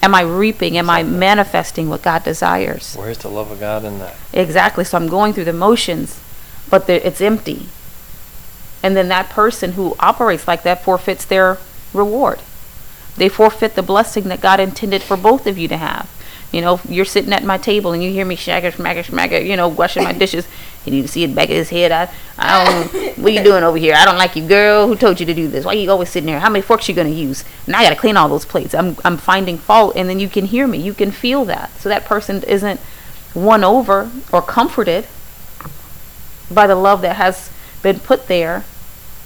Am 0.02 0.14
I 0.14 0.20
reaping? 0.20 0.76
Am 0.76 0.90
I 0.90 1.02
manifesting 1.02 1.88
what 1.88 2.02
God 2.02 2.24
desires? 2.24 2.94
Where's 2.94 3.18
the 3.18 3.28
love 3.28 3.50
of 3.50 3.58
God 3.58 3.84
in 3.84 3.98
that? 3.98 4.16
Exactly. 4.32 4.84
So 4.84 4.98
I'm 4.98 5.08
going 5.08 5.32
through 5.32 5.44
the 5.44 5.52
motions, 5.52 6.20
but 6.68 6.86
the, 6.86 7.04
it's 7.06 7.20
empty. 7.20 7.66
And 8.82 8.96
then 8.96 9.08
that 9.08 9.30
person 9.30 9.72
who 9.72 9.96
operates 9.98 10.46
like 10.46 10.62
that 10.62 10.84
forfeits 10.84 11.24
their 11.24 11.58
reward. 11.94 12.40
They 13.16 13.30
forfeit 13.30 13.74
the 13.74 13.82
blessing 13.82 14.24
that 14.24 14.42
God 14.42 14.60
intended 14.60 15.02
for 15.02 15.16
both 15.16 15.46
of 15.46 15.56
you 15.56 15.68
to 15.68 15.76
have. 15.78 16.10
You 16.52 16.61
know, 16.61 16.80
you're 16.88 17.04
sitting 17.04 17.32
at 17.32 17.42
my 17.44 17.59
table 17.59 17.92
and 17.92 18.02
you 18.02 18.11
hear 18.11 18.24
me 18.24 18.37
shagger, 18.37 18.72
schmagger, 18.72 19.04
schmagger, 19.04 19.44
you 19.44 19.56
know, 19.56 19.68
washing 19.68 20.04
my 20.04 20.12
dishes, 20.12 20.46
and 20.87 20.94
you 20.94 21.06
see 21.06 21.24
it 21.24 21.35
back 21.35 21.48
of 21.48 21.56
his 21.56 21.70
head. 21.70 21.92
I, 21.92 22.09
I 22.38 22.64
don't, 22.64 23.18
what 23.18 23.32
you 23.32 23.42
doing 23.42 23.64
over 23.64 23.76
here? 23.76 23.94
I 23.94 24.04
don't 24.04 24.16
like 24.16 24.37
you, 24.37 24.46
girl. 24.46 24.87
Who 24.87 24.96
told 24.96 25.18
you 25.20 25.26
to 25.26 25.35
do 25.35 25.48
this? 25.48 25.64
Why 25.64 25.72
are 25.72 25.76
you 25.76 25.90
always 25.90 26.09
sitting 26.09 26.26
there? 26.26 26.40
How 26.40 26.48
many 26.48 26.62
forks 26.62 26.88
you 26.88 26.94
gonna 26.94 27.11
use? 27.11 27.44
And 27.66 27.74
I 27.74 27.82
gotta 27.82 27.96
clean 27.96 28.16
all 28.16 28.28
those 28.28 28.46
plates. 28.46 28.74
I'm, 28.74 28.96
I'm 29.04 29.16
finding 29.16 29.59
fault, 29.59 29.96
and 29.96 30.09
then 30.09 30.20
you 30.20 30.28
can 30.28 30.46
hear 30.46 30.66
me. 30.66 30.78
You 30.78 30.94
can 30.94 31.11
feel 31.11 31.44
that. 31.46 31.72
So 31.80 31.88
that 31.88 32.04
person 32.04 32.42
isn't 32.44 32.80
won 33.35 33.64
over 33.64 34.11
or 34.32 34.40
comforted 34.40 35.06
by 36.50 36.66
the 36.66 36.76
love 36.76 37.02
that 37.02 37.16
has 37.16 37.50
been 37.82 37.98
put 37.98 38.28
there. 38.28 38.64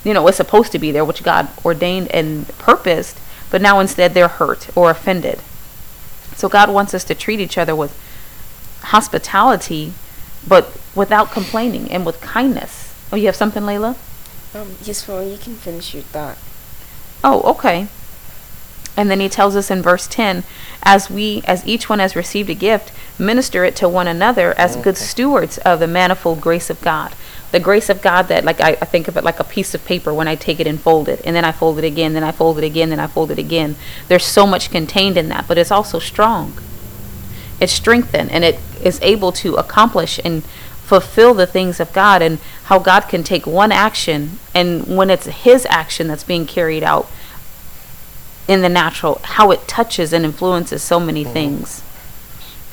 You 0.05 0.15
know, 0.15 0.27
it's 0.27 0.39
supposed 0.39 0.73
to 0.73 0.79
be 0.79 0.91
there, 0.91 1.05
which 1.05 1.23
God 1.23 1.49
ordained 1.65 2.09
and 2.09 2.49
purposed, 2.59 3.19
but 3.51 3.61
now 3.61 3.79
instead 3.79 4.15
they're 4.15 4.29
hurt 4.29 4.75
or 4.77 4.91
offended. 4.91 5.41
So 6.41 6.49
God 6.49 6.71
wants 6.71 6.95
us 6.95 7.05
to 7.05 7.15
treat 7.15 7.39
each 7.39 7.59
other 7.59 7.77
with 7.77 7.95
hospitality, 8.81 9.93
but 10.49 10.75
without 10.95 11.31
complaining 11.33 11.91
and 11.91 12.07
with 12.07 12.23
kindness. 12.23 12.95
Oh, 13.13 13.17
you 13.17 13.27
have 13.27 13.37
something, 13.37 13.63
Layla? 13.63 13.95
Um, 14.55 14.77
yes, 14.83 15.07
Ron, 15.07 15.29
you 15.29 15.37
can 15.37 15.55
finish 15.55 15.93
your 15.93 16.03
thought. 16.03 16.39
Oh, 17.23 17.43
okay. 17.43 17.89
And 18.97 19.11
then 19.11 19.21
he 19.21 19.29
tells 19.29 19.55
us 19.55 19.71
in 19.71 19.83
verse 19.83 20.07
10 20.07 20.45
as 20.83 21.11
we, 21.11 21.43
as 21.47 21.67
each 21.67 21.91
one 21.91 21.99
has 21.99 22.17
received 22.17 22.49
a 22.49 22.55
gift, 22.55 22.91
minister 23.19 23.63
it 23.67 23.77
to 23.77 23.87
one 23.87 24.09
another 24.09 24.59
as 24.59 24.77
good 24.77 24.97
stewards 24.97 25.59
of 25.59 25.79
the 25.79 25.87
manifold 25.87 26.41
grace 26.41 26.71
of 26.71 26.81
God. 26.81 27.15
The 27.51 27.61
grace 27.61 27.89
of 27.89 28.01
God 28.01 28.29
that, 28.29 28.45
like, 28.45 28.61
I, 28.61 28.71
I 28.71 28.85
think 28.85 29.09
of 29.09 29.17
it 29.17 29.25
like 29.25 29.41
a 29.41 29.45
piece 29.45 29.75
of 29.75 29.85
paper 29.85 30.15
when 30.15 30.29
I 30.29 30.37
take 30.37 30.61
it 30.61 30.67
and 30.67 30.81
fold 30.81 31.09
it, 31.09 31.21
and 31.25 31.35
then 31.35 31.45
I 31.45 31.53
fold 31.53 31.79
it 31.79 31.85
again, 31.85 32.13
then 32.13 32.23
I 32.23 32.33
fold 32.33 32.59
it 32.59 32.65
again, 32.65 32.91
then 32.91 33.01
I 33.01 33.07
fold 33.07 33.31
it 33.31 33.39
again. 33.39 33.77
There's 34.09 34.25
so 34.25 34.47
much 34.47 34.71
contained 34.71 35.17
in 35.17 35.29
that, 35.29 35.49
but 35.49 35.59
it's 35.59 35.73
also 35.73 35.99
strong. 35.99 36.59
It's 37.61 37.73
strengthened, 37.73 38.31
and 38.31 38.45
it 38.45 38.61
is 38.83 39.01
able 39.03 39.33
to 39.33 39.57
accomplish 39.57 40.21
and 40.25 40.45
fulfill 40.45 41.35
the 41.35 41.47
things 41.47 41.81
of 41.81 41.93
God, 41.93 42.23
and 42.23 42.39
how 42.65 42.79
God 42.79 43.09
can 43.09 43.25
take 43.25 43.47
one 43.47 43.73
action, 43.73 44.39
and 44.55 44.97
when 44.97 45.11
it's 45.11 45.27
His 45.27 45.67
action 45.67 46.07
that's 46.07 46.25
being 46.25 46.47
carried 46.47 46.85
out, 46.85 47.09
in 48.51 48.63
the 48.63 48.69
natural, 48.69 49.21
how 49.23 49.53
it 49.53 49.69
touches 49.69 50.13
and 50.13 50.25
influences 50.25 50.83
so 50.83 50.99
many 50.99 51.23
things. 51.23 51.85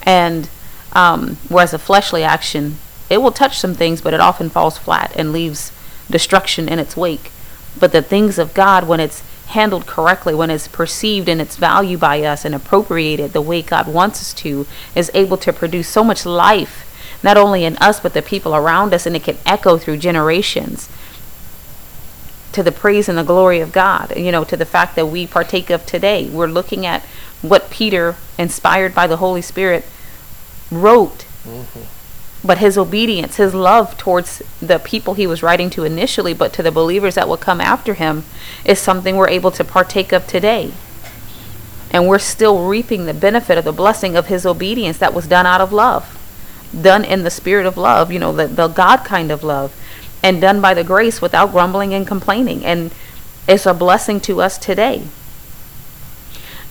And 0.01 0.49
um, 0.93 1.37
whereas 1.49 1.71
a 1.71 1.77
fleshly 1.77 2.23
action, 2.23 2.79
it 3.09 3.21
will 3.21 3.31
touch 3.31 3.59
some 3.59 3.73
things, 3.73 4.01
but 4.01 4.13
it 4.13 4.19
often 4.19 4.49
falls 4.49 4.77
flat 4.77 5.11
and 5.15 5.31
leaves 5.31 5.71
destruction 6.09 6.67
in 6.67 6.79
its 6.79 6.97
wake. 6.97 7.31
But 7.79 7.91
the 7.91 8.01
things 8.01 8.37
of 8.37 8.53
God, 8.53 8.87
when 8.87 8.99
it's 8.99 9.23
handled 9.47 9.85
correctly, 9.85 10.33
when 10.33 10.49
it's 10.49 10.67
perceived 10.67 11.29
in 11.29 11.39
its 11.39 11.55
value 11.55 11.97
by 11.97 12.21
us 12.23 12.43
and 12.43 12.53
appropriated 12.53 13.33
the 13.33 13.41
way 13.41 13.61
God 13.61 13.87
wants 13.87 14.21
us 14.21 14.33
to, 14.35 14.67
is 14.95 15.11
able 15.13 15.37
to 15.37 15.53
produce 15.53 15.87
so 15.87 16.03
much 16.03 16.25
life, 16.25 16.83
not 17.23 17.37
only 17.37 17.63
in 17.63 17.77
us, 17.77 17.99
but 17.99 18.13
the 18.13 18.21
people 18.21 18.55
around 18.55 18.93
us, 18.93 19.05
and 19.05 19.15
it 19.15 19.23
can 19.23 19.37
echo 19.45 19.77
through 19.77 19.97
generations 19.97 20.89
to 22.51 22.63
the 22.63 22.71
praise 22.71 23.07
and 23.07 23.17
the 23.17 23.23
glory 23.23 23.59
of 23.59 23.71
God, 23.71 24.17
you 24.17 24.31
know, 24.31 24.43
to 24.43 24.57
the 24.57 24.65
fact 24.65 24.95
that 24.95 25.05
we 25.05 25.27
partake 25.27 25.69
of 25.69 25.85
today. 25.85 26.27
We're 26.27 26.47
looking 26.47 26.85
at 26.85 27.03
what 27.41 27.69
Peter, 27.69 28.15
inspired 28.37 28.95
by 28.95 29.05
the 29.05 29.17
Holy 29.17 29.41
Spirit, 29.41 29.85
wrote. 30.71 31.25
Mm-hmm. 31.45 31.96
But 32.43 32.59
his 32.59 32.77
obedience, 32.77 33.37
his 33.37 33.53
love 33.53 33.97
towards 33.97 34.41
the 34.61 34.79
people 34.79 35.15
he 35.15 35.27
was 35.27 35.43
writing 35.43 35.69
to 35.71 35.83
initially, 35.83 36.33
but 36.33 36.53
to 36.53 36.63
the 36.63 36.71
believers 36.71 37.15
that 37.15 37.27
will 37.27 37.37
come 37.37 37.59
after 37.59 37.95
him, 37.95 38.23
is 38.63 38.79
something 38.79 39.15
we're 39.15 39.29
able 39.29 39.51
to 39.51 39.63
partake 39.63 40.11
of 40.11 40.27
today. 40.27 40.71
And 41.91 42.07
we're 42.07 42.19
still 42.19 42.67
reaping 42.67 43.05
the 43.05 43.13
benefit 43.13 43.57
of 43.57 43.65
the 43.65 43.71
blessing 43.71 44.15
of 44.15 44.27
his 44.27 44.45
obedience 44.45 44.97
that 44.99 45.13
was 45.13 45.27
done 45.27 45.45
out 45.45 45.61
of 45.61 45.73
love, 45.73 46.13
done 46.79 47.03
in 47.03 47.23
the 47.23 47.31
spirit 47.31 47.65
of 47.65 47.77
love, 47.77 48.11
you 48.11 48.19
know, 48.19 48.33
the, 48.33 48.47
the 48.47 48.67
God 48.67 48.97
kind 49.05 49.31
of 49.31 49.43
love 49.43 49.73
and 50.23 50.41
done 50.41 50.61
by 50.61 50.73
the 50.73 50.83
grace 50.83 51.21
without 51.21 51.51
grumbling 51.51 51.93
and 51.93 52.05
complaining. 52.05 52.65
And 52.65 52.91
it's 53.47 53.65
a 53.65 53.73
blessing 53.73 54.19
to 54.21 54.41
us 54.41 54.57
today. 54.57 55.03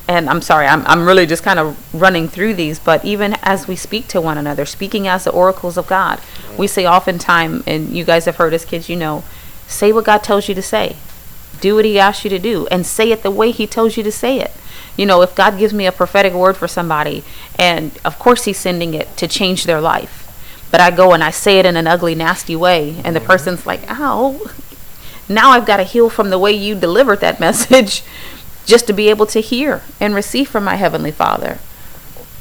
And 0.08 0.30
I'm 0.30 0.40
sorry, 0.40 0.66
I'm, 0.66 0.86
I'm 0.86 1.04
really 1.04 1.26
just 1.26 1.42
kind 1.42 1.58
of 1.58 1.76
running 1.94 2.28
through 2.28 2.54
these, 2.54 2.78
but 2.78 3.04
even 3.04 3.36
as 3.42 3.66
we 3.66 3.74
speak 3.74 4.06
to 4.08 4.20
one 4.20 4.38
another, 4.38 4.64
speaking 4.64 5.08
as 5.08 5.24
the 5.24 5.32
oracles 5.32 5.76
of 5.76 5.88
God, 5.88 6.20
we 6.56 6.68
say 6.68 6.86
oftentimes, 6.86 7.64
and 7.66 7.88
you 7.88 8.04
guys 8.04 8.24
have 8.26 8.36
heard 8.36 8.54
as 8.54 8.64
kids, 8.64 8.88
you 8.88 8.94
know, 8.96 9.24
say 9.66 9.92
what 9.92 10.04
God 10.04 10.22
tells 10.22 10.48
you 10.48 10.54
to 10.54 10.62
say. 10.62 10.96
Do 11.60 11.74
what 11.74 11.84
He 11.84 11.98
asks 11.98 12.22
you 12.22 12.30
to 12.30 12.38
do, 12.38 12.68
and 12.68 12.86
say 12.86 13.10
it 13.10 13.24
the 13.24 13.32
way 13.32 13.50
He 13.50 13.66
tells 13.66 13.96
you 13.96 14.04
to 14.04 14.12
say 14.12 14.38
it. 14.38 14.52
You 14.96 15.06
know, 15.06 15.22
if 15.22 15.34
God 15.34 15.58
gives 15.58 15.74
me 15.74 15.86
a 15.86 15.92
prophetic 15.92 16.32
word 16.32 16.56
for 16.56 16.68
somebody, 16.68 17.24
and 17.58 17.90
of 18.04 18.18
course 18.18 18.44
He's 18.44 18.58
sending 18.58 18.94
it 18.94 19.16
to 19.16 19.26
change 19.26 19.64
their 19.64 19.80
life, 19.80 20.22
but 20.70 20.80
I 20.80 20.92
go 20.92 21.12
and 21.12 21.24
I 21.24 21.30
say 21.30 21.58
it 21.58 21.66
in 21.66 21.76
an 21.76 21.88
ugly, 21.88 22.14
nasty 22.14 22.54
way, 22.54 23.00
and 23.04 23.16
the 23.16 23.20
person's 23.20 23.66
like, 23.66 23.80
ow, 23.88 24.40
now 25.28 25.50
I've 25.50 25.66
got 25.66 25.78
to 25.78 25.82
heal 25.82 26.08
from 26.08 26.30
the 26.30 26.38
way 26.38 26.52
you 26.52 26.74
delivered 26.76 27.20
that 27.20 27.40
message 27.46 28.04
just 28.66 28.86
to 28.86 28.92
be 28.92 29.08
able 29.08 29.26
to 29.26 29.40
hear 29.40 29.82
and 30.00 30.14
receive 30.14 30.48
from 30.48 30.64
my 30.64 30.74
Heavenly 30.74 31.10
Father. 31.10 31.58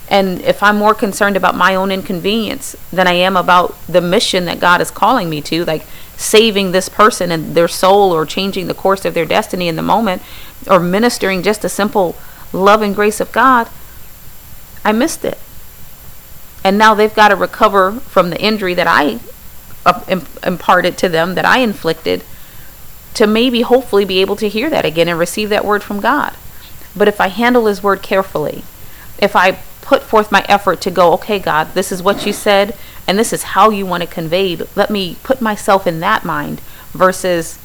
And 0.10 0.42
if 0.42 0.62
I'm 0.62 0.78
more 0.78 0.94
concerned 0.94 1.38
about 1.38 1.56
my 1.56 1.74
own 1.74 1.92
inconvenience 1.92 2.76
than 2.92 3.08
I 3.08 3.14
am 3.14 3.38
about 3.38 3.76
the 3.88 4.02
mission 4.02 4.46
that 4.46 4.60
God 4.60 4.82
is 4.82 4.92
calling 4.92 5.30
me 5.30 5.42
to, 5.44 5.64
like 5.66 5.86
saving 6.18 6.72
this 6.72 6.90
person 6.90 7.32
and 7.32 7.56
their 7.56 7.68
soul 7.68 8.12
or 8.12 8.26
changing 8.26 8.68
the 8.68 8.74
course 8.74 9.06
of 9.06 9.14
their 9.14 9.26
destiny 9.26 9.68
in 9.68 9.78
the 9.78 9.82
moment, 9.82 10.22
or 10.70 10.80
ministering 10.80 11.42
just 11.42 11.64
a 11.64 11.70
simple 11.70 12.16
love 12.52 12.82
and 12.82 12.94
grace 12.94 13.20
of 13.20 13.32
God, 13.32 13.70
I 14.84 14.92
missed 14.92 15.24
it 15.24 15.38
and 16.66 16.80
now 16.80 16.96
they've 16.96 17.14
got 17.14 17.28
to 17.28 17.36
recover 17.36 17.92
from 17.92 18.32
the 18.32 18.42
injury 18.42 18.74
that 18.74 18.88
I 18.88 19.20
uh, 19.86 20.04
imparted 20.44 20.98
to 20.98 21.08
them, 21.08 21.36
that 21.36 21.46
I 21.46 21.60
inflicted, 21.60 22.24
to 23.16 23.28
maybe 23.28 23.62
hopefully 23.62 24.06
be 24.06 24.22
able 24.22 24.36
to 24.38 24.50
hear 24.50 24.70
that 24.70 24.86
again 24.86 25.08
and 25.08 25.20
receive 25.20 25.50
that 25.50 25.66
word 25.66 25.84
from 25.84 26.00
God. 26.00 26.36
But 26.96 27.08
if 27.08 27.20
I 27.20 27.28
handle 27.28 27.66
His 27.66 27.84
word 27.84 28.02
carefully, 28.02 28.64
if 29.20 29.36
I 29.36 29.54
put 29.82 30.02
forth 30.02 30.32
my 30.32 30.46
effort 30.48 30.82
to 30.82 30.92
go, 30.92 31.14
okay, 31.14 31.40
God, 31.40 31.74
this 31.74 31.92
is 31.92 32.02
what 32.02 32.26
you 32.26 32.34
said, 32.34 32.76
and 33.08 33.18
this 33.18 33.34
is 33.34 33.44
how 33.44 33.70
you 33.70 33.86
want 33.86 34.04
it 34.04 34.12
conveyed, 34.12 34.68
let 34.76 34.90
me 34.90 35.18
put 35.24 35.42
myself 35.42 35.86
in 35.86 36.00
that 36.00 36.26
mind 36.26 36.60
versus 36.92 37.60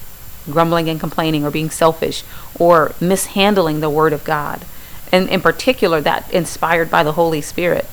grumbling 0.47 0.89
and 0.89 1.01
complaining 1.01 1.45
or 1.45 1.51
being 1.51 1.71
selfish 1.71 2.25
or 2.59 2.93
mishandling 3.01 3.81
the 3.81 3.91
word 3.91 4.13
of 4.13 4.25
God. 4.25 4.65
And 5.13 5.29
in 5.29 5.41
particular, 5.41 6.01
that 6.01 6.33
inspired 6.33 6.91
by 6.91 7.03
the 7.03 7.13
Holy 7.13 7.41
Spirit 7.41 7.87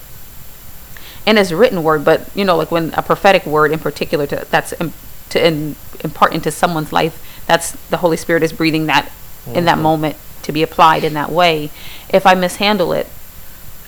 and 1.28 1.38
as 1.38 1.54
written 1.54 1.84
word, 1.84 2.06
but 2.06 2.34
you 2.36 2.46
know, 2.46 2.56
like 2.56 2.72
when 2.72 2.94
a 2.94 3.04
prophetic 3.04 3.46
word 3.46 3.74
in 3.74 3.80
particular 3.80 4.26
to, 4.28 4.48
that's 4.50 4.72
in, 4.72 4.94
to 5.30 5.46
in, 5.46 5.76
impart 6.04 6.34
into 6.34 6.50
someone's 6.50 6.94
life 6.94 7.22
That's 7.48 7.72
the 7.90 7.98
Holy 7.98 8.18
Spirit 8.18 8.44
is 8.44 8.54
breathing 8.54 8.86
that 8.86 9.10
in 9.54 9.66
that 9.66 9.78
moment 9.78 10.18
to 10.44 10.52
be 10.52 10.62
applied 10.62 11.04
in 11.04 11.14
that 11.14 11.32
way. 11.32 11.72
If 12.10 12.26
I 12.26 12.36
mishandle 12.36 12.94
it, 12.94 13.08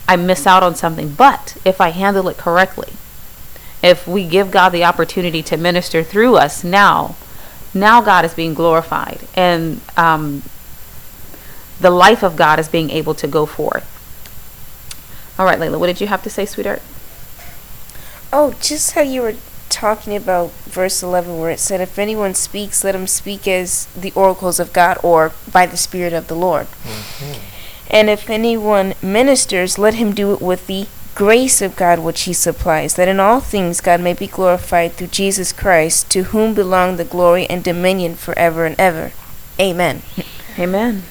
I 0.08 0.15
miss 0.15 0.48
out 0.48 0.63
on 0.63 0.76
something. 0.76 1.13
But 1.13 1.58
if 1.63 1.80
I 1.80 1.89
handle 1.89 2.30
it 2.30 2.38
correctly, 2.38 2.93
if 3.84 4.08
we 4.08 4.28
give 4.28 4.52
God 4.52 4.69
the 4.69 4.84
opportunity 4.84 5.43
to 5.43 5.58
minister 5.58 6.04
through 6.04 6.36
us 6.36 6.63
now, 6.63 7.15
now 7.74 8.02
God 8.02 8.26
is 8.26 8.34
being 8.34 8.54
glorified, 8.54 9.28
and 9.36 9.80
um, 9.95 10.43
the 11.80 11.91
life 11.91 12.24
of 12.24 12.36
God 12.36 12.60
is 12.60 12.67
being 12.67 12.89
able 12.89 13.13
to 13.13 13.28
go 13.28 13.45
forth. 13.45 13.86
All 15.38 15.45
right, 15.45 15.60
Layla, 15.60 15.80
what 15.80 15.88
did 15.88 16.02
you 16.02 16.08
have 16.08 16.24
to 16.24 16.30
say, 16.30 16.45
sweetheart? 16.45 16.82
Oh, 18.34 18.56
just 18.60 18.93
how 18.93 19.02
you 19.02 19.22
were 19.22 19.36
talking 19.69 20.15
about 20.15 20.51
verse 20.65 21.01
11 21.01 21.39
where 21.39 21.51
it 21.51 21.60
said, 21.60 21.82
If 21.82 21.97
anyone 21.97 22.34
speaks, 22.34 22.84
let 22.84 22.95
him 22.95 23.08
speak 23.08 23.47
as 23.47 23.86
the 23.88 24.12
oracles 24.13 24.60
of 24.60 24.73
God 24.73 24.97
or 25.03 25.34
by 25.51 25.65
the 25.65 25.77
Spirit 25.77 26.13
of 26.13 26.27
the 26.27 26.36
Lord. 26.36 26.67
Mm-hmm. 26.84 27.39
And 27.91 28.10
if 28.10 28.29
anyone 28.29 28.93
ministers, 29.01 29.79
let 29.79 29.95
him 29.95 30.13
do 30.13 30.34
it 30.34 30.41
with 30.41 30.67
the 30.67 30.88
grace 31.15 31.62
of 31.62 31.75
God 31.75 31.99
which 31.99 32.21
he 32.21 32.34
supplies, 32.34 32.95
that 32.95 33.08
in 33.08 33.19
all 33.19 33.39
things 33.39 33.82
God 33.82 33.99
may 33.99 34.13
be 34.13 34.27
glorified 34.27 34.93
through 34.93 35.08
Jesus 35.08 35.51
Christ, 35.51 36.10
to 36.12 36.23
whom 36.25 36.53
belong 36.53 36.95
the 36.95 37.03
glory 37.03 37.45
and 37.47 37.63
dominion 37.63 38.15
forever 38.15 38.65
and 38.65 38.79
ever. 38.79 39.12
Amen. 39.60 40.01
Amen. 40.58 41.03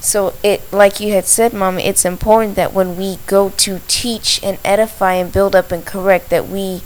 So 0.00 0.32
it 0.42 0.72
like 0.72 0.98
you 0.98 1.12
had 1.12 1.26
said, 1.26 1.52
Mama, 1.52 1.80
it's 1.80 2.06
important 2.06 2.56
that 2.56 2.72
when 2.72 2.96
we 2.96 3.18
go 3.26 3.50
to 3.50 3.80
teach 3.86 4.42
and 4.42 4.58
edify 4.64 5.14
and 5.14 5.30
build 5.30 5.54
up 5.54 5.70
and 5.70 5.84
correct 5.84 6.30
that 6.30 6.48
we 6.48 6.82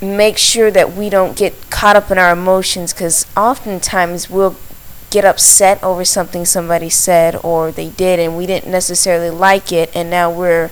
make 0.00 0.38
sure 0.38 0.70
that 0.70 0.92
we 0.92 1.10
don't 1.10 1.36
get 1.36 1.70
caught 1.70 1.96
up 1.96 2.10
in 2.10 2.18
our 2.18 2.32
emotions 2.32 2.92
cuz 2.92 3.26
oftentimes 3.36 4.30
we'll 4.30 4.56
get 5.10 5.24
upset 5.24 5.82
over 5.82 6.04
something 6.04 6.44
somebody 6.44 6.90
said 6.90 7.38
or 7.42 7.72
they 7.72 7.88
did 7.88 8.20
and 8.20 8.36
we 8.36 8.46
didn't 8.46 8.70
necessarily 8.70 9.30
like 9.30 9.72
it 9.72 9.90
and 9.94 10.10
now 10.10 10.30
we're 10.30 10.70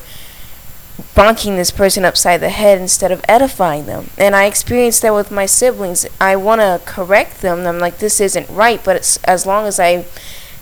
bonking 1.14 1.56
this 1.56 1.70
person 1.70 2.04
upside 2.04 2.40
the 2.40 2.48
head 2.48 2.80
instead 2.80 3.12
of 3.12 3.24
edifying 3.28 3.86
them. 3.86 4.10
And 4.16 4.34
I 4.34 4.44
experienced 4.44 5.02
that 5.02 5.14
with 5.14 5.30
my 5.30 5.46
siblings. 5.46 6.06
I 6.20 6.36
want 6.36 6.60
to 6.60 6.80
correct 6.84 7.42
them. 7.42 7.66
I'm 7.66 7.78
like 7.78 7.98
this 7.98 8.20
isn't 8.20 8.48
right, 8.50 8.82
but 8.82 9.18
as 9.24 9.46
long 9.46 9.66
as 9.66 9.78
I'm 9.78 10.04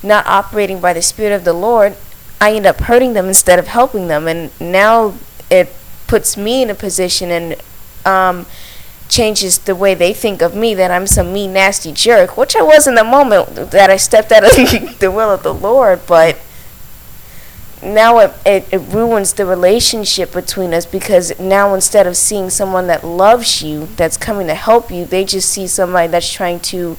not 0.02 0.26
operating 0.26 0.80
by 0.80 0.92
the 0.92 1.02
Spirit 1.02 1.34
of 1.34 1.44
the 1.44 1.52
Lord, 1.52 1.96
I 2.40 2.54
end 2.54 2.66
up 2.66 2.80
hurting 2.80 3.14
them 3.14 3.26
instead 3.26 3.58
of 3.58 3.68
helping 3.68 4.08
them. 4.08 4.26
And 4.28 4.50
now 4.60 5.14
it 5.50 5.72
puts 6.06 6.36
me 6.36 6.62
in 6.62 6.70
a 6.70 6.74
position 6.74 7.30
and 7.30 7.56
um, 8.04 8.46
changes 9.08 9.58
the 9.58 9.74
way 9.74 9.94
they 9.94 10.12
think 10.12 10.42
of 10.42 10.54
me 10.54 10.74
that 10.74 10.90
I'm 10.90 11.06
some 11.06 11.32
mean, 11.32 11.52
nasty 11.52 11.92
jerk, 11.92 12.36
which 12.36 12.56
I 12.56 12.62
was 12.62 12.86
in 12.86 12.94
the 12.94 13.04
moment 13.04 13.70
that 13.70 13.90
I 13.90 13.96
stepped 13.96 14.32
out 14.32 14.44
of 14.44 14.50
the 14.98 15.10
will 15.14 15.30
of 15.30 15.42
the 15.42 15.54
Lord. 15.54 16.00
But 16.06 16.38
now 17.82 18.18
it, 18.18 18.32
it, 18.46 18.72
it 18.72 18.78
ruins 18.78 19.34
the 19.34 19.46
relationship 19.46 20.32
between 20.32 20.72
us 20.72 20.86
because 20.86 21.38
now 21.38 21.74
instead 21.74 22.06
of 22.06 22.16
seeing 22.16 22.50
someone 22.50 22.86
that 22.86 23.04
loves 23.04 23.62
you, 23.62 23.86
that's 23.96 24.16
coming 24.16 24.46
to 24.46 24.54
help 24.54 24.90
you, 24.90 25.04
they 25.04 25.24
just 25.24 25.50
see 25.50 25.66
somebody 25.66 26.08
that's 26.08 26.32
trying 26.32 26.60
to 26.60 26.96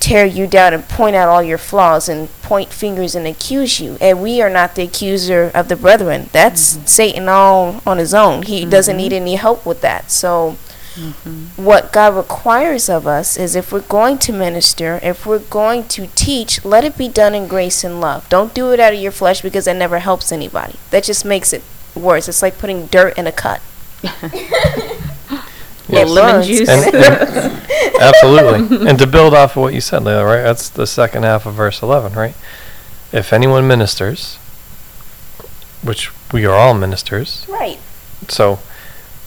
tear 0.00 0.24
you 0.24 0.46
down 0.46 0.74
and 0.74 0.88
point 0.88 1.14
out 1.14 1.28
all 1.28 1.42
your 1.42 1.58
flaws 1.58 2.08
and 2.08 2.28
point 2.42 2.70
fingers 2.70 3.14
and 3.14 3.26
accuse 3.26 3.78
you. 3.78 3.96
And 4.00 4.22
we 4.22 4.40
are 4.40 4.50
not 4.50 4.74
the 4.74 4.82
accuser 4.82 5.50
of 5.54 5.68
the 5.68 5.76
brethren. 5.76 6.30
That's 6.32 6.74
mm-hmm. 6.74 6.86
Satan 6.86 7.28
all 7.28 7.82
on 7.86 7.98
his 7.98 8.14
own. 8.14 8.42
He 8.42 8.64
doesn't 8.64 8.94
mm-hmm. 8.94 9.02
need 9.02 9.12
any 9.12 9.34
help 9.36 9.64
with 9.66 9.82
that. 9.82 10.10
So, 10.10 10.56
mm-hmm. 10.94 11.62
what 11.62 11.92
God 11.92 12.16
requires 12.16 12.88
of 12.88 13.06
us 13.06 13.36
is 13.36 13.54
if 13.54 13.72
we're 13.72 13.80
going 13.80 14.18
to 14.18 14.32
minister, 14.32 14.98
if 15.02 15.26
we're 15.26 15.38
going 15.38 15.86
to 15.88 16.08
teach, 16.14 16.64
let 16.64 16.84
it 16.84 16.96
be 16.96 17.08
done 17.08 17.34
in 17.34 17.46
grace 17.46 17.84
and 17.84 18.00
love. 18.00 18.28
Don't 18.28 18.54
do 18.54 18.72
it 18.72 18.80
out 18.80 18.94
of 18.94 19.00
your 19.00 19.12
flesh 19.12 19.42
because 19.42 19.66
that 19.66 19.76
never 19.76 19.98
helps 19.98 20.32
anybody. 20.32 20.76
That 20.90 21.04
just 21.04 21.24
makes 21.24 21.52
it 21.52 21.62
worse. 21.94 22.26
It's 22.26 22.42
like 22.42 22.58
putting 22.58 22.86
dirt 22.86 23.18
in 23.18 23.26
a 23.26 23.32
cut. 23.32 23.60
Yes. 25.92 26.08
It 26.08 26.12
Lemon 26.12 26.42
juice. 26.42 26.68
And, 26.68 26.94
and- 26.94 27.70
absolutely. 28.00 28.88
And 28.88 28.98
to 28.98 29.06
build 29.06 29.34
off 29.34 29.56
of 29.56 29.62
what 29.62 29.74
you 29.74 29.80
said, 29.80 30.02
Layla, 30.02 30.24
right? 30.24 30.42
That's 30.42 30.68
the 30.68 30.86
second 30.86 31.22
half 31.24 31.46
of 31.46 31.54
verse 31.54 31.82
11, 31.82 32.12
right? 32.14 32.34
If 33.12 33.32
anyone 33.32 33.66
ministers, 33.66 34.36
which 35.82 36.10
we 36.32 36.44
are 36.44 36.54
all 36.54 36.74
ministers, 36.74 37.44
Right. 37.48 37.78
so 38.28 38.60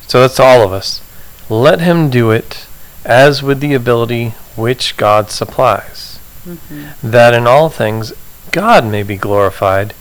so 0.07 0.21
that's 0.21 0.39
all 0.39 0.61
of 0.61 0.71
us. 0.71 1.01
Let 1.49 1.81
him 1.81 2.09
do 2.09 2.31
it 2.31 2.67
as 3.03 3.41
with 3.43 3.59
the 3.59 3.73
ability 3.73 4.29
which 4.55 4.95
God 4.95 5.31
supplies, 5.31 6.19
mm-hmm. 6.45 7.09
that 7.09 7.33
in 7.33 7.47
all 7.47 7.69
things 7.69 8.13
God 8.51 8.85
may 8.85 9.03
be 9.03 9.17
glorified 9.17 9.93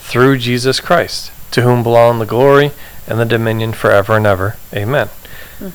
through 0.00 0.38
Jesus 0.38 0.80
Christ, 0.80 1.30
to 1.52 1.62
whom 1.62 1.82
belong 1.82 2.18
the 2.18 2.26
glory 2.26 2.72
and 3.06 3.18
the 3.18 3.24
dominion 3.24 3.72
forever 3.72 4.16
and 4.16 4.26
ever. 4.26 4.56
Amen. 4.74 5.08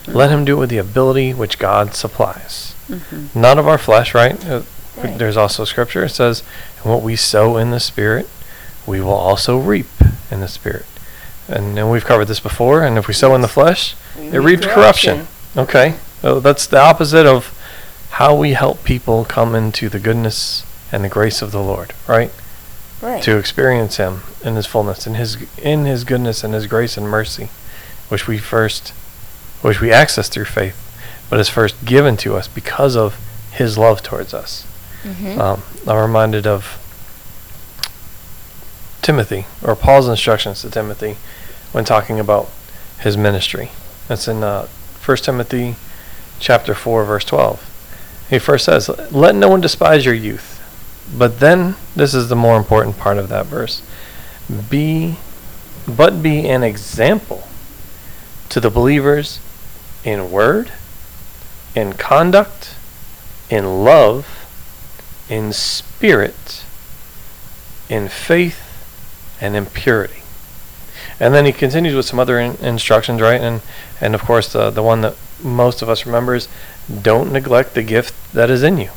Let 0.07 0.31
him 0.31 0.45
do 0.45 0.57
it 0.57 0.59
with 0.59 0.69
the 0.69 0.77
ability 0.77 1.33
which 1.33 1.59
God 1.59 1.93
supplies. 1.93 2.73
Not 3.35 3.57
of 3.59 3.67
our 3.67 3.77
flesh, 3.77 4.13
right? 4.13 4.43
Uh, 4.47 4.61
Right. 4.97 5.17
There's 5.17 5.35
also 5.35 5.65
scripture. 5.65 6.05
It 6.05 6.11
says, 6.11 6.41
and 6.77 6.85
what 6.85 7.01
we 7.03 7.17
sow 7.17 7.57
in 7.57 7.71
the 7.71 7.81
Spirit, 7.81 8.29
we 8.87 9.01
will 9.01 9.09
also 9.11 9.57
reap 9.59 9.87
in 10.31 10.39
the 10.39 10.47
Spirit. 10.47 10.85
And, 11.49 11.77
and 11.77 11.91
we've 11.91 12.05
covered 12.05 12.29
this 12.29 12.39
before. 12.39 12.81
And 12.81 12.97
if 12.97 13.05
we 13.05 13.13
sow 13.13 13.35
in 13.35 13.41
the 13.41 13.49
flesh, 13.49 13.93
it 14.17 14.39
reaps 14.39 14.65
corruption. 14.65 15.27
Okay. 15.57 15.95
So 16.21 16.39
that's 16.39 16.65
the 16.65 16.79
opposite 16.79 17.25
of 17.25 17.51
how 18.11 18.33
we 18.35 18.53
help 18.53 18.85
people 18.85 19.25
come 19.25 19.53
into 19.53 19.89
the 19.89 19.99
goodness 19.99 20.63
and 20.93 21.03
the 21.03 21.09
grace 21.09 21.41
of 21.41 21.51
the 21.51 21.61
Lord, 21.61 21.93
right? 22.07 22.31
Right. 23.01 23.21
To 23.23 23.37
experience 23.37 23.97
Him 23.97 24.21
in 24.45 24.55
His 24.55 24.65
fullness, 24.65 25.05
in 25.05 25.15
His 25.15 25.35
in 25.57 25.83
His 25.83 26.05
goodness 26.05 26.41
and 26.41 26.53
His 26.53 26.67
grace 26.67 26.95
and 26.95 27.09
mercy, 27.09 27.49
which 28.07 28.27
we 28.27 28.37
first, 28.37 28.93
which 29.65 29.81
we 29.81 29.91
access 29.91 30.29
through 30.29 30.45
faith, 30.45 30.77
but 31.27 31.39
is 31.39 31.49
first 31.49 31.73
given 31.85 32.15
to 32.15 32.35
us 32.35 32.47
because 32.47 32.95
of 32.95 33.17
His 33.51 33.77
love 33.77 34.03
towards 34.03 34.31
us. 34.31 34.67
Mhm. 35.03 35.39
Um, 35.39 35.63
I'm 35.87 35.97
reminded 35.97 36.45
of 36.45 36.77
Timothy, 39.01 39.45
or 39.63 39.75
Paul's 39.75 40.07
instructions 40.07 40.61
to 40.61 40.69
Timothy 40.69 41.17
when 41.71 41.83
talking 41.83 42.19
about 42.19 42.49
his 42.99 43.17
ministry. 43.17 43.71
That's 44.07 44.27
in 44.27 44.43
uh, 44.43 44.67
1 45.03 45.17
Timothy 45.17 45.75
chapter 46.39 46.73
4, 46.73 47.03
verse 47.05 47.25
12. 47.25 48.25
He 48.29 48.39
first 48.39 48.65
says, 48.65 48.89
Let 49.11 49.35
no 49.35 49.49
one 49.49 49.61
despise 49.61 50.05
your 50.05 50.15
youth. 50.15 50.61
But 51.15 51.39
then, 51.39 51.75
this 51.95 52.13
is 52.13 52.29
the 52.29 52.35
more 52.35 52.57
important 52.57 52.97
part 52.97 53.17
of 53.17 53.29
that 53.29 53.45
verse. 53.45 53.81
Be, 54.69 55.17
but 55.87 56.23
be 56.23 56.47
an 56.49 56.63
example 56.63 57.47
to 58.49 58.59
the 58.59 58.71
believers 58.71 59.39
in 60.05 60.31
word, 60.31 60.71
in 61.75 61.93
conduct, 61.93 62.75
in 63.49 63.83
love, 63.83 64.45
in 65.27 65.51
spirit, 65.51 66.63
in 67.89 68.07
faith, 68.07 68.61
and 69.41 69.55
in 69.55 69.65
purity. 69.65 70.21
And 71.19 71.33
then 71.33 71.45
he 71.45 71.51
continues 71.51 71.95
with 71.95 72.05
some 72.05 72.19
other 72.19 72.39
in- 72.39 72.55
instructions, 72.57 73.19
right? 73.19 73.41
And 73.41 73.61
and 73.99 74.13
of 74.15 74.21
course 74.21 74.51
the 74.53 74.69
the 74.69 74.83
one 74.83 75.01
that 75.01 75.15
most 75.43 75.81
of 75.81 75.89
us 75.89 76.05
remember 76.05 76.35
is 76.35 76.47
don't 77.01 77.31
neglect 77.31 77.73
the 77.73 77.83
gift 77.83 78.13
that 78.33 78.49
is 78.49 78.63
in 78.63 78.77
you. 78.77 78.89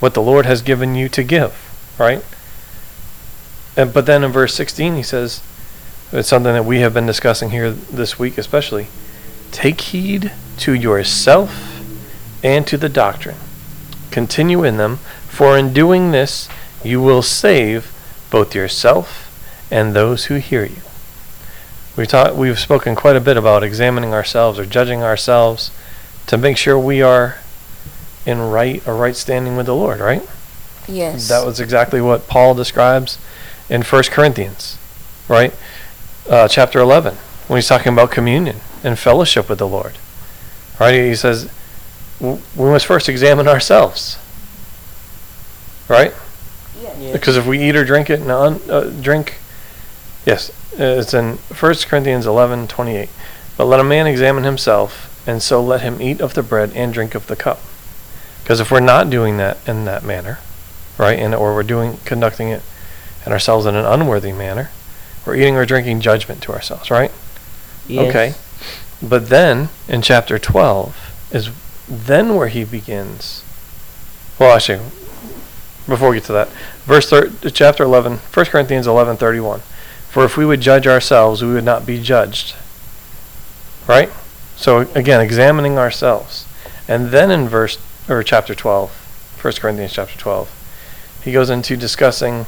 What 0.00 0.14
the 0.14 0.22
Lord 0.22 0.46
has 0.46 0.62
given 0.62 0.94
you 0.94 1.08
to 1.08 1.22
give, 1.22 1.54
right? 1.98 2.24
And 3.76 3.92
but 3.92 4.06
then 4.06 4.24
in 4.24 4.32
verse 4.32 4.54
16 4.54 4.96
he 4.96 5.02
says 5.02 5.42
it's 6.12 6.28
something 6.28 6.52
that 6.52 6.64
we 6.64 6.80
have 6.80 6.94
been 6.94 7.06
discussing 7.06 7.50
here 7.50 7.70
this 7.70 8.18
week 8.18 8.36
especially. 8.36 8.88
Take 9.52 9.80
heed 9.80 10.32
to 10.58 10.72
yourself 10.72 11.82
and 12.42 12.66
to 12.66 12.76
the 12.76 12.88
doctrine. 12.88 13.36
Continue 14.10 14.64
in 14.64 14.76
them, 14.76 14.96
for 15.28 15.56
in 15.58 15.72
doing 15.72 16.10
this 16.10 16.48
you 16.84 17.00
will 17.00 17.22
save 17.22 17.92
both 18.30 18.54
yourself 18.54 19.24
and 19.70 19.94
those 19.94 20.26
who 20.26 20.36
hear 20.36 20.64
you. 20.64 20.82
We 21.96 22.06
taught, 22.06 22.36
we've 22.36 22.58
spoken 22.58 22.94
quite 22.94 23.16
a 23.16 23.20
bit 23.20 23.36
about 23.36 23.64
examining 23.64 24.12
ourselves 24.12 24.58
or 24.58 24.64
judging 24.64 25.02
ourselves 25.02 25.70
to 26.26 26.38
make 26.38 26.56
sure 26.56 26.78
we 26.78 27.02
are 27.02 27.38
in 28.24 28.40
right 28.50 28.86
a 28.86 28.92
right 28.92 29.16
standing 29.16 29.56
with 29.56 29.66
the 29.66 29.74
Lord, 29.74 30.00
right? 30.00 30.22
Yes. 30.86 31.28
That 31.28 31.44
was 31.44 31.60
exactly 31.60 32.00
what 32.00 32.28
Paul 32.28 32.54
describes 32.54 33.18
in 33.68 33.82
1 33.82 34.02
Corinthians, 34.04 34.78
right? 35.28 35.54
Uh, 36.28 36.46
chapter 36.46 36.78
11, 36.78 37.14
when 37.48 37.58
he's 37.58 37.68
talking 37.68 37.92
about 37.92 38.10
communion 38.10 38.56
and 38.84 38.98
fellowship 38.98 39.48
with 39.48 39.58
the 39.58 39.68
Lord. 39.68 39.98
Right? 40.78 40.94
He 40.94 41.14
says, 41.14 41.50
we 42.20 42.38
must 42.56 42.86
first 42.86 43.08
examine 43.08 43.48
ourselves. 43.48 44.18
Right? 45.88 46.12
Because 47.12 47.36
if 47.36 47.46
we 47.46 47.58
eat 47.60 47.76
or 47.76 47.84
drink 47.84 48.10
it, 48.10 48.20
non, 48.24 48.60
uh, 48.68 48.90
drink, 49.00 49.36
yes, 50.26 50.50
it's 50.72 51.14
in 51.14 51.36
1 51.36 51.74
Corinthians 51.86 52.26
11 52.26 52.68
28. 52.68 53.08
But 53.56 53.66
let 53.66 53.80
a 53.80 53.84
man 53.84 54.06
examine 54.06 54.44
himself, 54.44 55.22
and 55.26 55.42
so 55.42 55.62
let 55.62 55.80
him 55.80 56.00
eat 56.00 56.20
of 56.20 56.34
the 56.34 56.42
bread 56.42 56.72
and 56.74 56.92
drink 56.92 57.14
of 57.14 57.26
the 57.26 57.36
cup. 57.36 57.60
Because 58.42 58.60
if 58.60 58.70
we're 58.70 58.80
not 58.80 59.10
doing 59.10 59.36
that 59.38 59.58
in 59.66 59.84
that 59.84 60.04
manner, 60.04 60.38
right, 60.96 61.18
and 61.18 61.34
or 61.34 61.54
we're 61.54 61.62
doing 61.62 61.98
conducting 62.04 62.48
it 62.48 62.62
and 63.24 63.32
ourselves 63.32 63.66
in 63.66 63.74
an 63.74 63.84
unworthy 63.84 64.32
manner, 64.32 64.70
we're 65.26 65.36
eating 65.36 65.56
or 65.56 65.66
drinking 65.66 66.00
judgment 66.00 66.42
to 66.42 66.52
ourselves, 66.52 66.90
right? 66.90 67.12
Yes. 67.86 68.08
Okay. 68.08 68.34
But 69.02 69.28
then 69.28 69.68
in 69.86 70.02
chapter 70.02 70.38
12 70.38 71.28
is 71.32 71.50
then 71.88 72.34
where 72.34 72.48
he 72.48 72.64
begins. 72.64 73.44
Well, 74.38 74.54
actually, 74.54 74.80
before 75.86 76.10
we 76.10 76.16
get 76.16 76.24
to 76.24 76.32
that, 76.32 76.48
verse 76.84 77.08
thir- 77.08 77.32
chapter 77.50 77.84
11, 77.84 78.18
1 78.18 78.46
Corinthians 78.46 78.86
11:31. 78.86 79.62
For 80.10 80.24
if 80.24 80.36
we 80.36 80.44
would 80.44 80.60
judge 80.60 80.86
ourselves, 80.86 81.42
we 81.42 81.52
would 81.52 81.64
not 81.64 81.86
be 81.86 82.02
judged. 82.02 82.54
Right? 83.86 84.10
So 84.56 84.80
again, 84.94 85.20
examining 85.20 85.78
ourselves. 85.78 86.46
And 86.86 87.10
then 87.10 87.30
in 87.30 87.48
verse 87.48 87.78
or 88.08 88.22
chapter 88.22 88.54
12, 88.54 88.90
1 89.40 89.52
Corinthians 89.60 89.92
chapter 89.92 90.18
12, 90.18 91.20
he 91.24 91.32
goes 91.32 91.50
into 91.50 91.76
discussing 91.76 92.46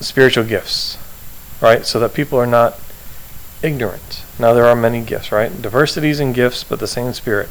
spiritual 0.00 0.44
gifts. 0.44 0.98
Right? 1.60 1.84
So 1.86 1.98
that 2.00 2.14
people 2.14 2.38
are 2.38 2.46
not 2.46 2.78
ignorant. 3.62 4.22
Now 4.38 4.52
there 4.52 4.66
are 4.66 4.76
many 4.76 5.02
gifts, 5.02 5.32
right? 5.32 5.60
Diversities 5.62 6.20
in 6.20 6.32
gifts, 6.32 6.64
but 6.64 6.80
the 6.80 6.86
same 6.86 7.12
Spirit. 7.12 7.48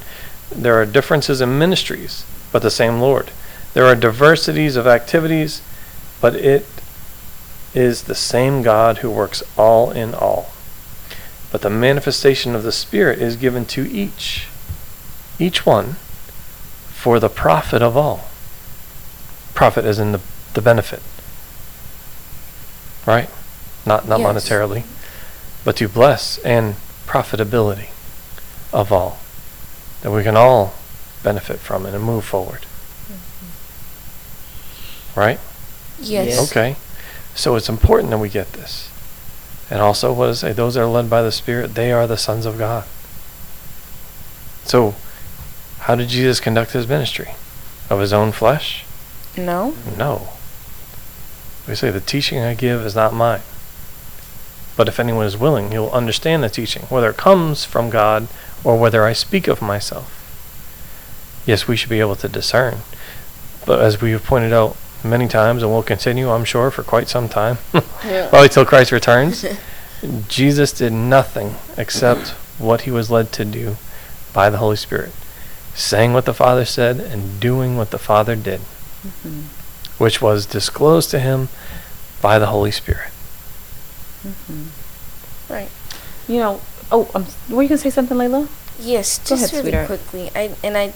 There 0.51 0.79
are 0.81 0.85
differences 0.85 1.41
in 1.41 1.57
ministries, 1.57 2.25
but 2.51 2.61
the 2.61 2.71
same 2.71 2.99
Lord. 2.99 3.31
There 3.73 3.85
are 3.85 3.95
diversities 3.95 4.75
of 4.75 4.85
activities, 4.85 5.61
but 6.19 6.35
it 6.35 6.65
is 7.73 8.03
the 8.03 8.15
same 8.15 8.61
God 8.61 8.97
who 8.97 9.09
works 9.09 9.43
all 9.57 9.91
in 9.91 10.13
all. 10.13 10.51
But 11.51 11.61
the 11.61 11.69
manifestation 11.69 12.55
of 12.55 12.63
the 12.63 12.71
Spirit 12.71 13.21
is 13.21 13.35
given 13.35 13.65
to 13.67 13.89
each, 13.89 14.47
each 15.39 15.65
one, 15.65 15.93
for 16.89 17.19
the 17.19 17.29
profit 17.29 17.81
of 17.81 17.95
all. 17.95 18.29
Profit 19.53 19.85
as 19.85 19.99
in 19.99 20.11
the, 20.11 20.21
the 20.53 20.61
benefit. 20.61 21.01
Right? 23.05 23.29
Not 23.85 24.07
not 24.07 24.19
Yes. 24.19 24.27
monetarily, 24.49 24.83
but 25.63 25.77
to 25.77 25.87
bless 25.87 26.37
and 26.39 26.75
profitability 27.05 27.89
of 28.73 28.91
all. 28.91 29.19
That 30.01 30.11
we 30.11 30.23
can 30.23 30.35
all 30.35 30.73
benefit 31.23 31.59
from 31.59 31.85
it 31.85 31.93
and 31.93 32.03
move 32.03 32.25
forward. 32.25 32.65
Mm-hmm. 33.11 35.19
Right? 35.19 35.39
Yes. 35.99 36.27
Yes. 36.27 36.51
Okay. 36.51 36.75
So 37.35 37.55
it's 37.55 37.69
important 37.69 38.09
that 38.09 38.17
we 38.17 38.29
get 38.29 38.53
this. 38.53 38.89
And 39.69 39.79
also, 39.79 40.11
what 40.11 40.27
does 40.27 40.37
it 40.37 40.47
say? 40.47 40.53
Those 40.53 40.73
that 40.73 40.81
are 40.81 40.87
led 40.87 41.09
by 41.09 41.21
the 41.21 41.31
Spirit, 41.31 41.75
they 41.75 41.93
are 41.93 42.05
the 42.05 42.17
sons 42.17 42.45
of 42.45 42.57
God. 42.57 42.85
So, 44.65 44.95
how 45.79 45.95
did 45.95 46.09
Jesus 46.09 46.41
conduct 46.41 46.71
his 46.71 46.87
ministry? 46.87 47.35
Of 47.89 48.01
his 48.01 48.11
own 48.11 48.33
flesh? 48.33 48.83
No. 49.37 49.75
No. 49.97 50.29
We 51.67 51.75
say, 51.75 51.89
the 51.89 52.01
teaching 52.01 52.39
I 52.39 52.53
give 52.53 52.85
is 52.85 52.95
not 52.95 53.13
mine. 53.13 53.41
But 54.81 54.87
if 54.87 54.99
anyone 54.99 55.27
is 55.27 55.37
willing, 55.37 55.69
he 55.69 55.77
will 55.77 55.91
understand 55.91 56.41
the 56.41 56.49
teaching, 56.49 56.81
whether 56.89 57.11
it 57.11 57.15
comes 57.15 57.65
from 57.65 57.91
God 57.91 58.27
or 58.63 58.79
whether 58.79 59.05
I 59.05 59.13
speak 59.13 59.47
of 59.47 59.61
myself. 59.61 60.09
Yes, 61.45 61.67
we 61.67 61.75
should 61.75 61.91
be 61.91 61.99
able 61.99 62.15
to 62.15 62.27
discern. 62.27 62.79
But 63.63 63.79
as 63.79 64.01
we 64.01 64.09
have 64.09 64.23
pointed 64.23 64.53
out 64.53 64.75
many 65.03 65.27
times, 65.27 65.61
and 65.61 65.71
will 65.71 65.83
continue, 65.83 66.31
I'm 66.31 66.45
sure, 66.45 66.71
for 66.71 66.81
quite 66.81 67.09
some 67.09 67.29
time, 67.29 67.59
probably 67.71 68.49
till 68.49 68.65
Christ 68.65 68.91
returns, 68.91 69.45
Jesus 70.27 70.71
did 70.71 70.93
nothing 70.93 71.57
except 71.77 72.29
what 72.57 72.81
he 72.81 72.89
was 72.89 73.11
led 73.11 73.31
to 73.33 73.45
do 73.45 73.77
by 74.33 74.49
the 74.49 74.57
Holy 74.57 74.77
Spirit, 74.77 75.11
saying 75.75 76.13
what 76.13 76.25
the 76.25 76.33
Father 76.33 76.65
said 76.65 76.99
and 76.99 77.39
doing 77.39 77.77
what 77.77 77.91
the 77.91 77.99
Father 77.99 78.35
did, 78.35 78.61
mm-hmm. 78.61 79.41
which 80.03 80.23
was 80.23 80.47
disclosed 80.47 81.11
to 81.11 81.19
him 81.19 81.49
by 82.19 82.39
the 82.39 82.47
Holy 82.47 82.71
Spirit. 82.71 83.10
Right. 85.49 85.69
You 86.27 86.37
know, 86.37 86.61
oh, 86.91 87.09
um, 87.15 87.25
were 87.49 87.63
you 87.63 87.69
gonna 87.69 87.77
say 87.79 87.89
something, 87.89 88.17
Layla? 88.17 88.47
Yes, 88.79 89.19
Go 89.19 89.35
just 89.35 89.53
ahead, 89.53 89.65
really 89.65 89.71
sweetheart. 89.71 89.87
quickly. 89.87 90.31
I 90.35 90.55
and 90.63 90.77
I 90.77 90.93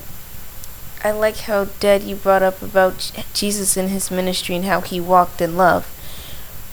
I 1.03 1.11
like 1.11 1.37
how 1.37 1.65
Dad 1.79 2.03
you 2.03 2.15
brought 2.15 2.41
up 2.43 2.61
about 2.61 3.11
Jesus 3.33 3.77
and 3.77 3.89
his 3.89 4.09
ministry 4.09 4.55
and 4.55 4.65
how 4.65 4.81
he 4.81 4.99
walked 4.99 5.41
in 5.41 5.55
love. 5.57 5.85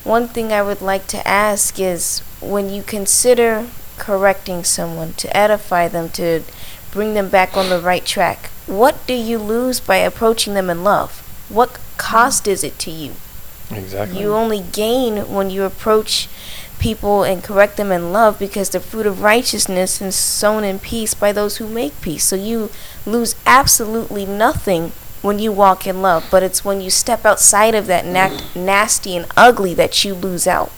One 0.03 0.27
thing 0.27 0.51
I 0.51 0.61
would 0.61 0.81
like 0.81 1.07
to 1.07 1.27
ask 1.27 1.79
is 1.79 2.19
when 2.41 2.69
you 2.69 2.83
consider 2.83 3.67
correcting 3.97 4.63
someone 4.63 5.13
to 5.13 5.35
edify 5.37 5.87
them 5.87 6.09
to 6.09 6.43
bring 6.91 7.13
them 7.13 7.29
back 7.29 7.55
on 7.55 7.69
the 7.69 7.79
right 7.79 8.05
track, 8.05 8.49
what 8.65 9.05
do 9.07 9.13
you 9.13 9.37
lose 9.37 9.79
by 9.79 9.97
approaching 9.97 10.53
them 10.55 10.69
in 10.69 10.83
love? 10.83 11.19
What 11.49 11.79
cost 11.97 12.47
is 12.47 12.63
it 12.63 12.79
to 12.79 12.91
you? 12.91 13.13
Exactly. 13.77 14.19
You 14.19 14.33
only 14.33 14.61
gain 14.71 15.33
when 15.33 15.49
you 15.49 15.63
approach 15.63 16.27
people 16.79 17.23
and 17.23 17.43
correct 17.43 17.77
them 17.77 17.91
in 17.91 18.11
love 18.11 18.37
because 18.37 18.69
the 18.69 18.79
fruit 18.79 19.05
of 19.05 19.21
righteousness 19.21 20.01
is 20.01 20.15
sown 20.15 20.63
in 20.63 20.79
peace 20.79 21.13
by 21.13 21.31
those 21.31 21.57
who 21.57 21.67
make 21.67 21.99
peace. 22.01 22.25
So 22.25 22.35
you 22.35 22.69
lose 23.05 23.35
absolutely 23.45 24.25
nothing 24.25 24.91
when 25.21 25.39
you 25.39 25.51
walk 25.51 25.87
in 25.87 26.01
love, 26.01 26.27
but 26.29 26.43
it's 26.43 26.65
when 26.65 26.81
you 26.81 26.89
step 26.89 27.25
outside 27.25 27.73
of 27.73 27.87
that 27.87 28.05
na- 28.05 28.37
nasty 28.53 29.15
and 29.15 29.25
ugly 29.37 29.73
that 29.73 30.03
you 30.03 30.13
lose 30.13 30.45
out. 30.45 30.71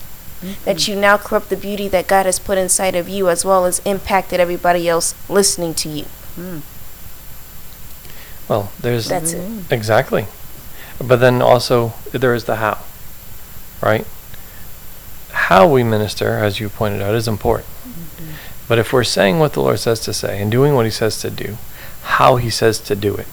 That 0.63 0.77
mm-hmm. 0.77 0.91
you 0.91 0.99
now 0.99 1.17
corrupt 1.17 1.49
the 1.49 1.57
beauty 1.57 1.87
that 1.87 2.07
God 2.07 2.27
has 2.27 2.37
put 2.37 2.59
inside 2.59 2.95
of 2.95 3.09
you 3.09 3.29
as 3.29 3.43
well 3.43 3.65
as 3.65 3.79
impacted 3.79 4.39
everybody 4.39 4.87
else 4.87 5.15
listening 5.27 5.73
to 5.75 5.89
you. 5.89 6.05
Hmm. 6.35 6.59
well, 8.47 8.71
there's 8.79 9.07
That's 9.07 9.33
it. 9.33 9.71
Exactly. 9.71 10.27
But 10.99 11.17
then 11.17 11.41
also, 11.41 11.93
there 12.11 12.33
is 12.33 12.45
the 12.45 12.57
how, 12.57 12.79
right? 13.81 14.05
How 15.31 15.67
we 15.67 15.83
minister, 15.83 16.37
as 16.37 16.59
you 16.59 16.69
pointed 16.69 17.01
out, 17.01 17.15
is 17.15 17.27
important. 17.27 17.67
Mm-hmm. 17.67 18.31
But 18.67 18.79
if 18.79 18.93
we're 18.93 19.03
saying 19.03 19.39
what 19.39 19.53
the 19.53 19.61
Lord 19.61 19.79
says 19.79 19.99
to 20.01 20.13
say 20.13 20.41
and 20.41 20.51
doing 20.51 20.73
what 20.73 20.85
He 20.85 20.91
says 20.91 21.19
to 21.21 21.29
do, 21.29 21.57
how 22.03 22.37
He 22.37 22.49
says 22.49 22.79
to 22.79 22.95
do 22.95 23.15
it, 23.15 23.27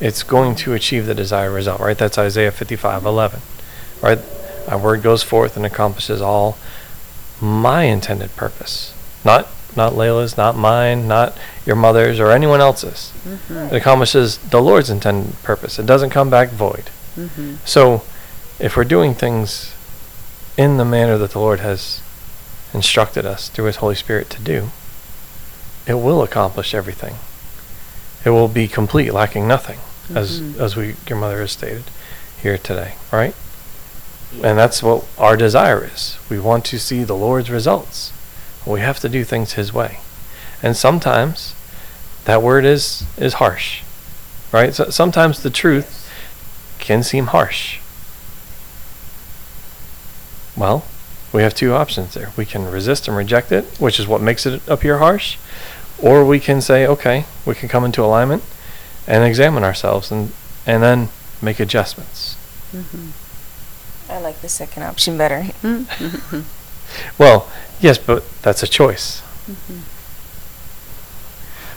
it's 0.00 0.22
going 0.22 0.54
to 0.56 0.72
achieve 0.72 1.06
the 1.06 1.14
desired 1.14 1.52
result, 1.52 1.80
right? 1.80 1.96
That's 1.96 2.18
Isaiah 2.18 2.50
55 2.50 2.98
mm-hmm. 2.98 3.06
11, 3.06 3.40
right? 4.00 4.18
My 4.66 4.76
word 4.76 5.02
goes 5.02 5.22
forth 5.22 5.56
and 5.56 5.66
accomplishes 5.66 6.22
all 6.22 6.56
my 7.40 7.84
intended 7.84 8.34
purpose. 8.36 8.94
Not 9.24 9.48
not 9.76 9.92
Layla's, 9.92 10.36
not 10.36 10.56
mine, 10.56 11.08
not 11.08 11.36
your 11.66 11.76
mother's 11.76 12.20
or 12.20 12.30
anyone 12.30 12.60
else's. 12.60 13.12
Mm-hmm. 13.24 13.74
It 13.74 13.76
accomplishes 13.76 14.38
the 14.38 14.60
Lord's 14.60 14.90
intended 14.90 15.42
purpose. 15.42 15.78
It 15.78 15.86
doesn't 15.86 16.10
come 16.10 16.30
back 16.30 16.50
void. 16.50 16.90
Mm-hmm. 17.16 17.56
So, 17.64 18.02
if 18.58 18.76
we're 18.76 18.84
doing 18.84 19.14
things 19.14 19.74
in 20.56 20.76
the 20.76 20.84
manner 20.84 21.18
that 21.18 21.32
the 21.32 21.38
Lord 21.38 21.60
has 21.60 22.00
instructed 22.72 23.24
us 23.24 23.48
through 23.48 23.66
His 23.66 23.76
Holy 23.76 23.94
Spirit 23.94 24.30
to 24.30 24.42
do, 24.42 24.70
it 25.86 25.94
will 25.94 26.22
accomplish 26.22 26.74
everything. 26.74 27.16
It 28.24 28.30
will 28.30 28.48
be 28.48 28.68
complete, 28.68 29.12
lacking 29.12 29.46
nothing, 29.46 29.78
as 30.14 30.40
mm-hmm. 30.40 30.60
as 30.60 30.76
we 30.76 30.96
your 31.08 31.18
mother 31.18 31.40
has 31.40 31.52
stated 31.52 31.84
here 32.40 32.58
today, 32.58 32.94
right? 33.12 33.34
And 34.42 34.58
that's 34.58 34.82
what 34.82 35.06
our 35.16 35.36
desire 35.36 35.84
is. 35.84 36.18
We 36.28 36.40
want 36.40 36.64
to 36.66 36.78
see 36.78 37.04
the 37.04 37.14
Lord's 37.14 37.50
results. 37.50 38.12
We 38.66 38.80
have 38.80 38.98
to 39.00 39.08
do 39.08 39.24
things 39.24 39.52
His 39.52 39.72
way, 39.72 39.98
and 40.64 40.74
sometimes 40.74 41.54
that 42.24 42.42
word 42.42 42.64
is 42.64 43.04
is 43.18 43.34
harsh, 43.34 43.82
right? 44.50 44.74
So 44.74 44.88
sometimes 44.88 45.42
the 45.42 45.50
truth 45.50 46.10
can 46.78 47.02
seem 47.02 47.26
harsh. 47.26 47.80
Well, 50.56 50.84
we 51.34 51.42
have 51.42 51.54
two 51.54 51.74
options 51.74 52.14
there. 52.14 52.32
We 52.34 52.46
can 52.46 52.70
resist 52.70 53.06
and 53.06 53.16
reject 53.16 53.52
it, 53.52 53.64
which 53.78 54.00
is 54.00 54.06
what 54.06 54.22
makes 54.22 54.46
it 54.46 54.66
appear 54.66 54.98
harsh, 54.98 55.36
or 56.00 56.24
we 56.24 56.40
can 56.40 56.62
say, 56.62 56.86
okay, 56.86 57.26
we 57.44 57.54
can 57.54 57.68
come 57.68 57.84
into 57.84 58.02
alignment 58.02 58.42
and 59.06 59.22
examine 59.22 59.64
ourselves 59.64 60.10
and 60.10 60.32
and 60.66 60.82
then 60.82 61.10
make 61.42 61.60
adjustments. 61.60 62.36
Mm-hmm. 62.72 63.10
I 64.10 64.18
like 64.18 64.40
the 64.40 64.48
second 64.48 64.84
option 64.84 65.18
better. 65.18 65.42
Mm-hmm. 65.62 66.40
Well, 67.18 67.48
yes, 67.80 67.98
but 67.98 68.22
that's 68.42 68.62
a 68.62 68.68
choice. 68.68 69.20
Mm-hmm. 69.50 69.93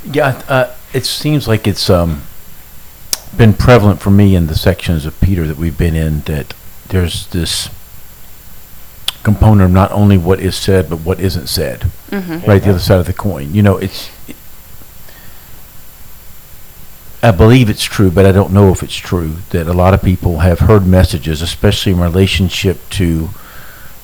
Yeah, 0.05 0.41
uh, 0.47 0.73
it 0.93 1.05
seems 1.05 1.47
like 1.47 1.67
it's 1.67 1.89
um, 1.89 2.23
been 3.35 3.53
prevalent 3.53 4.01
for 4.01 4.09
me 4.09 4.35
in 4.35 4.47
the 4.47 4.55
sections 4.55 5.05
of 5.05 5.19
Peter 5.21 5.45
that 5.47 5.57
we've 5.57 5.77
been 5.77 5.95
in 5.95 6.21
that 6.21 6.53
there's 6.89 7.27
this 7.27 7.69
component 9.23 9.65
of 9.65 9.71
not 9.71 9.91
only 9.91 10.17
what 10.17 10.39
is 10.39 10.55
said 10.55 10.89
but 10.89 10.97
what 11.01 11.19
isn't 11.19 11.47
said. 11.47 11.91
Right, 12.47 12.63
the 12.63 12.69
other 12.69 12.79
side 12.79 12.99
of 12.99 13.05
the 13.05 13.13
coin. 13.13 13.53
You 13.53 13.61
know, 13.61 13.77
it's. 13.77 14.09
I 17.21 17.31
believe 17.31 17.69
it's 17.69 17.83
true, 17.83 18.11
but 18.11 18.25
I 18.25 18.31
don't 18.31 18.53
know 18.53 18.71
if 18.71 18.83
it's 18.83 18.95
true 18.95 19.37
that 19.49 19.67
a 19.67 19.73
lot 19.73 19.93
of 19.93 20.03
people 20.03 20.39
have 20.39 20.59
heard 20.59 20.85
messages, 20.85 21.41
especially 21.41 21.91
in 21.91 21.99
relationship 21.99 22.77
to 22.91 23.29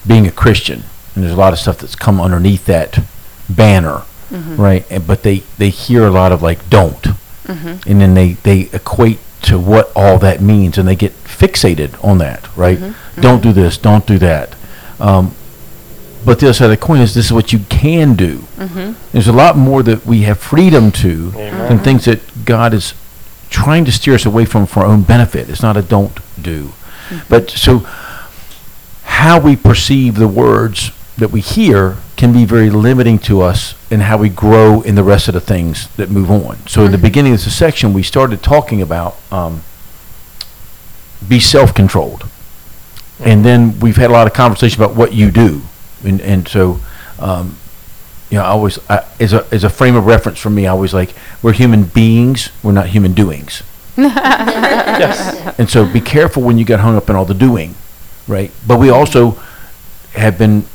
being 0.06 0.28
a 0.28 0.32
Christian, 0.32 0.84
and 1.14 1.24
there's 1.24 1.34
a 1.34 1.38
lot 1.38 1.54
of 1.54 1.60
stuff 1.60 1.78
that's 1.78 1.96
come 1.96 2.20
underneath 2.20 2.66
that 2.66 3.00
banner, 3.48 4.02
right? 4.34 4.86
And, 4.90 5.06
but 5.06 5.24
they 5.24 5.40
they 5.58 5.70
hear 5.70 6.06
a 6.06 6.10
lot 6.12 6.32
of 6.32 6.42
like 6.42 6.70
"don't," 6.70 7.02
Mm-hmm. 7.46 7.90
and 7.90 8.02
then 8.02 8.14
they 8.14 8.34
they 8.34 8.70
equate 8.74 9.20
to 9.44 9.60
what 9.60 9.92
all 9.96 10.18
that 10.20 10.42
means, 10.42 10.78
and 10.78 10.88
they 10.88 10.96
get 10.96 11.12
fixated 11.24 12.02
on 12.04 12.18
that, 12.20 12.48
right? 12.58 12.78
Mm-hmm. 12.78 13.22
Don't 13.22 13.44
do 13.44 13.52
this, 13.54 13.78
don't 13.78 14.06
do 14.08 14.18
that. 14.20 14.56
Um, 15.00 15.36
but 16.26 16.40
the 16.40 16.48
other 16.48 16.54
side 16.54 16.66
of 16.66 16.72
the 16.72 16.78
coin 16.78 17.02
is 17.02 17.14
this 17.14 17.26
is 17.26 17.34
what 17.34 17.52
you 17.52 17.60
can 17.70 18.16
do. 18.16 18.38
Mm-hmm. 18.56 18.94
There's 19.12 19.28
a 19.28 19.34
lot 19.34 19.58
more 19.58 19.84
that 19.84 20.06
we 20.06 20.22
have 20.22 20.40
freedom 20.40 20.90
to 20.94 21.34
Amen. 21.36 21.68
than 21.68 21.80
things 21.80 22.06
that 22.06 22.46
God 22.46 22.74
is 22.74 22.94
trying 23.50 23.84
to 23.86 23.92
steer 23.92 24.16
us 24.16 24.26
away 24.26 24.46
from 24.46 24.66
for 24.66 24.80
our 24.80 24.86
own 24.86 25.04
benefit. 25.04 25.50
It's 25.50 25.62
not 25.62 25.76
a 25.76 25.82
don't 25.82 26.18
do. 26.42 26.72
But 27.28 27.50
so 27.52 27.80
how 29.04 29.40
we 29.40 29.56
perceive 29.56 30.16
the 30.16 30.28
words 30.30 30.92
that 31.18 31.30
we 31.32 31.42
hear 31.42 31.98
can 32.24 32.32
be 32.32 32.46
very 32.46 32.70
limiting 32.70 33.20
to 33.20 33.42
us 33.42 33.76
in 33.92 34.00
how 34.00 34.16
we 34.18 34.30
grow 34.30 34.80
in 34.84 34.96
the 34.96 35.04
rest 35.04 35.28
of 35.28 35.34
the 35.34 35.42
things 35.42 35.94
that 35.98 36.10
move 36.10 36.32
on. 36.32 36.56
So 36.70 36.86
in 36.86 36.94
the 36.94 36.98
beginning 36.98 37.34
of 37.34 37.44
this 37.44 37.54
section, 37.54 37.92
we 37.92 38.02
started 38.02 38.42
talking 38.42 38.82
about 38.82 39.18
um, 39.30 39.62
be 41.28 41.38
self-controlled. 41.38 42.26
And 43.20 43.44
then 43.44 43.78
we've 43.82 43.98
had 43.98 44.10
a 44.10 44.14
lot 44.14 44.26
of 44.26 44.32
conversation 44.32 44.82
about 44.82 44.96
what 44.96 45.12
you 45.12 45.32
do. 45.32 45.64
And, 46.06 46.22
and 46.22 46.48
so, 46.48 46.80
um, 47.20 47.58
you 48.30 48.38
know, 48.38 48.46
I 48.46 48.48
always, 48.48 48.80
I, 48.90 49.06
as 49.20 49.34
a, 49.34 49.46
as 49.52 49.66
a 49.66 49.70
frame 49.70 49.98
of 49.98 50.06
reference 50.06 50.40
for 50.40 50.50
me, 50.50 50.66
I 50.66 50.70
always 50.70 50.94
like, 50.94 51.14
we're 51.42 51.52
human 51.52 51.84
beings, 51.84 52.52
we're 52.64 52.72
not 52.72 52.88
human 52.88 53.12
doings. 53.12 53.64
Yes. 53.98 55.60
And 55.60 55.70
so 55.70 55.92
be 55.92 56.00
careful 56.00 56.44
when 56.44 56.60
you 56.60 56.66
get 56.66 56.80
hung 56.80 56.96
up 56.96 57.10
in 57.10 57.16
all 57.16 57.26
the 57.26 57.34
doing, 57.34 57.74
right? 58.28 58.52
But 58.66 58.80
we 58.80 58.92
also 58.92 59.32
have 60.14 60.38
been 60.38 60.68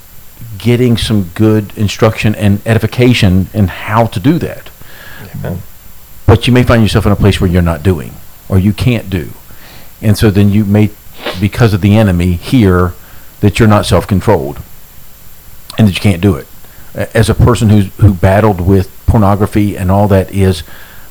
getting 0.58 0.96
some 0.96 1.30
good 1.34 1.76
instruction 1.76 2.34
and 2.34 2.60
edification 2.66 3.48
in 3.54 3.68
how 3.68 4.06
to 4.06 4.20
do 4.20 4.38
that. 4.38 4.70
Amen. 5.36 5.62
But 6.26 6.46
you 6.46 6.52
may 6.52 6.62
find 6.62 6.82
yourself 6.82 7.06
in 7.06 7.12
a 7.12 7.16
place 7.16 7.40
where 7.40 7.50
you're 7.50 7.62
not 7.62 7.82
doing 7.82 8.12
or 8.48 8.58
you 8.58 8.72
can't 8.72 9.08
do. 9.08 9.30
And 10.02 10.16
so 10.16 10.30
then 10.30 10.50
you 10.50 10.64
may, 10.64 10.90
because 11.40 11.74
of 11.74 11.80
the 11.80 11.96
enemy, 11.96 12.32
hear 12.32 12.94
that 13.40 13.58
you're 13.58 13.68
not 13.68 13.86
self 13.86 14.06
controlled 14.06 14.60
and 15.78 15.88
that 15.88 15.94
you 15.94 16.00
can't 16.00 16.22
do 16.22 16.36
it. 16.36 16.46
As 16.94 17.30
a 17.30 17.34
person 17.34 17.68
who's, 17.68 17.94
who 17.96 18.12
battled 18.14 18.60
with 18.60 18.90
pornography 19.06 19.76
and 19.76 19.90
all 19.90 20.08
that 20.08 20.32
is, 20.32 20.60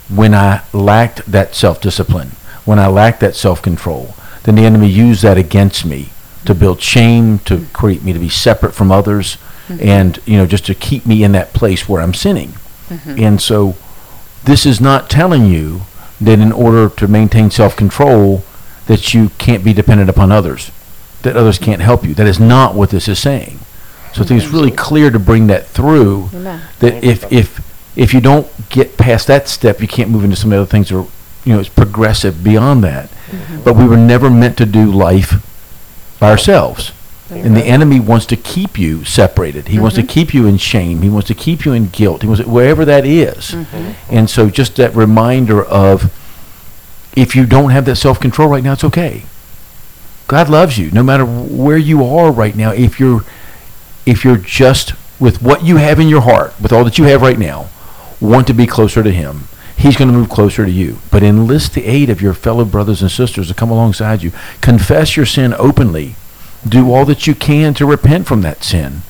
when 0.10 0.34
I 0.34 0.64
lacked 0.74 1.26
that 1.26 1.56
self 1.56 1.82
discipline, 1.82 2.30
when 2.66 2.80
I 2.80 2.88
lacked 2.88 3.20
that 3.22 3.36
self 3.36 3.62
control, 3.62 4.16
then 4.44 4.56
the 4.56 4.66
enemy 4.66 4.88
used 4.88 5.24
that 5.24 5.38
against 5.38 5.86
me 5.86 6.12
to 6.48 6.56
build 6.56 6.82
shame, 6.82 7.40
to 7.40 7.66
create 7.74 8.04
me 8.04 8.14
to 8.14 8.20
be 8.20 8.30
separate 8.30 8.74
from 8.74 8.92
others, 8.92 9.38
and 9.70 10.20
you 10.26 10.38
know 10.38 10.46
just 10.46 10.66
to 10.66 10.74
keep 10.76 11.06
me 11.06 11.24
in 11.24 11.34
that 11.34 11.54
place 11.54 11.88
where 11.88 12.02
I'm 12.02 12.14
sinning. 12.14 12.54
And 13.06 13.42
so, 13.42 13.76
this 14.46 14.66
is 14.66 14.80
not 14.80 15.10
telling 15.10 15.46
you 15.46 15.82
that 16.22 16.40
in 16.40 16.52
order 16.54 16.90
to 16.90 17.08
maintain 17.08 17.52
self 17.52 17.76
control, 17.76 18.44
that 18.88 19.14
you 19.14 19.30
can't 19.38 19.64
be 19.64 19.74
dependent 19.74 20.10
upon 20.10 20.32
others, 20.32 20.72
that 21.24 21.36
others 21.36 21.60
can't 21.60 21.82
help 21.82 22.06
you. 22.06 22.14
That 22.14 22.28
is 22.28 22.40
not 22.40 22.76
what 22.76 22.90
this 22.92 23.08
is 23.08 23.20
saying. 23.20 23.60
So 24.14 24.24
I 24.24 24.26
think 24.26 24.42
it's 24.42 24.52
really 24.52 24.72
clear 24.72 25.12
to 25.12 25.20
bring 25.20 25.48
that 25.48 25.68
through. 25.68 26.30
That 26.80 27.04
if 27.04 27.30
if 27.32 27.60
if 27.98 28.14
you 28.14 28.22
don't 28.22 28.48
get 28.70 28.98
past 28.98 29.28
that 29.28 29.48
step, 29.50 29.82
you 29.82 29.88
can't 29.88 30.10
move 30.10 30.24
into 30.24 30.38
some 30.38 30.52
of 30.52 30.56
the 30.56 30.62
other 30.62 30.72
things 30.72 30.90
that 30.90 30.98
are 30.98 31.08
you 31.44 31.54
know 31.54 31.60
it's 31.60 31.70
progressive 31.70 32.42
beyond 32.44 32.84
that. 32.86 33.10
But 33.66 33.76
we 33.76 33.86
were 33.86 33.98
never 33.98 34.30
meant 34.30 34.58
to 34.60 34.66
do 34.66 34.86
life 34.90 35.44
by 36.20 36.30
ourselves. 36.30 36.92
And 37.30 37.58
the 37.58 37.64
enemy 37.66 38.00
wants 38.00 38.26
to 38.28 38.38
keep 38.38 38.80
you 38.80 39.04
separated. 39.04 39.68
He 39.68 39.80
wants 39.80 39.98
to 39.98 40.04
keep 40.04 40.34
you 40.34 40.48
in 40.48 40.58
shame. 40.58 41.02
He 41.02 41.10
wants 41.10 41.28
to 41.28 41.34
keep 41.34 41.66
you 41.66 41.74
in 41.74 41.88
guilt. 41.88 42.22
He 42.22 42.28
wants 42.28 42.42
to, 42.42 42.50
wherever 42.50 42.86
that 42.86 43.06
is. 43.06 43.54
And 44.10 44.30
so 44.30 44.50
just 44.50 44.78
that 44.78 44.96
reminder 44.96 45.62
of 45.66 46.14
if 47.18 47.36
you 47.36 47.46
don't 47.46 47.72
have 47.72 47.84
that 47.86 47.98
self-control 47.98 48.48
right 48.48 48.64
now, 48.64 48.74
it's 48.74 48.84
okay. 48.86 49.24
God 50.28 50.50
loves 50.50 50.78
you 50.78 50.90
no 50.92 51.04
matter 51.04 51.26
where 51.26 51.78
you 51.78 52.06
are 52.06 52.32
right 52.32 52.56
now. 52.56 52.72
If 52.72 53.00
you're 53.00 53.22
if 54.06 54.24
you're 54.24 54.38
just 54.38 54.94
with 55.20 55.42
what 55.42 55.66
you 55.66 55.78
have 55.78 56.00
in 56.00 56.08
your 56.08 56.22
heart, 56.22 56.54
with 56.62 56.72
all 56.72 56.86
that 56.86 56.98
you 56.98 57.04
have 57.06 57.22
right 57.22 57.40
now, 57.40 57.68
want 58.22 58.48
to 58.48 58.54
be 58.54 58.66
closer 58.68 59.04
to 59.04 59.12
him, 59.12 59.50
he's 59.78 59.96
going 59.96 60.12
to 60.12 60.18
move 60.18 60.30
closer 60.30 60.66
to 60.66 60.72
you. 60.72 61.00
But 61.12 61.24
enlist 61.24 61.74
the 61.74 61.86
aid 61.86 62.10
of 62.10 62.22
your 62.22 62.34
fellow 62.34 62.66
brothers 62.66 63.02
and 63.02 63.12
sisters 63.12 63.48
to 63.48 63.54
come 63.54 63.72
alongside 63.72 64.24
you. 64.24 64.32
Confess 64.62 65.16
your 65.16 65.26
sin 65.26 65.54
openly. 65.58 66.16
Do 66.68 66.92
all 66.92 67.06
that 67.06 67.28
you 67.28 67.36
can 67.36 67.74
to 67.76 67.86
repent 67.86 68.28
from 68.28 68.42
that 68.42 68.64
sin. 68.64 69.04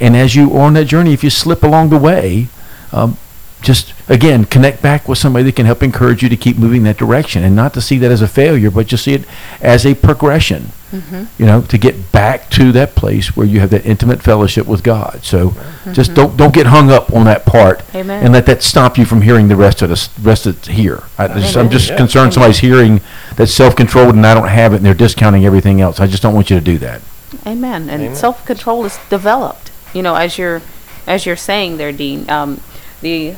And 0.00 0.16
as 0.16 0.34
you 0.34 0.52
are 0.54 0.62
on 0.62 0.74
that 0.74 0.86
journey, 0.86 1.12
if 1.12 1.24
you 1.24 1.30
slip 1.30 1.62
along 1.62 1.90
the 1.90 1.98
way, 1.98 2.46
um, 2.92 3.18
just 3.62 3.94
again 4.08 4.44
connect 4.44 4.82
back 4.82 5.08
with 5.08 5.18
somebody 5.18 5.44
that 5.44 5.56
can 5.56 5.66
help 5.66 5.82
encourage 5.82 6.22
you 6.22 6.28
to 6.28 6.36
keep 6.36 6.58
moving 6.58 6.82
that 6.82 6.96
direction 6.96 7.44
and 7.44 7.54
not 7.54 7.72
to 7.72 7.80
see 7.80 7.96
that 7.96 8.10
as 8.10 8.20
a 8.20 8.28
failure 8.28 8.70
but 8.70 8.88
just 8.88 9.04
see 9.04 9.14
it 9.14 9.24
as 9.60 9.86
a 9.86 9.94
progression 9.94 10.72
you 10.92 11.46
know 11.46 11.62
to 11.62 11.78
get 11.78 12.12
back 12.12 12.50
to 12.50 12.70
that 12.72 12.94
place 12.94 13.34
where 13.34 13.46
you 13.46 13.60
have 13.60 13.70
that 13.70 13.86
intimate 13.86 14.22
fellowship 14.22 14.66
with 14.66 14.82
god 14.82 15.20
so 15.24 15.54
just 15.92 16.12
don't 16.14 16.36
don't 16.36 16.52
get 16.52 16.66
hung 16.66 16.90
up 16.90 17.10
on 17.12 17.24
that 17.24 17.46
part 17.46 17.82
Amen. 17.94 18.22
and 18.22 18.32
let 18.34 18.44
that 18.46 18.62
stop 18.62 18.98
you 18.98 19.04
from 19.06 19.22
hearing 19.22 19.48
the 19.48 19.56
rest 19.56 19.80
of 19.80 19.88
the 19.88 20.10
rest 20.20 20.44
of 20.46 20.58
it 20.58 20.66
here 20.74 21.02
I 21.16 21.28
just, 21.28 21.56
i'm 21.56 21.70
just 21.70 21.88
Yeah. 21.90 21.96
concerned 21.96 22.34
somebody's 22.34 22.58
hearing 22.58 23.00
that's 23.36 23.52
self-controlled 23.52 24.14
and 24.14 24.26
i 24.26 24.34
don't 24.34 24.48
have 24.48 24.74
it 24.74 24.76
and 24.76 24.84
they're 24.86 24.92
discounting 24.92 25.46
everything 25.46 25.80
else 25.80 25.98
i 25.98 26.06
just 26.06 26.22
don't 26.22 26.34
want 26.34 26.50
you 26.50 26.56
to 26.58 26.64
do 26.64 26.78
that 26.78 27.00
Amen. 27.46 27.88
And 27.88 28.02
Amen. 28.02 28.14
self-control 28.14 28.84
is 28.84 28.98
developed. 29.08 29.70
You 29.94 30.02
know, 30.02 30.14
as 30.16 30.36
you're 30.36 30.60
as 31.06 31.24
you're 31.24 31.34
saying 31.34 31.78
there, 31.78 31.90
Dean. 31.90 32.28
Um, 32.28 32.60
the 33.00 33.34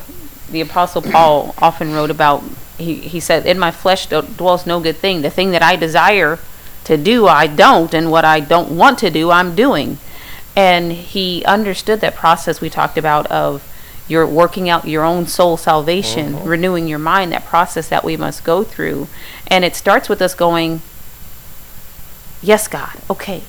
the 0.51 0.59
apostle 0.59 1.01
Paul 1.13 1.55
often 1.59 1.93
wrote 1.93 2.11
about. 2.11 2.43
He 2.77 2.95
he 2.95 3.21
said, 3.21 3.45
"In 3.45 3.57
my 3.57 3.71
flesh 3.71 4.07
dwells 4.07 4.65
no 4.67 4.81
good 4.81 4.97
thing. 4.97 5.21
The 5.21 5.29
thing 5.29 5.51
that 5.51 5.63
I 5.63 5.77
desire 5.77 6.39
to 6.85 6.97
do, 6.97 7.27
I 7.27 7.47
don't, 7.47 7.93
and 7.93 8.11
what 8.11 8.25
I 8.25 8.39
don't 8.39 8.77
want 8.77 8.99
to 8.99 9.09
do, 9.09 9.31
I'm 9.31 9.55
doing." 9.55 9.97
And 10.55 10.93
he 10.93 11.43
understood 11.45 11.99
that 12.01 12.15
process 12.15 12.61
we 12.61 12.69
talked 12.69 12.97
about 12.97 13.27
of 13.27 13.63
you're 14.07 14.27
working 14.27 14.69
out 14.69 14.87
your 14.87 15.03
own 15.03 15.27
soul 15.27 15.57
salvation, 15.57 16.35
uh-huh. 16.35 16.47
renewing 16.47 16.87
your 16.87 16.99
mind, 16.99 17.31
that 17.31 17.45
process 17.45 17.89
that 17.89 18.03
we 18.03 18.15
must 18.15 18.43
go 18.43 18.63
through. 18.63 19.07
And 19.47 19.65
it 19.65 19.75
starts 19.75 20.09
with 20.09 20.21
us 20.21 20.35
going, 20.35 20.81
Yes, 22.41 22.67
God, 22.67 22.97
okay, 23.09 23.41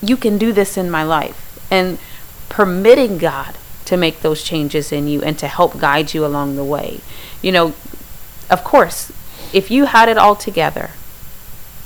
you 0.00 0.16
can 0.16 0.36
do 0.36 0.52
this 0.52 0.76
in 0.76 0.90
my 0.90 1.04
life. 1.04 1.48
And 1.70 1.98
permitting 2.48 3.18
God 3.18 3.56
to 3.84 3.96
make 3.96 4.20
those 4.20 4.42
changes 4.42 4.92
in 4.92 5.06
you 5.06 5.22
and 5.22 5.38
to 5.38 5.46
help 5.46 5.78
guide 5.78 6.12
you 6.12 6.26
along 6.26 6.56
the 6.56 6.64
way. 6.64 7.00
You 7.40 7.52
know, 7.52 7.74
of 8.50 8.64
course, 8.64 9.12
if 9.52 9.70
you 9.70 9.86
had 9.86 10.08
it 10.08 10.18
all 10.18 10.36
together, 10.36 10.90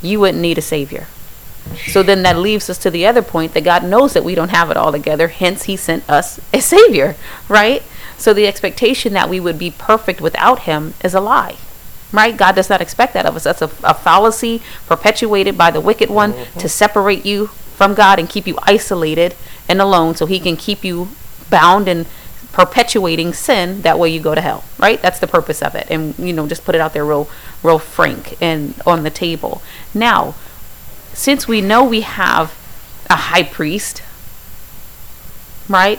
you 0.03 0.21
wouldn't 0.21 0.43
need 0.43 0.59
a 0.59 0.63
savior. 0.63 1.07
So 1.89 2.03
then 2.03 2.23
that 2.23 2.39
leaves 2.39 2.71
us 2.71 2.79
to 2.79 2.91
the 2.91 3.07
other 3.07 3.23
point 3.23 3.55
that 3.55 3.65
God 3.65 3.85
knows 3.85 4.13
that 4.13 4.25
we 4.25 4.35
don't 4.35 4.51
have 4.51 4.71
it 4.71 4.77
all 4.77 4.93
together, 4.93 5.29
hence 5.29 5.65
he 5.65 5.77
sent 5.77 6.09
us 6.09 6.41
a 6.53 6.61
savior, 6.61 7.17
right? 7.49 7.83
So 8.17 8.33
the 8.33 8.47
expectation 8.47 9.13
that 9.15 9.29
we 9.29 9.41
would 9.41 9.59
be 9.59 9.71
perfect 9.71 10.21
without 10.21 10.61
him 10.61 10.95
is 11.03 11.15
a 11.15 11.21
lie. 11.21 11.57
Right? 12.13 12.37
God 12.37 12.55
does 12.55 12.71
not 12.71 12.81
expect 12.81 13.15
that 13.15 13.27
of 13.27 13.35
us. 13.35 13.45
That's 13.45 13.63
a, 13.63 13.71
a 13.83 13.93
fallacy 13.93 14.63
perpetuated 14.87 15.59
by 15.59 15.73
the 15.73 15.81
wicked 15.81 16.09
one 16.09 16.33
mm-hmm. 16.33 16.59
to 16.61 16.69
separate 16.69 17.27
you 17.27 17.49
from 17.49 17.95
God 17.95 18.19
and 18.19 18.29
keep 18.29 18.47
you 18.47 18.57
isolated 18.63 19.35
and 19.69 19.81
alone 19.81 20.15
so 20.15 20.25
he 20.25 20.41
can 20.41 20.57
keep 20.57 20.85
you 20.85 21.09
bound 21.51 21.89
and 21.89 22.07
perpetuating 22.53 23.35
sin 23.35 23.83
that 23.83 23.99
way 23.99 24.09
you 24.09 24.19
go 24.19 24.35
to 24.35 24.41
hell 24.41 24.65
right 24.79 25.03
that's 25.03 25.19
the 25.19 25.27
purpose 25.27 25.61
of 25.61 25.75
it 25.75 25.87
and 25.91 26.19
you 26.19 26.33
know 26.33 26.47
just 26.49 26.65
put 26.65 26.75
it 26.75 26.81
out 26.81 26.95
there 26.95 27.05
real 27.05 27.29
real 27.67 27.79
frank 27.79 28.37
and 28.41 28.81
on 28.87 29.03
the 29.03 29.11
table. 29.11 29.61
Now 29.93 30.35
since 31.13 31.49
we 31.49 31.61
know 31.61 31.83
we 31.83 32.03
have 32.03 32.55
a 33.09 33.17
high 33.17 33.43
priest 33.43 34.03
right 35.69 35.99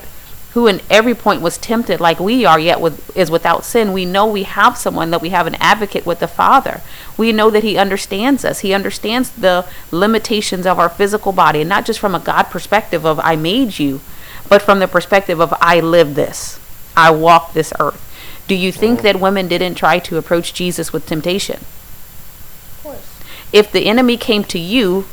who 0.53 0.67
in 0.67 0.79
every 0.89 1.15
point 1.15 1.41
was 1.41 1.57
tempted 1.57 1.99
like 1.99 2.19
we 2.19 2.45
are 2.45 2.59
yet 2.59 2.79
with 2.79 3.15
is 3.17 3.31
without 3.31 3.65
sin 3.65 3.93
we 3.93 4.05
know 4.05 4.25
we 4.25 4.43
have 4.43 4.77
someone 4.77 5.09
that 5.09 5.21
we 5.21 5.29
have 5.29 5.47
an 5.47 5.55
advocate 5.55 6.05
with 6.05 6.19
the 6.19 6.27
father. 6.27 6.81
We 7.17 7.31
know 7.31 7.49
that 7.49 7.63
he 7.63 7.77
understands 7.77 8.45
us. 8.45 8.59
He 8.59 8.73
understands 8.73 9.31
the 9.31 9.65
limitations 9.91 10.65
of 10.65 10.79
our 10.79 10.89
physical 10.89 11.31
body 11.31 11.61
and 11.61 11.69
not 11.69 11.85
just 11.85 11.99
from 11.99 12.15
a 12.15 12.19
god 12.19 12.43
perspective 12.43 13.05
of 13.05 13.19
i 13.19 13.35
made 13.35 13.79
you 13.79 14.01
but 14.47 14.61
from 14.61 14.79
the 14.79 14.87
perspective 14.87 15.41
of 15.41 15.53
i 15.59 15.79
live 15.79 16.15
this. 16.15 16.59
I 16.95 17.11
walk 17.11 17.53
this 17.53 17.73
earth 17.79 18.06
do 18.47 18.55
you 18.55 18.71
think 18.71 19.01
that 19.01 19.19
women 19.19 19.47
didn't 19.47 19.75
try 19.75 19.99
to 19.99 20.17
approach 20.17 20.53
jesus 20.53 20.91
with 20.93 21.05
temptation 21.05 21.57
Of 21.57 22.79
course. 22.83 23.19
if 23.51 23.71
the 23.71 23.87
enemy 23.87 24.17
came 24.17 24.43
to 24.45 24.59
you 24.59 25.05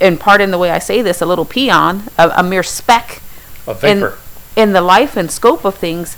and 0.00 0.18
pardon 0.20 0.50
the 0.50 0.58
way 0.58 0.70
i 0.70 0.78
say 0.78 1.02
this 1.02 1.20
a 1.20 1.26
little 1.26 1.44
peon 1.44 2.04
a, 2.18 2.28
a 2.36 2.42
mere 2.42 2.62
speck 2.62 3.20
A 3.66 3.70
in, 3.72 4.00
vapor. 4.00 4.18
in 4.56 4.72
the 4.72 4.80
life 4.82 5.16
and 5.16 5.30
scope 5.30 5.64
of 5.64 5.76
things, 5.76 6.16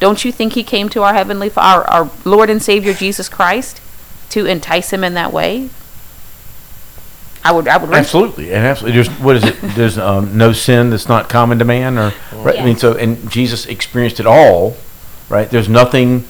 don't 0.00 0.24
you 0.24 0.32
think 0.32 0.54
he 0.54 0.62
came 0.64 0.88
to 0.90 1.02
our 1.02 1.14
heavenly 1.14 1.48
Fa- 1.48 1.60
our, 1.60 1.84
our 1.84 2.10
Lord 2.24 2.50
and 2.50 2.62
Savior 2.62 2.92
Jesus 2.94 3.28
Christ 3.28 3.80
to 4.30 4.44
entice 4.46 4.92
him 4.92 5.04
in 5.04 5.14
that 5.14 5.32
way? 5.32 5.68
I 7.44 7.52
would 7.52 7.68
I 7.68 7.76
would 7.76 7.92
Absolutely, 7.94 8.52
and 8.52 8.66
absolutely. 8.66 9.00
There's 9.00 9.20
what 9.20 9.36
is 9.36 9.44
it? 9.44 9.56
There's 9.76 9.98
um, 9.98 10.36
no 10.36 10.52
sin 10.52 10.90
that's 10.90 11.08
not 11.08 11.28
common 11.28 11.58
to 11.60 11.64
man, 11.64 11.96
or 11.96 12.12
right? 12.32 12.58
I 12.58 12.64
mean, 12.64 12.76
so 12.76 12.94
and 12.96 13.30
Jesus 13.30 13.66
experienced 13.66 14.18
it 14.18 14.26
all, 14.26 14.76
right? 15.28 15.50
There's 15.50 15.68
nothing 15.68 16.24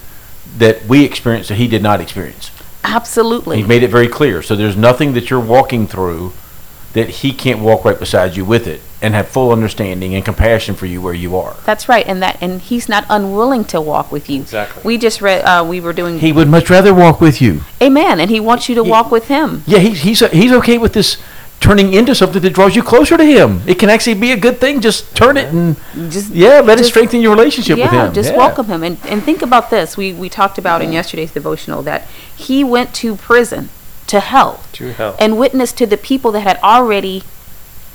that 0.59 0.85
we 0.87 1.05
experienced 1.05 1.49
that 1.49 1.57
he 1.57 1.69
did 1.69 1.83
not 1.83 2.01
experience. 2.01 2.51
Absolutely. 2.85 3.57
He 3.59 3.65
made 3.65 3.83
it 3.83 3.89
very 3.91 4.09
clear. 4.09 4.43
So 4.43 4.55
there's 4.57 4.77
nothing 4.77 5.13
that 5.15 5.29
you're 5.29 5.41
walking 5.41 5.87
through 5.87 6.33
that 6.93 7.09
he 7.11 7.33
can't 7.33 7.61
walk 7.61 7.85
right 7.85 7.99
beside 7.99 8.37
you 8.37 8.45
with 8.45 8.67
it 8.67 8.81
and 9.03 9.13
have 9.13 9.29
full 9.29 9.53
understanding 9.53 10.15
and 10.15 10.25
compassion 10.25 10.75
for 10.75 10.87
you 10.87 11.03
where 11.03 11.13
you 11.13 11.37
are. 11.37 11.55
That's 11.67 11.89
right, 11.91 12.07
and 12.07 12.23
that 12.23 12.39
and 12.41 12.63
he's 12.63 12.89
not 12.89 13.05
unwilling 13.11 13.65
to 13.67 13.81
walk 13.83 14.11
with 14.11 14.31
you. 14.31 14.41
Exactly. 14.41 14.83
We 14.83 14.97
just 14.97 15.21
read. 15.21 15.45
Uh, 15.45 15.63
we 15.69 15.81
were 15.81 15.93
doing. 15.93 16.19
He 16.21 16.33
would 16.33 16.49
much 16.49 16.71
rather 16.71 16.95
walk 16.95 17.21
with 17.21 17.43
you. 17.43 17.61
Amen, 17.83 18.19
and 18.19 18.31
he 18.31 18.41
wants 18.41 18.69
you 18.71 18.75
to 18.77 18.85
He- 18.85 18.91
walk 18.91 19.11
with 19.11 19.29
him. 19.29 19.63
Yeah, 19.67 19.81
he's 19.81 20.01
he's 20.01 20.21
he's 20.31 20.53
okay 20.53 20.79
with 20.79 20.95
this 20.95 21.19
turning 21.61 21.93
into 21.95 22.15
something 22.15 22.43
that 22.43 22.51
draws 22.53 22.77
you 22.77 22.83
closer 22.83 23.17
to 23.17 23.25
him. 23.25 23.61
It 23.67 23.79
can 23.79 23.89
actually 23.91 24.15
be 24.15 24.31
a 24.33 24.37
good 24.37 24.59
thing. 24.61 24.81
Just 24.81 25.17
turn 25.17 25.37
it 25.37 25.53
and 25.53 25.77
Just 26.13 26.31
yeah, 26.33 26.61
let 26.61 26.79
it 26.81 26.85
strengthen 26.85 27.21
your 27.21 27.33
relationship 27.35 27.79
with 27.79 27.93
yeah, 27.93 28.07
him. 28.09 28.15
just 28.15 28.31
Yeah. 28.31 28.37
welcome 28.39 28.67
him 28.67 28.83
and 28.85 28.99
and 29.09 29.23
think 29.23 29.43
about 29.43 29.71
this. 29.71 29.97
We 29.97 30.13
we 30.13 30.29
talked 30.29 30.59
about 30.59 30.83
in 30.83 30.93
yesterday's 30.93 31.33
devotional 31.33 31.83
that 31.83 32.03
he 32.37 32.63
went 32.63 32.95
to 32.97 33.17
prison, 33.17 33.71
to 34.09 34.21
hell, 34.21 34.61
To 34.75 34.93
hell. 34.93 35.17
and 35.19 35.39
witnessed 35.39 35.77
to 35.79 35.87
the 35.87 35.97
people 35.97 36.31
that 36.33 36.41
had 36.43 36.59
already 36.63 37.23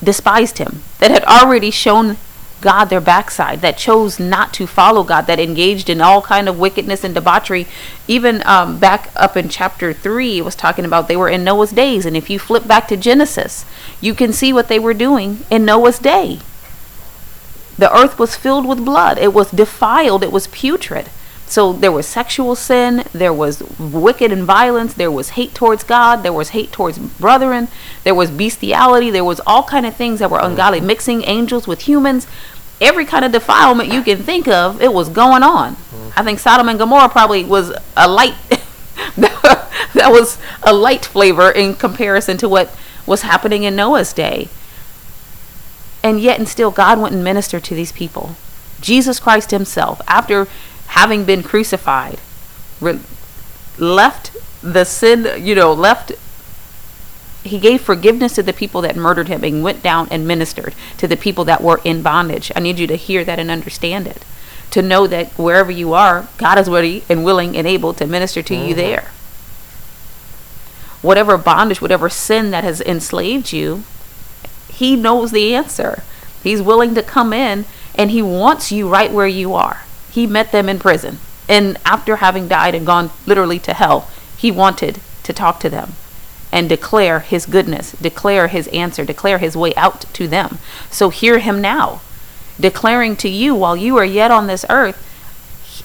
despised 0.04 0.58
him, 0.58 0.82
that 1.00 1.12
had 1.12 1.24
already 1.26 1.72
shown 1.72 2.18
God 2.62 2.86
their 2.86 3.02
backside, 3.02 3.62
that 3.62 3.78
chose 3.78 4.20
not 4.20 4.54
to 4.54 4.68
follow 4.68 5.04
God, 5.04 5.28
that 5.28 5.40
engaged 5.40 5.90
in 5.90 6.00
all 6.00 6.22
kind 6.22 6.48
of 6.48 6.60
wickedness 6.60 7.04
and 7.04 7.14
debauchery. 7.14 7.68
Even 8.08 8.42
um, 8.46 8.80
back 8.80 9.12
up 9.16 9.36
in 9.36 9.50
chapter 9.50 9.94
three, 9.94 10.38
it 10.38 10.46
was 10.46 10.56
talking 10.56 10.86
about 10.86 11.08
they 11.08 11.18
were 11.18 11.30
in 11.30 11.44
Noah's 11.44 11.72
days, 11.72 12.06
and 12.06 12.16
if 12.16 12.30
you 12.30 12.40
flip 12.40 12.68
back 12.68 12.88
to 12.88 12.98
Genesis, 12.98 13.66
you 14.00 14.14
can 14.14 14.32
see 14.32 14.54
what 14.54 14.68
they 14.68 14.80
were 14.80 14.94
doing 14.94 15.40
in 15.50 15.66
Noah's 15.66 16.00
day. 16.00 16.40
The 17.78 17.94
earth 17.96 18.20
was 18.20 18.36
filled 18.36 18.68
with 18.68 18.86
blood. 18.86 19.18
It 19.18 19.34
was 19.34 19.50
defiled. 19.50 20.24
It 20.24 20.32
was 20.32 20.48
putrid. 20.48 21.10
So 21.52 21.74
there 21.74 21.92
was 21.92 22.08
sexual 22.08 22.56
sin, 22.56 23.04
there 23.12 23.34
was 23.34 23.62
wicked 23.78 24.32
and 24.32 24.46
violence, 24.46 24.94
there 24.94 25.12
was 25.12 25.32
hate 25.32 25.54
towards 25.54 25.84
God, 25.84 26.24
there 26.24 26.32
was 26.32 26.52
hate 26.52 26.72
towards 26.72 26.98
brethren, 26.98 27.68
there 28.06 28.16
was 28.16 28.32
bestiality, 28.32 29.10
there 29.10 29.26
was 29.26 29.42
all 29.46 29.64
kind 29.64 29.86
of 29.86 29.94
things 29.94 30.20
that 30.20 30.32
were 30.32 30.40
ungodly, 30.40 30.80
mm. 30.80 30.86
mixing 30.86 31.26
angels 31.26 31.68
with 31.68 31.82
humans. 31.82 32.26
Every 32.80 33.04
kind 33.04 33.26
of 33.26 33.34
defilement 33.34 33.92
you 33.92 34.02
can 34.02 34.20
think 34.20 34.48
of, 34.48 34.82
it 34.82 34.94
was 34.94 35.10
going 35.10 35.44
on. 35.44 35.76
Mm. 35.76 36.14
I 36.16 36.24
think 36.24 36.40
Sodom 36.40 36.70
and 36.70 36.80
Gomorrah 36.80 37.10
probably 37.10 37.44
was 37.44 37.76
a 37.98 38.08
light 38.08 38.36
that 39.18 40.08
was 40.10 40.38
a 40.64 40.72
light 40.72 41.04
flavor 41.04 41.52
in 41.52 41.76
comparison 41.76 42.38
to 42.38 42.48
what 42.48 42.74
was 43.06 43.24
happening 43.24 43.64
in 43.64 43.76
Noah's 43.76 44.14
day. 44.14 44.48
And 46.02 46.22
yet 46.22 46.40
and 46.40 46.48
still 46.48 46.72
God 46.72 46.98
went 46.98 47.14
and 47.14 47.26
ministered 47.26 47.66
to 47.66 47.76
these 47.76 47.92
people. 47.92 48.38
Jesus 48.80 49.20
Christ 49.20 49.52
himself, 49.52 50.02
after 50.08 50.48
having 50.92 51.24
been 51.24 51.42
crucified, 51.42 52.20
re- 52.82 53.00
left 53.78 54.36
the 54.62 54.84
sin, 54.84 55.44
you 55.44 55.56
know, 55.56 55.72
left 55.72 56.12
he 57.44 57.60
gave 57.60 57.82
forgiveness 57.82 58.36
to 58.36 58.44
the 58.44 58.54
people 58.54 58.82
that 58.82 58.96
murdered 58.96 59.28
him 59.28 59.44
and 59.44 59.64
went 59.64 59.82
down 59.82 60.08
and 60.12 60.28
ministered 60.28 60.76
to 60.98 61.08
the 61.08 61.18
people 61.18 61.46
that 61.46 61.64
were 61.64 61.82
in 61.84 62.04
bondage. 62.04 62.52
I 62.56 62.60
need 62.60 62.78
you 62.78 62.86
to 62.88 62.96
hear 62.96 63.24
that 63.24 63.40
and 63.40 63.50
understand 63.50 64.06
it. 64.06 64.24
To 64.72 64.82
know 64.82 65.08
that 65.08 65.32
wherever 65.32 65.72
you 65.72 65.94
are, 65.94 66.28
God 66.38 66.60
is 66.60 66.70
ready 66.70 67.04
and 67.10 67.24
willing 67.24 67.58
and 67.58 67.66
able 67.66 67.94
to 67.96 68.06
minister 68.06 68.44
to 68.44 68.54
you 68.54 68.76
mm-hmm. 68.76 68.78
there. 68.78 69.12
Whatever 71.02 71.38
bondage, 71.38 71.82
whatever 71.82 72.10
sin 72.10 72.52
that 72.52 72.64
has 72.64 72.80
enslaved 72.82 73.52
you, 73.52 73.84
he 74.70 74.96
knows 74.96 75.32
the 75.32 75.56
answer. 75.56 76.04
He's 76.44 76.62
willing 76.62 76.94
to 76.96 77.02
come 77.02 77.34
in 77.34 77.66
and 77.96 78.12
he 78.12 78.22
wants 78.22 78.72
you 78.72 78.88
right 78.88 79.12
where 79.12 79.28
you 79.28 79.56
are. 79.56 79.82
He 80.12 80.28
met 80.28 80.52
them 80.52 80.70
in 80.70 80.80
prison. 80.80 81.20
And 81.48 81.78
after 81.86 82.18
having 82.18 82.48
died 82.48 82.76
and 82.76 82.86
gone 82.86 83.10
literally 83.26 83.60
to 83.60 83.74
hell, 83.74 84.10
he 84.38 84.52
wanted 84.52 85.00
to 85.24 85.34
talk 85.34 85.60
to 85.62 85.70
them 85.70 85.94
and 86.52 86.68
declare 86.68 87.22
his 87.22 87.46
goodness, 87.46 87.94
declare 87.94 88.48
his 88.48 88.68
answer, 88.70 89.06
declare 89.06 89.38
his 89.38 89.56
way 89.56 89.74
out 89.76 90.02
to 90.14 90.28
them. 90.28 90.60
So 90.90 91.10
hear 91.10 91.40
him 91.40 91.62
now, 91.62 92.02
declaring 92.60 93.16
to 93.18 93.30
you 93.30 93.56
while 93.56 93.78
you 93.78 93.98
are 93.98 94.06
yet 94.06 94.32
on 94.32 94.48
this 94.48 94.66
earth, 94.70 95.08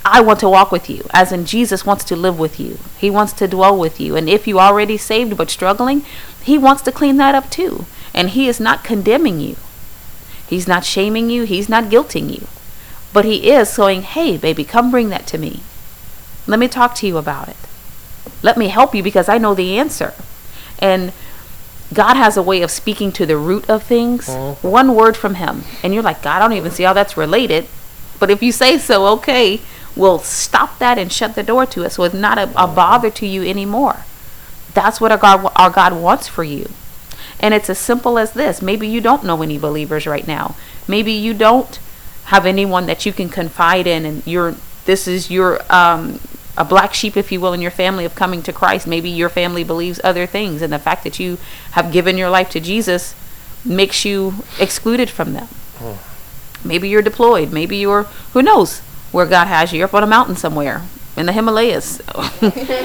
I 0.05 0.21
want 0.21 0.41
to 0.41 0.49
walk 0.49 0.71
with 0.71 0.91
you, 0.91 1.05
as 1.13 1.33
in 1.33 1.47
Jesus 1.47 1.87
wants 1.87 2.05
to 2.05 2.17
live 2.17 2.39
with 2.39 2.61
you. 2.61 2.79
He 2.99 3.11
wants 3.11 3.33
to 3.35 3.49
dwell 3.49 3.77
with 3.77 4.01
you. 4.01 4.17
And 4.17 4.29
if 4.29 4.47
you 4.47 4.59
already 4.61 4.97
saved 4.97 5.37
but 5.37 5.51
struggling, 5.51 6.05
he 6.43 6.59
wants 6.59 6.83
to 6.83 6.93
clean 6.93 7.17
that 7.17 7.35
up 7.35 7.51
too. 7.51 7.87
And 8.15 8.31
he 8.31 8.49
is 8.49 8.61
not 8.61 8.85
condemning 8.85 9.41
you. 9.41 9.57
He's 10.49 10.69
not 10.69 10.85
shaming 10.85 11.29
you, 11.29 11.43
he's 11.43 11.69
not 11.69 11.85
guilting 11.85 12.33
you. 12.33 12.47
But 13.17 13.25
he 13.25 13.51
is 13.51 13.71
saying, 13.71 14.03
"Hey, 14.03 14.37
baby, 14.37 14.63
come 14.63 14.91
bring 14.91 15.09
that 15.09 15.27
to 15.29 15.39
me. 15.39 15.61
Let 16.47 16.59
me 16.59 16.69
talk 16.69 16.95
to 16.97 17.07
you 17.07 17.17
about 17.17 17.49
it. 17.49 17.57
Let 18.43 18.59
me 18.59 18.69
help 18.69 18.95
you 18.95 19.03
because 19.03 19.27
I 19.27 19.39
know 19.39 19.55
the 19.55 19.79
answer." 19.79 20.13
And 20.79 21.15
God 21.95 22.19
has 22.19 22.37
a 22.37 22.43
way 22.43 22.61
of 22.61 22.71
speaking 22.71 23.11
to 23.13 23.25
the 23.25 23.39
root 23.39 23.71
of 23.71 23.83
things. 23.83 24.29
Uh-huh. 24.29 24.69
One 24.69 24.95
word 24.95 25.17
from 25.17 25.37
Him, 25.37 25.65
and 25.83 25.95
you're 25.95 26.03
like, 26.03 26.21
God, 26.21 26.43
I 26.43 26.49
don't 26.49 26.59
even 26.59 26.73
see 26.73 26.83
how 26.83 26.93
that's 26.93 27.17
related. 27.17 27.67
But 28.21 28.31
if 28.31 28.43
you 28.43 28.53
say 28.53 28.77
so, 28.77 29.07
okay, 29.15 29.63
we'll 29.97 30.19
stop 30.19 30.79
that 30.79 30.99
and 30.99 31.11
shut 31.11 31.35
the 31.37 31.43
door 31.43 31.65
to 31.65 31.85
it, 31.85 31.93
so 31.93 32.05
it's 32.05 32.15
not 32.15 32.37
a, 32.37 32.43
a 32.43 32.45
uh-huh. 32.45 32.75
bother 32.75 33.11
to 33.13 33.27
you 33.27 33.43
anymore. 33.45 34.05
That's 34.75 35.01
what 35.01 35.11
our 35.11 35.17
God, 35.17 35.51
our 35.57 35.71
God 35.71 35.95
wants 35.95 36.29
for 36.29 36.45
you. 36.45 36.69
And 37.41 37.55
it's 37.55 37.71
as 37.71 37.79
simple 37.79 38.19
as 38.19 38.33
this. 38.33 38.61
Maybe 38.61 38.87
you 38.87 39.01
don't 39.01 39.25
know 39.25 39.41
any 39.41 39.57
believers 39.57 40.07
right 40.07 40.27
now. 40.27 40.55
Maybe 40.87 41.13
you 41.13 41.33
don't 41.33 41.79
have 42.27 42.47
anyone 42.47 42.87
that 42.87 43.07
you 43.07 43.13
can 43.13 43.29
confide 43.29 43.87
in, 43.87 44.05
and 44.05 44.27
you're 44.27 44.55
this 44.85 45.07
is 45.09 45.31
your 45.31 45.61
um, 45.73 46.21
a 46.57 46.65
black 46.65 46.95
sheep, 46.95 47.17
if 47.17 47.31
you 47.33 47.41
will, 47.41 47.53
in 47.53 47.61
your 47.61 47.71
family 47.71 48.05
of 48.05 48.15
coming 48.15 48.43
to 48.43 48.53
Christ. 48.53 48.87
Maybe 48.87 49.11
your 49.11 49.29
family 49.29 49.65
believes 49.65 50.01
other 50.05 50.27
things, 50.27 50.63
and 50.63 50.73
the 50.73 50.79
fact 50.79 51.05
that 51.05 51.19
you 51.19 51.39
have 51.73 51.93
given 51.93 52.17
your 52.17 52.31
life 52.31 52.49
to 52.51 52.61
Jesus 52.61 53.15
makes 53.65 54.05
you 54.05 54.35
excluded 54.61 55.11
from 55.11 55.33
them. 55.33 55.49
Maybe 56.65 56.89
you're 56.89 57.03
deployed. 57.03 57.53
Maybe 57.53 57.77
you're 57.77 58.05
who 58.33 58.43
knows 58.43 58.81
where 59.13 59.27
God 59.27 59.47
has 59.47 59.73
you. 59.73 59.79
You're 59.79 59.89
up 59.89 59.95
on 59.95 60.03
a 60.03 60.07
mountain 60.07 60.37
somewhere 60.37 60.83
in 61.17 61.27
the 61.27 61.33
Himalayas. 61.33 62.01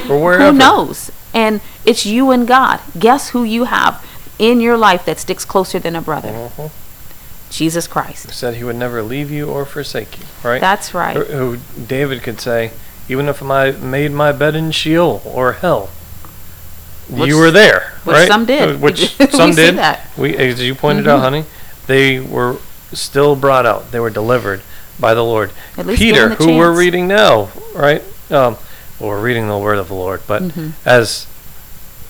Or 0.09 0.19
wherever. 0.23 0.51
Who 0.51 0.57
knows? 0.57 1.11
And 1.33 1.61
it's 1.85 2.05
you 2.05 2.31
and 2.31 2.47
God. 2.47 2.79
Guess 2.99 3.29
who 3.29 3.43
you 3.43 3.65
have 3.65 4.05
in 4.37 4.59
your 4.59 4.77
life 4.77 5.05
that 5.05 5.19
sticks 5.19 5.45
closer 5.45 5.79
than 5.79 5.95
a 5.95 6.01
brother? 6.01 6.29
Mhm. 6.57 6.71
Jesus 7.51 7.85
Christ. 7.87 8.33
Said 8.33 8.55
he 8.55 8.63
would 8.63 8.75
never 8.77 9.03
leave 9.03 9.29
you 9.29 9.49
or 9.49 9.65
forsake 9.65 10.17
you, 10.19 10.25
right? 10.43 10.59
That's 10.61 10.93
right. 10.93 11.15
Who- 11.15 11.57
Who 11.57 11.83
David 11.85 12.23
could 12.23 12.39
say, 12.41 12.71
even 13.09 13.27
if 13.27 13.43
I 13.43 13.71
made 13.71 14.11
my 14.11 14.31
bed 14.31 14.55
in 14.55 14.71
Sheol 14.71 15.21
or 15.25 15.53
hell, 15.53 15.89
Which- 17.09 17.27
you 17.27 17.37
were 17.37 17.51
there, 17.51 17.93
which 18.05 18.15
right? 18.15 18.27
some 18.27 18.45
did. 18.45 18.79
Which 18.81 19.15
some 19.31 19.51
did. 19.53 19.77
that. 19.77 20.07
We, 20.17 20.35
as 20.37 20.61
you 20.61 20.73
pointed 20.75 21.07
out, 21.07 21.19
Mhm. 21.19 21.23
honey, 21.23 21.45
they 21.87 22.19
were 22.19 22.55
still 22.93 23.35
brought 23.35 23.65
out. 23.65 23.91
They 23.91 23.99
were 23.99 24.09
delivered 24.09 24.61
by 24.99 25.13
the 25.13 25.23
Lord. 25.23 25.51
At 25.77 25.85
least 25.85 25.99
Peter, 26.01 26.29
who 26.29 26.55
we're 26.57 26.71
reading 26.77 27.07
now, 27.07 27.49
right? 27.73 28.01
Um, 28.29 28.55
well, 28.99 29.09
we're 29.09 29.21
reading 29.21 29.47
the 29.49 29.57
word 29.57 29.77
of 29.77 29.87
the 29.89 29.93
Lord, 29.93 30.21
but 30.27 30.41
Mhm. 30.43 30.71
as 30.85 31.25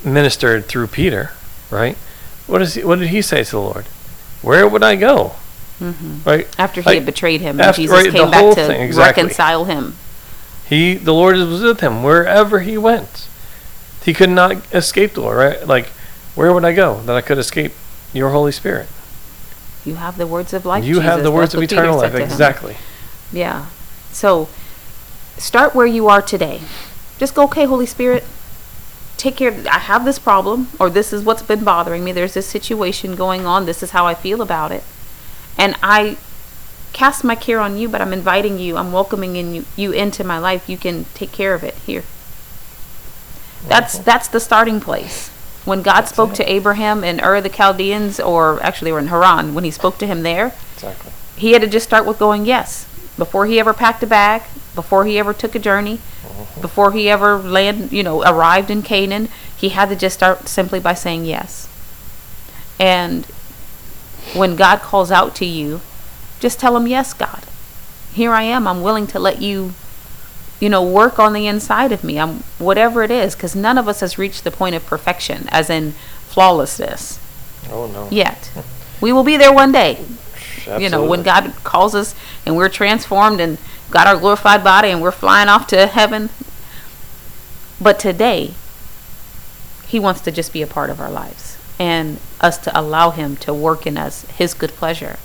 ministered 0.04 0.68
through 0.68 0.88
Peter, 0.88 1.32
right? 1.72 1.98
What 2.48 2.62
is 2.62 2.76
he, 2.76 2.84
what 2.84 3.00
did 3.00 3.08
he 3.10 3.22
say 3.22 3.44
to 3.44 3.52
the 3.52 3.60
Lord? 3.60 3.86
Where 4.42 4.68
would 4.68 4.84
I 4.84 4.96
go? 4.96 5.34
Mhm. 5.80 6.26
Right? 6.26 6.48
After 6.58 6.82
he 6.82 6.86
Like, 6.86 6.96
had 6.98 7.06
betrayed 7.06 7.42
him, 7.42 7.60
and 7.60 7.70
after- 7.70 7.82
Jesus 7.82 7.96
right, 7.98 8.12
came 8.12 8.30
back 8.32 8.56
to 8.56 8.68
thing, 8.68 8.82
exactly. 8.82 9.24
reconcile 9.24 9.66
him. 9.66 9.96
He, 10.68 10.96
the 10.96 11.14
Lord 11.14 11.36
was 11.38 11.62
with 11.62 11.80
him 11.82 12.04
wherever 12.04 12.60
he 12.60 12.78
went. 12.78 13.28
He 14.04 14.14
could 14.14 14.30
not 14.30 14.58
escape 14.74 15.14
the 15.16 15.22
Lord, 15.22 15.38
right? 15.38 15.68
Like, 15.68 15.88
where 16.36 16.54
would 16.54 16.64
I 16.66 16.72
go 16.74 17.02
that 17.06 17.16
I 17.16 17.22
could 17.22 17.38
escape 17.38 17.74
your 18.14 18.30
Holy 18.30 18.52
Spirit? 18.52 18.88
You 19.86 19.96
have 19.96 20.18
the 20.18 20.28
words 20.28 20.54
of 20.54 20.66
life. 20.66 20.84
you 20.84 21.00
have 21.00 21.24
the 21.24 21.32
words 21.32 21.54
That's 21.54 21.64
of 21.64 21.72
eternal 21.72 21.98
life. 21.98 22.14
Exactly. 22.16 22.78
Yeah. 23.34 23.66
So 24.12 24.48
start 25.38 25.74
where 25.74 25.88
you 25.88 26.08
are 26.08 26.22
today. 26.22 26.62
Just 27.18 27.34
go, 27.36 27.44
okay, 27.46 27.66
Holy 27.66 27.86
Spirit, 27.86 28.24
take 29.22 29.36
care. 29.38 29.54
I 29.72 29.78
have 29.78 30.04
this 30.04 30.18
problem, 30.18 30.68
or 30.80 30.90
this 30.90 31.14
is 31.14 31.24
what's 31.24 31.44
been 31.44 31.64
bothering 31.64 32.04
me. 32.04 32.12
There's 32.12 32.34
this 32.34 32.48
situation 32.48 33.16
going 33.16 33.46
on. 33.46 33.66
This 33.68 33.84
is 33.84 33.92
how 33.92 34.08
I 34.08 34.16
feel 34.16 34.42
about 34.42 34.72
it. 34.72 34.84
And 35.58 35.76
I 35.84 36.18
cast 36.92 37.24
my 37.24 37.36
care 37.36 37.60
on 37.60 37.78
you, 37.78 37.88
but 37.88 38.02
I'm 38.02 38.14
inviting 38.14 38.58
you. 38.58 38.78
I'm 38.78 38.92
welcoming 38.92 39.36
in 39.36 39.54
you, 39.54 39.66
you 39.76 39.92
into 39.92 40.24
my 40.24 40.40
life. 40.40 40.68
You 40.68 40.78
can 40.78 41.06
take 41.14 41.32
care 41.32 41.54
of 41.54 41.64
it 41.64 41.76
here. 41.76 42.04
That's 43.68 44.00
that's 44.00 44.28
the 44.28 44.40
starting 44.40 44.82
place. 44.82 45.30
When 45.66 45.84
God 45.84 46.08
spoke 46.08 46.34
to 46.34 46.52
Abraham 46.52 47.04
in 47.04 47.22
Ur 47.22 47.36
of 47.36 47.44
the 47.44 47.50
Chaldeans, 47.50 48.20
or 48.20 48.62
actually 48.64 48.88
they 48.88 48.94
were 48.94 49.00
in 49.00 49.08
Haran, 49.08 49.54
when 49.54 49.64
he 49.64 49.70
spoke 49.70 50.00
to 50.00 50.08
him 50.08 50.24
there, 50.24 50.56
Exactly. 50.74 51.12
he 51.38 51.52
had 51.52 51.62
to 51.62 51.68
just 51.68 51.86
start 51.86 52.08
with 52.08 52.18
going 52.18 52.46
yes 52.48 52.88
before 53.18 53.46
he 53.46 53.60
ever 53.60 53.72
packed 53.72 54.02
a 54.02 54.08
bag 54.08 54.42
before 54.74 55.06
he 55.06 55.20
ever 55.20 55.32
took 55.34 55.54
a 55.54 55.60
journey 55.60 56.00
before 56.60 56.92
he 56.92 57.10
ever 57.10 57.38
land 57.38 57.92
you 57.92 58.04
know 58.04 58.22
arrived 58.24 58.70
in 58.70 58.82
canaan 58.82 59.30
he 59.56 59.70
had 59.70 59.90
to 59.90 59.96
just 59.96 60.16
start 60.16 60.48
simply 60.48 60.80
by 60.80 60.94
saying 60.94 61.26
yes 61.26 61.68
and 62.80 63.26
when 64.36 64.56
god 64.56 64.80
calls 64.80 65.12
out 65.12 65.36
to 65.36 65.46
you 65.46 65.82
just 66.40 66.60
tell 66.60 66.76
him 66.78 66.88
yes 66.88 67.14
god 67.14 67.44
here 68.14 68.32
i 68.32 68.44
am 68.44 68.68
i'm 68.68 68.82
willing 68.82 69.08
to 69.08 69.20
let 69.20 69.42
you 69.42 69.74
you 70.62 70.70
know, 70.70 70.84
work 70.84 71.18
on 71.18 71.34
the 71.34 71.48
inside 71.48 71.92
of 71.92 72.04
me. 72.04 72.20
I'm 72.20 72.44
whatever 72.60 73.02
it 73.04 73.10
is, 73.10 73.36
because 73.36 73.56
none 73.56 73.80
of 73.80 73.88
us 73.88 74.00
has 74.02 74.18
reached 74.20 74.44
the 74.44 74.52
point 74.52 74.76
of 74.76 74.86
perfection, 74.86 75.50
as 75.50 75.70
in 75.72 75.94
flawlessness, 76.28 77.20
Oh, 77.72 77.88
no. 77.88 78.08
yet. 78.12 78.52
We 79.02 79.12
will 79.12 79.24
be 79.24 79.38
there 79.38 79.52
one 79.52 79.72
day. 79.72 79.98
Absolutely. 79.98 80.18
You 80.84 80.90
know, 80.92 81.04
when 81.04 81.24
God 81.24 81.56
calls 81.64 81.96
us 81.96 82.14
and 82.46 82.56
we're 82.56 82.70
transformed 82.70 83.42
and 83.42 83.58
got 83.92 84.08
our 84.08 84.18
glorified 84.18 84.64
body 84.64 84.90
and 84.90 85.02
we're 85.02 85.12
flying 85.12 85.50
off 85.50 85.68
to 85.68 85.88
heaven. 85.88 86.30
But 87.80 88.00
today, 88.00 88.54
He 89.88 90.00
wants 90.00 90.22
to 90.22 90.32
just 90.32 90.54
be 90.54 90.62
a 90.62 90.68
part 90.68 90.90
of 90.90 91.00
our 91.00 91.12
lives 91.12 91.58
and 91.80 92.20
us 92.40 92.58
to 92.60 92.80
allow 92.80 93.12
Him 93.12 93.36
to 93.38 93.54
work 93.54 93.86
in 93.86 93.98
us 93.98 94.24
His 94.32 94.54
good 94.54 94.72
pleasure. 94.72 95.18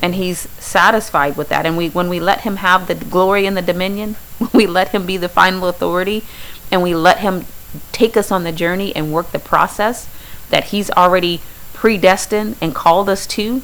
And 0.00 0.14
He's 0.14 0.48
satisfied 0.60 1.36
with 1.36 1.48
that. 1.50 1.66
And 1.66 1.76
we, 1.76 1.90
when 1.90 2.08
we 2.08 2.20
let 2.20 2.42
Him 2.42 2.56
have 2.56 2.86
the 2.86 2.94
glory 2.94 3.46
and 3.46 3.56
the 3.56 3.62
dominion, 3.62 4.14
when 4.38 4.50
we 4.54 4.66
let 4.66 4.88
Him 4.88 5.06
be 5.06 5.16
the 5.16 5.28
final 5.28 5.68
authority, 5.68 6.24
and 6.70 6.82
we 6.82 6.94
let 6.94 7.18
Him 7.18 7.46
take 7.90 8.16
us 8.16 8.30
on 8.30 8.44
the 8.44 8.52
journey 8.52 8.94
and 8.94 9.12
work 9.12 9.32
the 9.32 9.38
process 9.38 10.08
that 10.50 10.64
He's 10.64 10.90
already 10.90 11.40
predestined 11.72 12.56
and 12.60 12.74
called 12.74 13.08
us 13.08 13.26
to, 13.26 13.62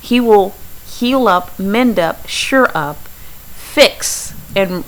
he 0.00 0.20
will 0.20 0.54
heal 0.88 1.28
up, 1.28 1.58
mend 1.58 1.98
up, 1.98 2.26
sure 2.26 2.70
up, 2.74 2.96
fix, 3.54 4.34
and 4.56 4.84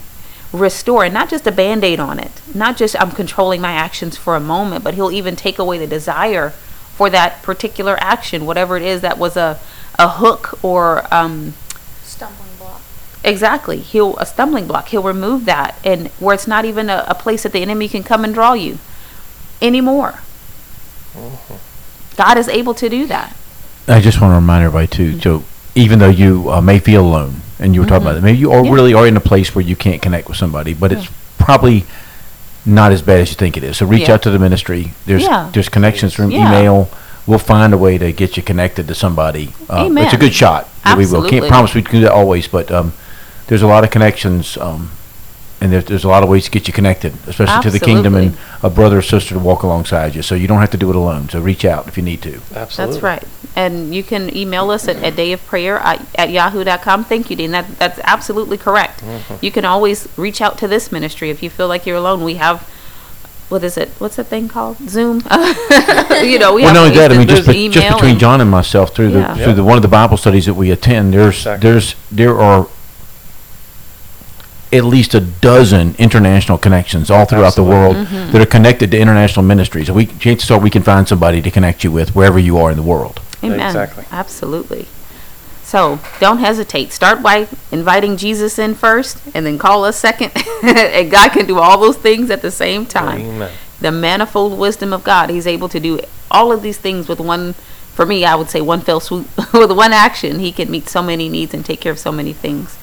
restore. 0.51 1.05
And 1.05 1.13
not 1.13 1.29
just 1.29 1.47
a 1.47 1.51
band 1.51 1.83
aid 1.83 1.99
on 1.99 2.19
it. 2.19 2.31
Not 2.53 2.75
just 2.77 2.99
I'm 3.01 3.11
controlling 3.11 3.61
my 3.61 3.71
actions 3.71 4.17
for 4.17 4.35
a 4.35 4.39
moment, 4.39 4.83
but 4.83 4.95
He'll 4.95 5.11
even 5.11 5.35
take 5.35 5.59
away 5.59 5.77
the 5.77 5.87
desire 5.87 6.49
for 6.95 7.09
that 7.09 7.41
particular 7.41 7.97
action, 8.01 8.45
whatever 8.45 8.75
it 8.77 8.83
is 8.83 9.01
that 9.01 9.17
was 9.17 9.37
a, 9.37 9.59
a 9.97 10.09
hook 10.09 10.63
or 10.63 11.05
um, 11.13 11.53
Stumbling 12.03 12.49
block. 12.59 12.81
exactly 13.23 13.77
he'll 13.79 14.15
a 14.17 14.25
stumbling 14.25 14.67
block 14.67 14.89
he'll 14.89 15.01
remove 15.01 15.45
that 15.45 15.75
and 15.83 16.07
where 16.19 16.35
it's 16.35 16.45
not 16.47 16.65
even 16.65 16.89
a, 16.89 17.05
a 17.07 17.15
place 17.15 17.43
that 17.43 17.51
the 17.51 17.61
enemy 17.61 17.87
can 17.87 18.03
come 18.03 18.23
and 18.23 18.33
draw 18.33 18.53
you 18.53 18.77
anymore 19.61 20.19
god 22.17 22.37
is 22.37 22.47
able 22.47 22.73
to 22.73 22.89
do 22.89 23.05
that 23.07 23.35
I 23.87 23.99
just 24.01 24.21
want 24.21 24.31
to 24.31 24.35
remind 24.35 24.63
everybody 24.63 24.87
too. 24.87 25.19
So 25.19 25.43
even 25.75 25.99
though 25.99 26.09
you 26.09 26.49
uh, 26.51 26.61
may 26.61 26.79
feel 26.79 27.01
alone, 27.05 27.35
and 27.59 27.73
you 27.75 27.81
were 27.81 27.87
talking 27.87 28.07
about 28.07 28.17
it, 28.17 28.23
maybe 28.23 28.37
you 28.39 28.51
are 28.51 28.63
Yeah. 28.65 28.71
really 28.71 28.93
are 28.93 29.05
in 29.07 29.15
a 29.15 29.21
place 29.21 29.53
where 29.55 29.63
you 29.63 29.75
can't 29.75 30.01
connect 30.01 30.27
with 30.27 30.37
somebody, 30.37 30.73
but 30.73 30.91
it's 30.91 31.07
probably 31.37 31.85
not 32.65 32.91
as 32.91 33.01
bad 33.01 33.19
as 33.21 33.29
you 33.29 33.35
think 33.35 33.55
it 33.57 33.63
is. 33.63 33.77
So 33.77 33.85
reach 33.85 34.07
Yeah. 34.07 34.13
out 34.15 34.21
to 34.23 34.31
the 34.31 34.39
ministry. 34.39 34.93
There's 35.05 35.23
Yeah. 35.23 35.47
there's 35.53 35.69
connections 35.69 36.13
from 36.13 36.31
Yeah. 36.31 36.47
email. 36.47 36.89
We'll 37.27 37.39
find 37.39 37.73
a 37.73 37.77
way 37.77 37.97
to 37.99 38.11
get 38.11 38.35
you 38.35 38.43
connected 38.43 38.87
to 38.87 38.95
somebody. 38.95 39.53
Uh, 39.69 39.89
It's 39.97 40.13
a 40.13 40.17
good 40.17 40.33
shot. 40.33 40.67
that 40.83 40.97
We 40.97 41.05
will. 41.05 41.27
Can't 41.29 41.47
promise 41.47 41.75
we 41.75 41.83
can 41.83 41.99
do 41.99 42.01
that 42.01 42.11
always, 42.11 42.47
but 42.47 42.71
um, 42.71 42.93
there's 43.47 43.61
a 43.61 43.67
lot 43.67 43.83
of 43.83 43.91
connections. 43.91 44.57
Um, 44.59 44.89
and 45.61 45.71
there's, 45.71 45.85
there's 45.85 46.03
a 46.03 46.07
lot 46.07 46.23
of 46.23 46.29
ways 46.29 46.45
to 46.45 46.51
get 46.51 46.67
you 46.67 46.73
connected, 46.73 47.13
especially 47.27 47.61
to 47.61 47.69
the 47.69 47.79
kingdom 47.79 48.15
and 48.15 48.35
a 48.63 48.69
brother 48.69 48.97
or 48.97 49.01
sister 49.03 49.35
to 49.35 49.39
walk 49.39 49.61
alongside 49.61 50.15
you. 50.15 50.23
So 50.23 50.33
you 50.33 50.47
don't 50.47 50.59
have 50.59 50.71
to 50.71 50.77
do 50.77 50.89
it 50.89 50.95
alone. 50.95 51.29
So 51.29 51.39
reach 51.39 51.63
out 51.63 51.87
if 51.87 51.97
you 51.97 52.03
need 52.03 52.23
to. 52.23 52.41
Absolutely. 52.55 52.95
That's 52.95 53.03
right. 53.03 53.23
And 53.55 53.93
you 53.93 54.01
can 54.03 54.35
email 54.35 54.71
us 54.71 54.87
at 54.87 55.03
a 55.03 55.11
day 55.11 55.33
of 55.33 55.45
prayer 55.45 55.77
at, 55.77 56.03
at 56.15 56.31
yahoo.com. 56.31 57.05
Thank 57.05 57.29
you, 57.29 57.35
Dean. 57.35 57.51
That, 57.51 57.67
that's 57.77 57.99
absolutely 58.03 58.57
correct. 58.57 59.01
Mm-hmm. 59.01 59.45
You 59.45 59.51
can 59.51 59.63
always 59.63 60.07
reach 60.17 60.41
out 60.41 60.57
to 60.57 60.67
this 60.67 60.91
ministry 60.91 61.29
if 61.29 61.43
you 61.43 61.49
feel 61.51 61.67
like 61.67 61.85
you're 61.85 61.97
alone. 61.97 62.23
We 62.23 62.35
have, 62.35 62.63
what 63.49 63.63
is 63.63 63.77
it? 63.77 63.89
What's 63.99 64.15
that 64.15 64.27
thing 64.27 64.47
called? 64.47 64.77
Zoom? 64.89 65.17
you 66.23 66.39
know, 66.39 66.53
we 66.55 66.63
well, 66.63 66.73
have 66.73 66.73
not 66.73 66.77
only 66.85 66.97
that, 66.97 67.11
I 67.11 67.17
mean, 67.17 67.27
just, 67.27 67.47
be- 67.47 67.69
just 67.69 67.87
between 67.95 68.11
and- 68.11 68.19
John 68.19 68.41
and 68.41 68.49
myself 68.49 68.95
through 68.95 69.11
Yeah. 69.11 69.33
the 69.35 69.43
through 69.43 69.53
the 69.53 69.63
one 69.63 69.75
of 69.77 69.83
the 69.83 69.89
Bible 69.89 70.17
studies 70.17 70.47
that 70.47 70.55
we 70.55 70.71
attend, 70.71 71.13
there's 71.13 71.37
Exactly. 71.37 71.69
there's 71.69 71.95
there 72.09 72.39
are 72.39 72.67
at 74.73 74.83
least 74.85 75.13
a 75.13 75.19
dozen 75.19 75.95
international 75.97 76.57
connections 76.57 77.11
all 77.11 77.25
throughout 77.25 77.55
the 77.55 77.63
world 77.63 77.95
Mm-hmm. 77.95 78.31
that 78.31 78.41
are 78.41 78.45
connected 78.45 78.91
to 78.91 78.99
international 78.99 79.43
ministries. 79.43 79.91
We 79.91 80.05
chances 80.05 80.49
are 80.51 80.59
we 80.59 80.69
can 80.69 80.81
find 80.83 81.07
somebody 81.07 81.41
to 81.41 81.51
connect 81.51 81.83
you 81.83 81.91
with 81.91 82.15
wherever 82.15 82.39
you 82.39 82.57
are 82.57 82.71
in 82.71 82.77
the 82.77 82.83
world. 82.83 83.19
Amen. 83.43 83.59
Exactly. 83.59 84.05
Absolutely. 84.11 84.87
So 85.63 85.99
don't 86.19 86.39
hesitate. 86.39 86.91
Start 86.91 87.21
by 87.23 87.47
inviting 87.71 88.17
Jesus 88.17 88.59
in 88.59 88.75
first 88.75 89.17
and 89.33 89.45
then 89.45 89.57
call 89.57 89.85
us 89.85 89.97
second. 89.97 90.31
and 90.63 91.09
God 91.09 91.31
can 91.31 91.45
do 91.45 91.59
all 91.59 91.77
those 91.79 91.97
things 91.97 92.29
at 92.29 92.41
the 92.41 92.51
same 92.51 92.85
time. 92.85 93.21
Amen. 93.21 93.51
The 93.79 93.91
manifold 93.91 94.57
wisdom 94.59 94.93
of 94.93 95.03
God. 95.03 95.29
He's 95.29 95.47
able 95.47 95.69
to 95.69 95.79
do 95.79 95.99
all 96.29 96.51
of 96.51 96.61
these 96.61 96.77
things 96.77 97.07
with 97.07 97.19
one, 97.19 97.53
for 97.93 98.05
me, 98.05 98.25
I 98.25 98.35
would 98.35 98.49
say 98.49 98.61
one 98.61 98.81
fell 98.81 98.99
swoop. 98.99 99.27
with 99.53 99.71
one 99.71 99.93
action, 99.93 100.39
He 100.39 100.51
can 100.51 100.69
meet 100.69 100.87
so 100.87 101.01
many 101.01 101.29
needs 101.29 101.53
and 101.53 101.65
take 101.65 101.79
care 101.81 101.91
of 101.91 101.99
so 101.99 102.11
many 102.11 102.33
things. 102.33 102.77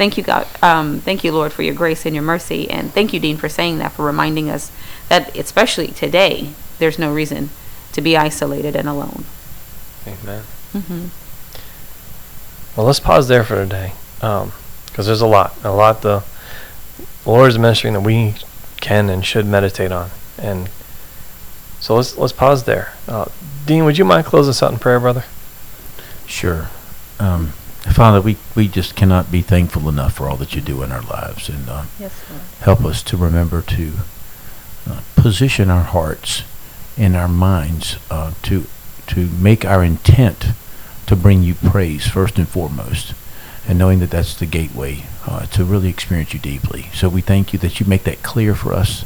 Thank 0.00 0.16
you, 0.16 0.22
God. 0.22 0.46
Um, 0.62 1.00
thank 1.00 1.24
you, 1.24 1.30
Lord, 1.30 1.52
for 1.52 1.60
your 1.60 1.74
grace 1.74 2.06
and 2.06 2.14
your 2.14 2.24
mercy. 2.24 2.70
And 2.70 2.90
thank 2.90 3.12
you, 3.12 3.20
Dean, 3.20 3.36
for 3.36 3.50
saying 3.50 3.76
that, 3.80 3.92
for 3.92 4.02
reminding 4.02 4.48
us 4.48 4.72
that, 5.10 5.36
especially 5.36 5.88
today, 5.88 6.52
there's 6.78 6.98
no 6.98 7.12
reason 7.12 7.50
to 7.92 8.00
be 8.00 8.16
isolated 8.16 8.74
and 8.74 8.88
alone. 8.88 9.26
Amen. 10.06 10.44
hmm 10.72 11.08
Well, 12.74 12.86
let's 12.86 12.98
pause 12.98 13.28
there 13.28 13.44
for 13.44 13.56
today, 13.56 13.92
because 14.14 15.04
there's 15.04 15.20
a 15.20 15.26
lot, 15.26 15.54
a 15.62 15.70
lot 15.70 16.00
the 16.00 16.24
Lord 17.26 17.50
is 17.50 17.58
ministering 17.58 17.92
that 17.92 18.00
we 18.00 18.36
can 18.80 19.10
and 19.10 19.22
should 19.22 19.44
meditate 19.44 19.92
on, 19.92 20.08
and 20.38 20.70
so 21.78 21.94
let's 21.94 22.16
let's 22.16 22.32
pause 22.32 22.64
there. 22.64 22.94
Uh, 23.06 23.26
Dean, 23.66 23.84
would 23.84 23.98
you 23.98 24.06
mind 24.06 24.24
closing 24.24 24.48
us 24.48 24.62
out 24.62 24.72
in 24.72 24.78
prayer, 24.78 24.98
brother? 24.98 25.24
Sure. 26.26 26.70
Um, 27.18 27.52
Father, 28.00 28.22
we, 28.22 28.38
we 28.56 28.66
just 28.66 28.96
cannot 28.96 29.30
be 29.30 29.42
thankful 29.42 29.86
enough 29.86 30.14
for 30.14 30.26
all 30.26 30.38
that 30.38 30.54
you 30.54 30.62
do 30.62 30.82
in 30.82 30.90
our 30.90 31.02
lives, 31.02 31.50
and 31.50 31.68
uh, 31.68 31.84
Yes, 31.98 32.14
help 32.60 32.82
us 32.82 33.02
to 33.02 33.14
remember 33.18 33.60
to 33.60 33.92
uh, 34.88 35.02
position 35.16 35.68
our 35.68 35.82
hearts 35.82 36.44
and 36.96 37.14
our 37.14 37.28
minds 37.28 37.98
uh, 38.10 38.32
to 38.44 38.64
to 39.08 39.28
make 39.28 39.66
our 39.66 39.84
intent 39.84 40.46
to 41.08 41.14
bring 41.14 41.42
you 41.42 41.54
praise 41.54 42.06
first 42.06 42.38
and 42.38 42.48
foremost, 42.48 43.12
and 43.68 43.78
knowing 43.78 43.98
that 43.98 44.08
that's 44.12 44.34
the 44.34 44.46
gateway 44.46 45.04
uh, 45.26 45.44
to 45.48 45.62
really 45.62 45.90
experience 45.90 46.32
you 46.32 46.40
deeply. 46.40 46.86
So 46.94 47.10
we 47.10 47.20
thank 47.20 47.52
you 47.52 47.58
that 47.58 47.80
you 47.80 47.86
make 47.86 48.04
that 48.04 48.22
clear 48.22 48.54
for 48.54 48.72
us, 48.72 49.04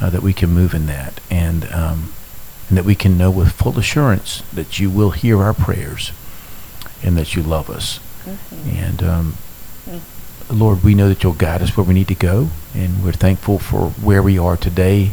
uh, 0.00 0.10
that 0.10 0.22
we 0.22 0.32
can 0.32 0.50
move 0.50 0.74
in 0.74 0.86
that, 0.86 1.18
and 1.28 1.64
um, 1.72 2.12
and 2.68 2.78
that 2.78 2.84
we 2.84 2.94
can 2.94 3.18
know 3.18 3.32
with 3.32 3.50
full 3.50 3.80
assurance 3.80 4.42
that 4.52 4.78
you 4.78 4.90
will 4.90 5.10
hear 5.10 5.42
our 5.42 5.54
prayers, 5.54 6.12
and 7.02 7.16
that 7.16 7.34
you 7.34 7.42
love 7.42 7.68
us. 7.68 7.98
And 8.66 9.02
um, 9.02 9.36
Lord, 10.50 10.84
we 10.84 10.94
know 10.94 11.08
that 11.08 11.22
you'll 11.22 11.32
guide 11.32 11.62
us 11.62 11.76
where 11.76 11.84
we 11.84 11.94
need 11.94 12.08
to 12.08 12.14
go, 12.14 12.48
and 12.74 13.02
we're 13.04 13.12
thankful 13.12 13.58
for 13.58 13.90
where 13.90 14.22
we 14.22 14.38
are 14.38 14.56
today, 14.56 15.12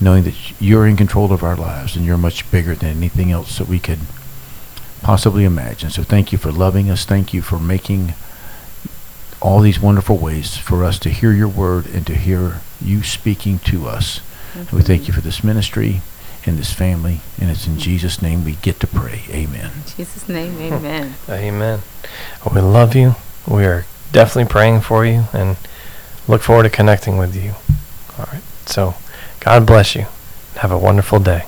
knowing 0.00 0.24
that 0.24 0.60
you're 0.60 0.86
in 0.86 0.96
control 0.96 1.32
of 1.32 1.42
our 1.42 1.56
lives 1.56 1.96
and 1.96 2.04
you're 2.04 2.18
much 2.18 2.50
bigger 2.50 2.74
than 2.74 2.96
anything 2.96 3.30
else 3.30 3.58
that 3.58 3.68
we 3.68 3.78
could 3.78 4.00
possibly 5.02 5.44
imagine. 5.44 5.90
So 5.90 6.02
thank 6.02 6.32
you 6.32 6.38
for 6.38 6.52
loving 6.52 6.90
us. 6.90 7.04
Thank 7.04 7.32
you 7.32 7.42
for 7.42 7.58
making 7.58 8.14
all 9.40 9.60
these 9.60 9.80
wonderful 9.80 10.16
ways 10.16 10.56
for 10.56 10.84
us 10.84 10.98
to 11.00 11.10
hear 11.10 11.32
your 11.32 11.48
word 11.48 11.86
and 11.86 12.06
to 12.06 12.14
hear 12.14 12.60
you 12.80 13.02
speaking 13.02 13.58
to 13.60 13.86
us. 13.86 14.20
And 14.54 14.70
we 14.70 14.82
thank 14.82 15.06
you 15.06 15.14
for 15.14 15.20
this 15.20 15.44
ministry 15.44 16.00
and 16.46 16.58
this 16.58 16.72
family, 16.72 17.20
and 17.40 17.50
it's 17.50 17.66
in 17.66 17.74
mm. 17.74 17.80
Jesus' 17.80 18.22
name 18.22 18.44
we 18.44 18.54
get 18.56 18.80
to 18.80 18.86
pray. 18.86 19.22
Amen. 19.30 19.72
In 19.74 19.96
Jesus' 19.96 20.28
name, 20.28 20.58
amen. 20.60 21.14
Amen. 21.28 21.80
We 22.52 22.60
love 22.60 22.94
you. 22.94 23.16
We 23.48 23.64
are 23.64 23.84
definitely 24.12 24.50
praying 24.50 24.82
for 24.82 25.04
you, 25.04 25.24
and 25.32 25.56
look 26.28 26.42
forward 26.42 26.64
to 26.64 26.70
connecting 26.70 27.16
with 27.16 27.34
you. 27.34 27.54
All 28.18 28.26
right. 28.32 28.42
So, 28.66 28.94
God 29.40 29.66
bless 29.66 29.94
you. 29.94 30.06
Have 30.56 30.72
a 30.72 30.78
wonderful 30.78 31.20
day. 31.20 31.44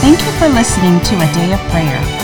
Thank 0.00 0.20
you 0.20 0.32
for 0.32 0.48
listening 0.48 1.00
to 1.00 1.14
A 1.16 1.32
Day 1.32 1.52
of 1.54 1.60
Prayer. 1.70 2.23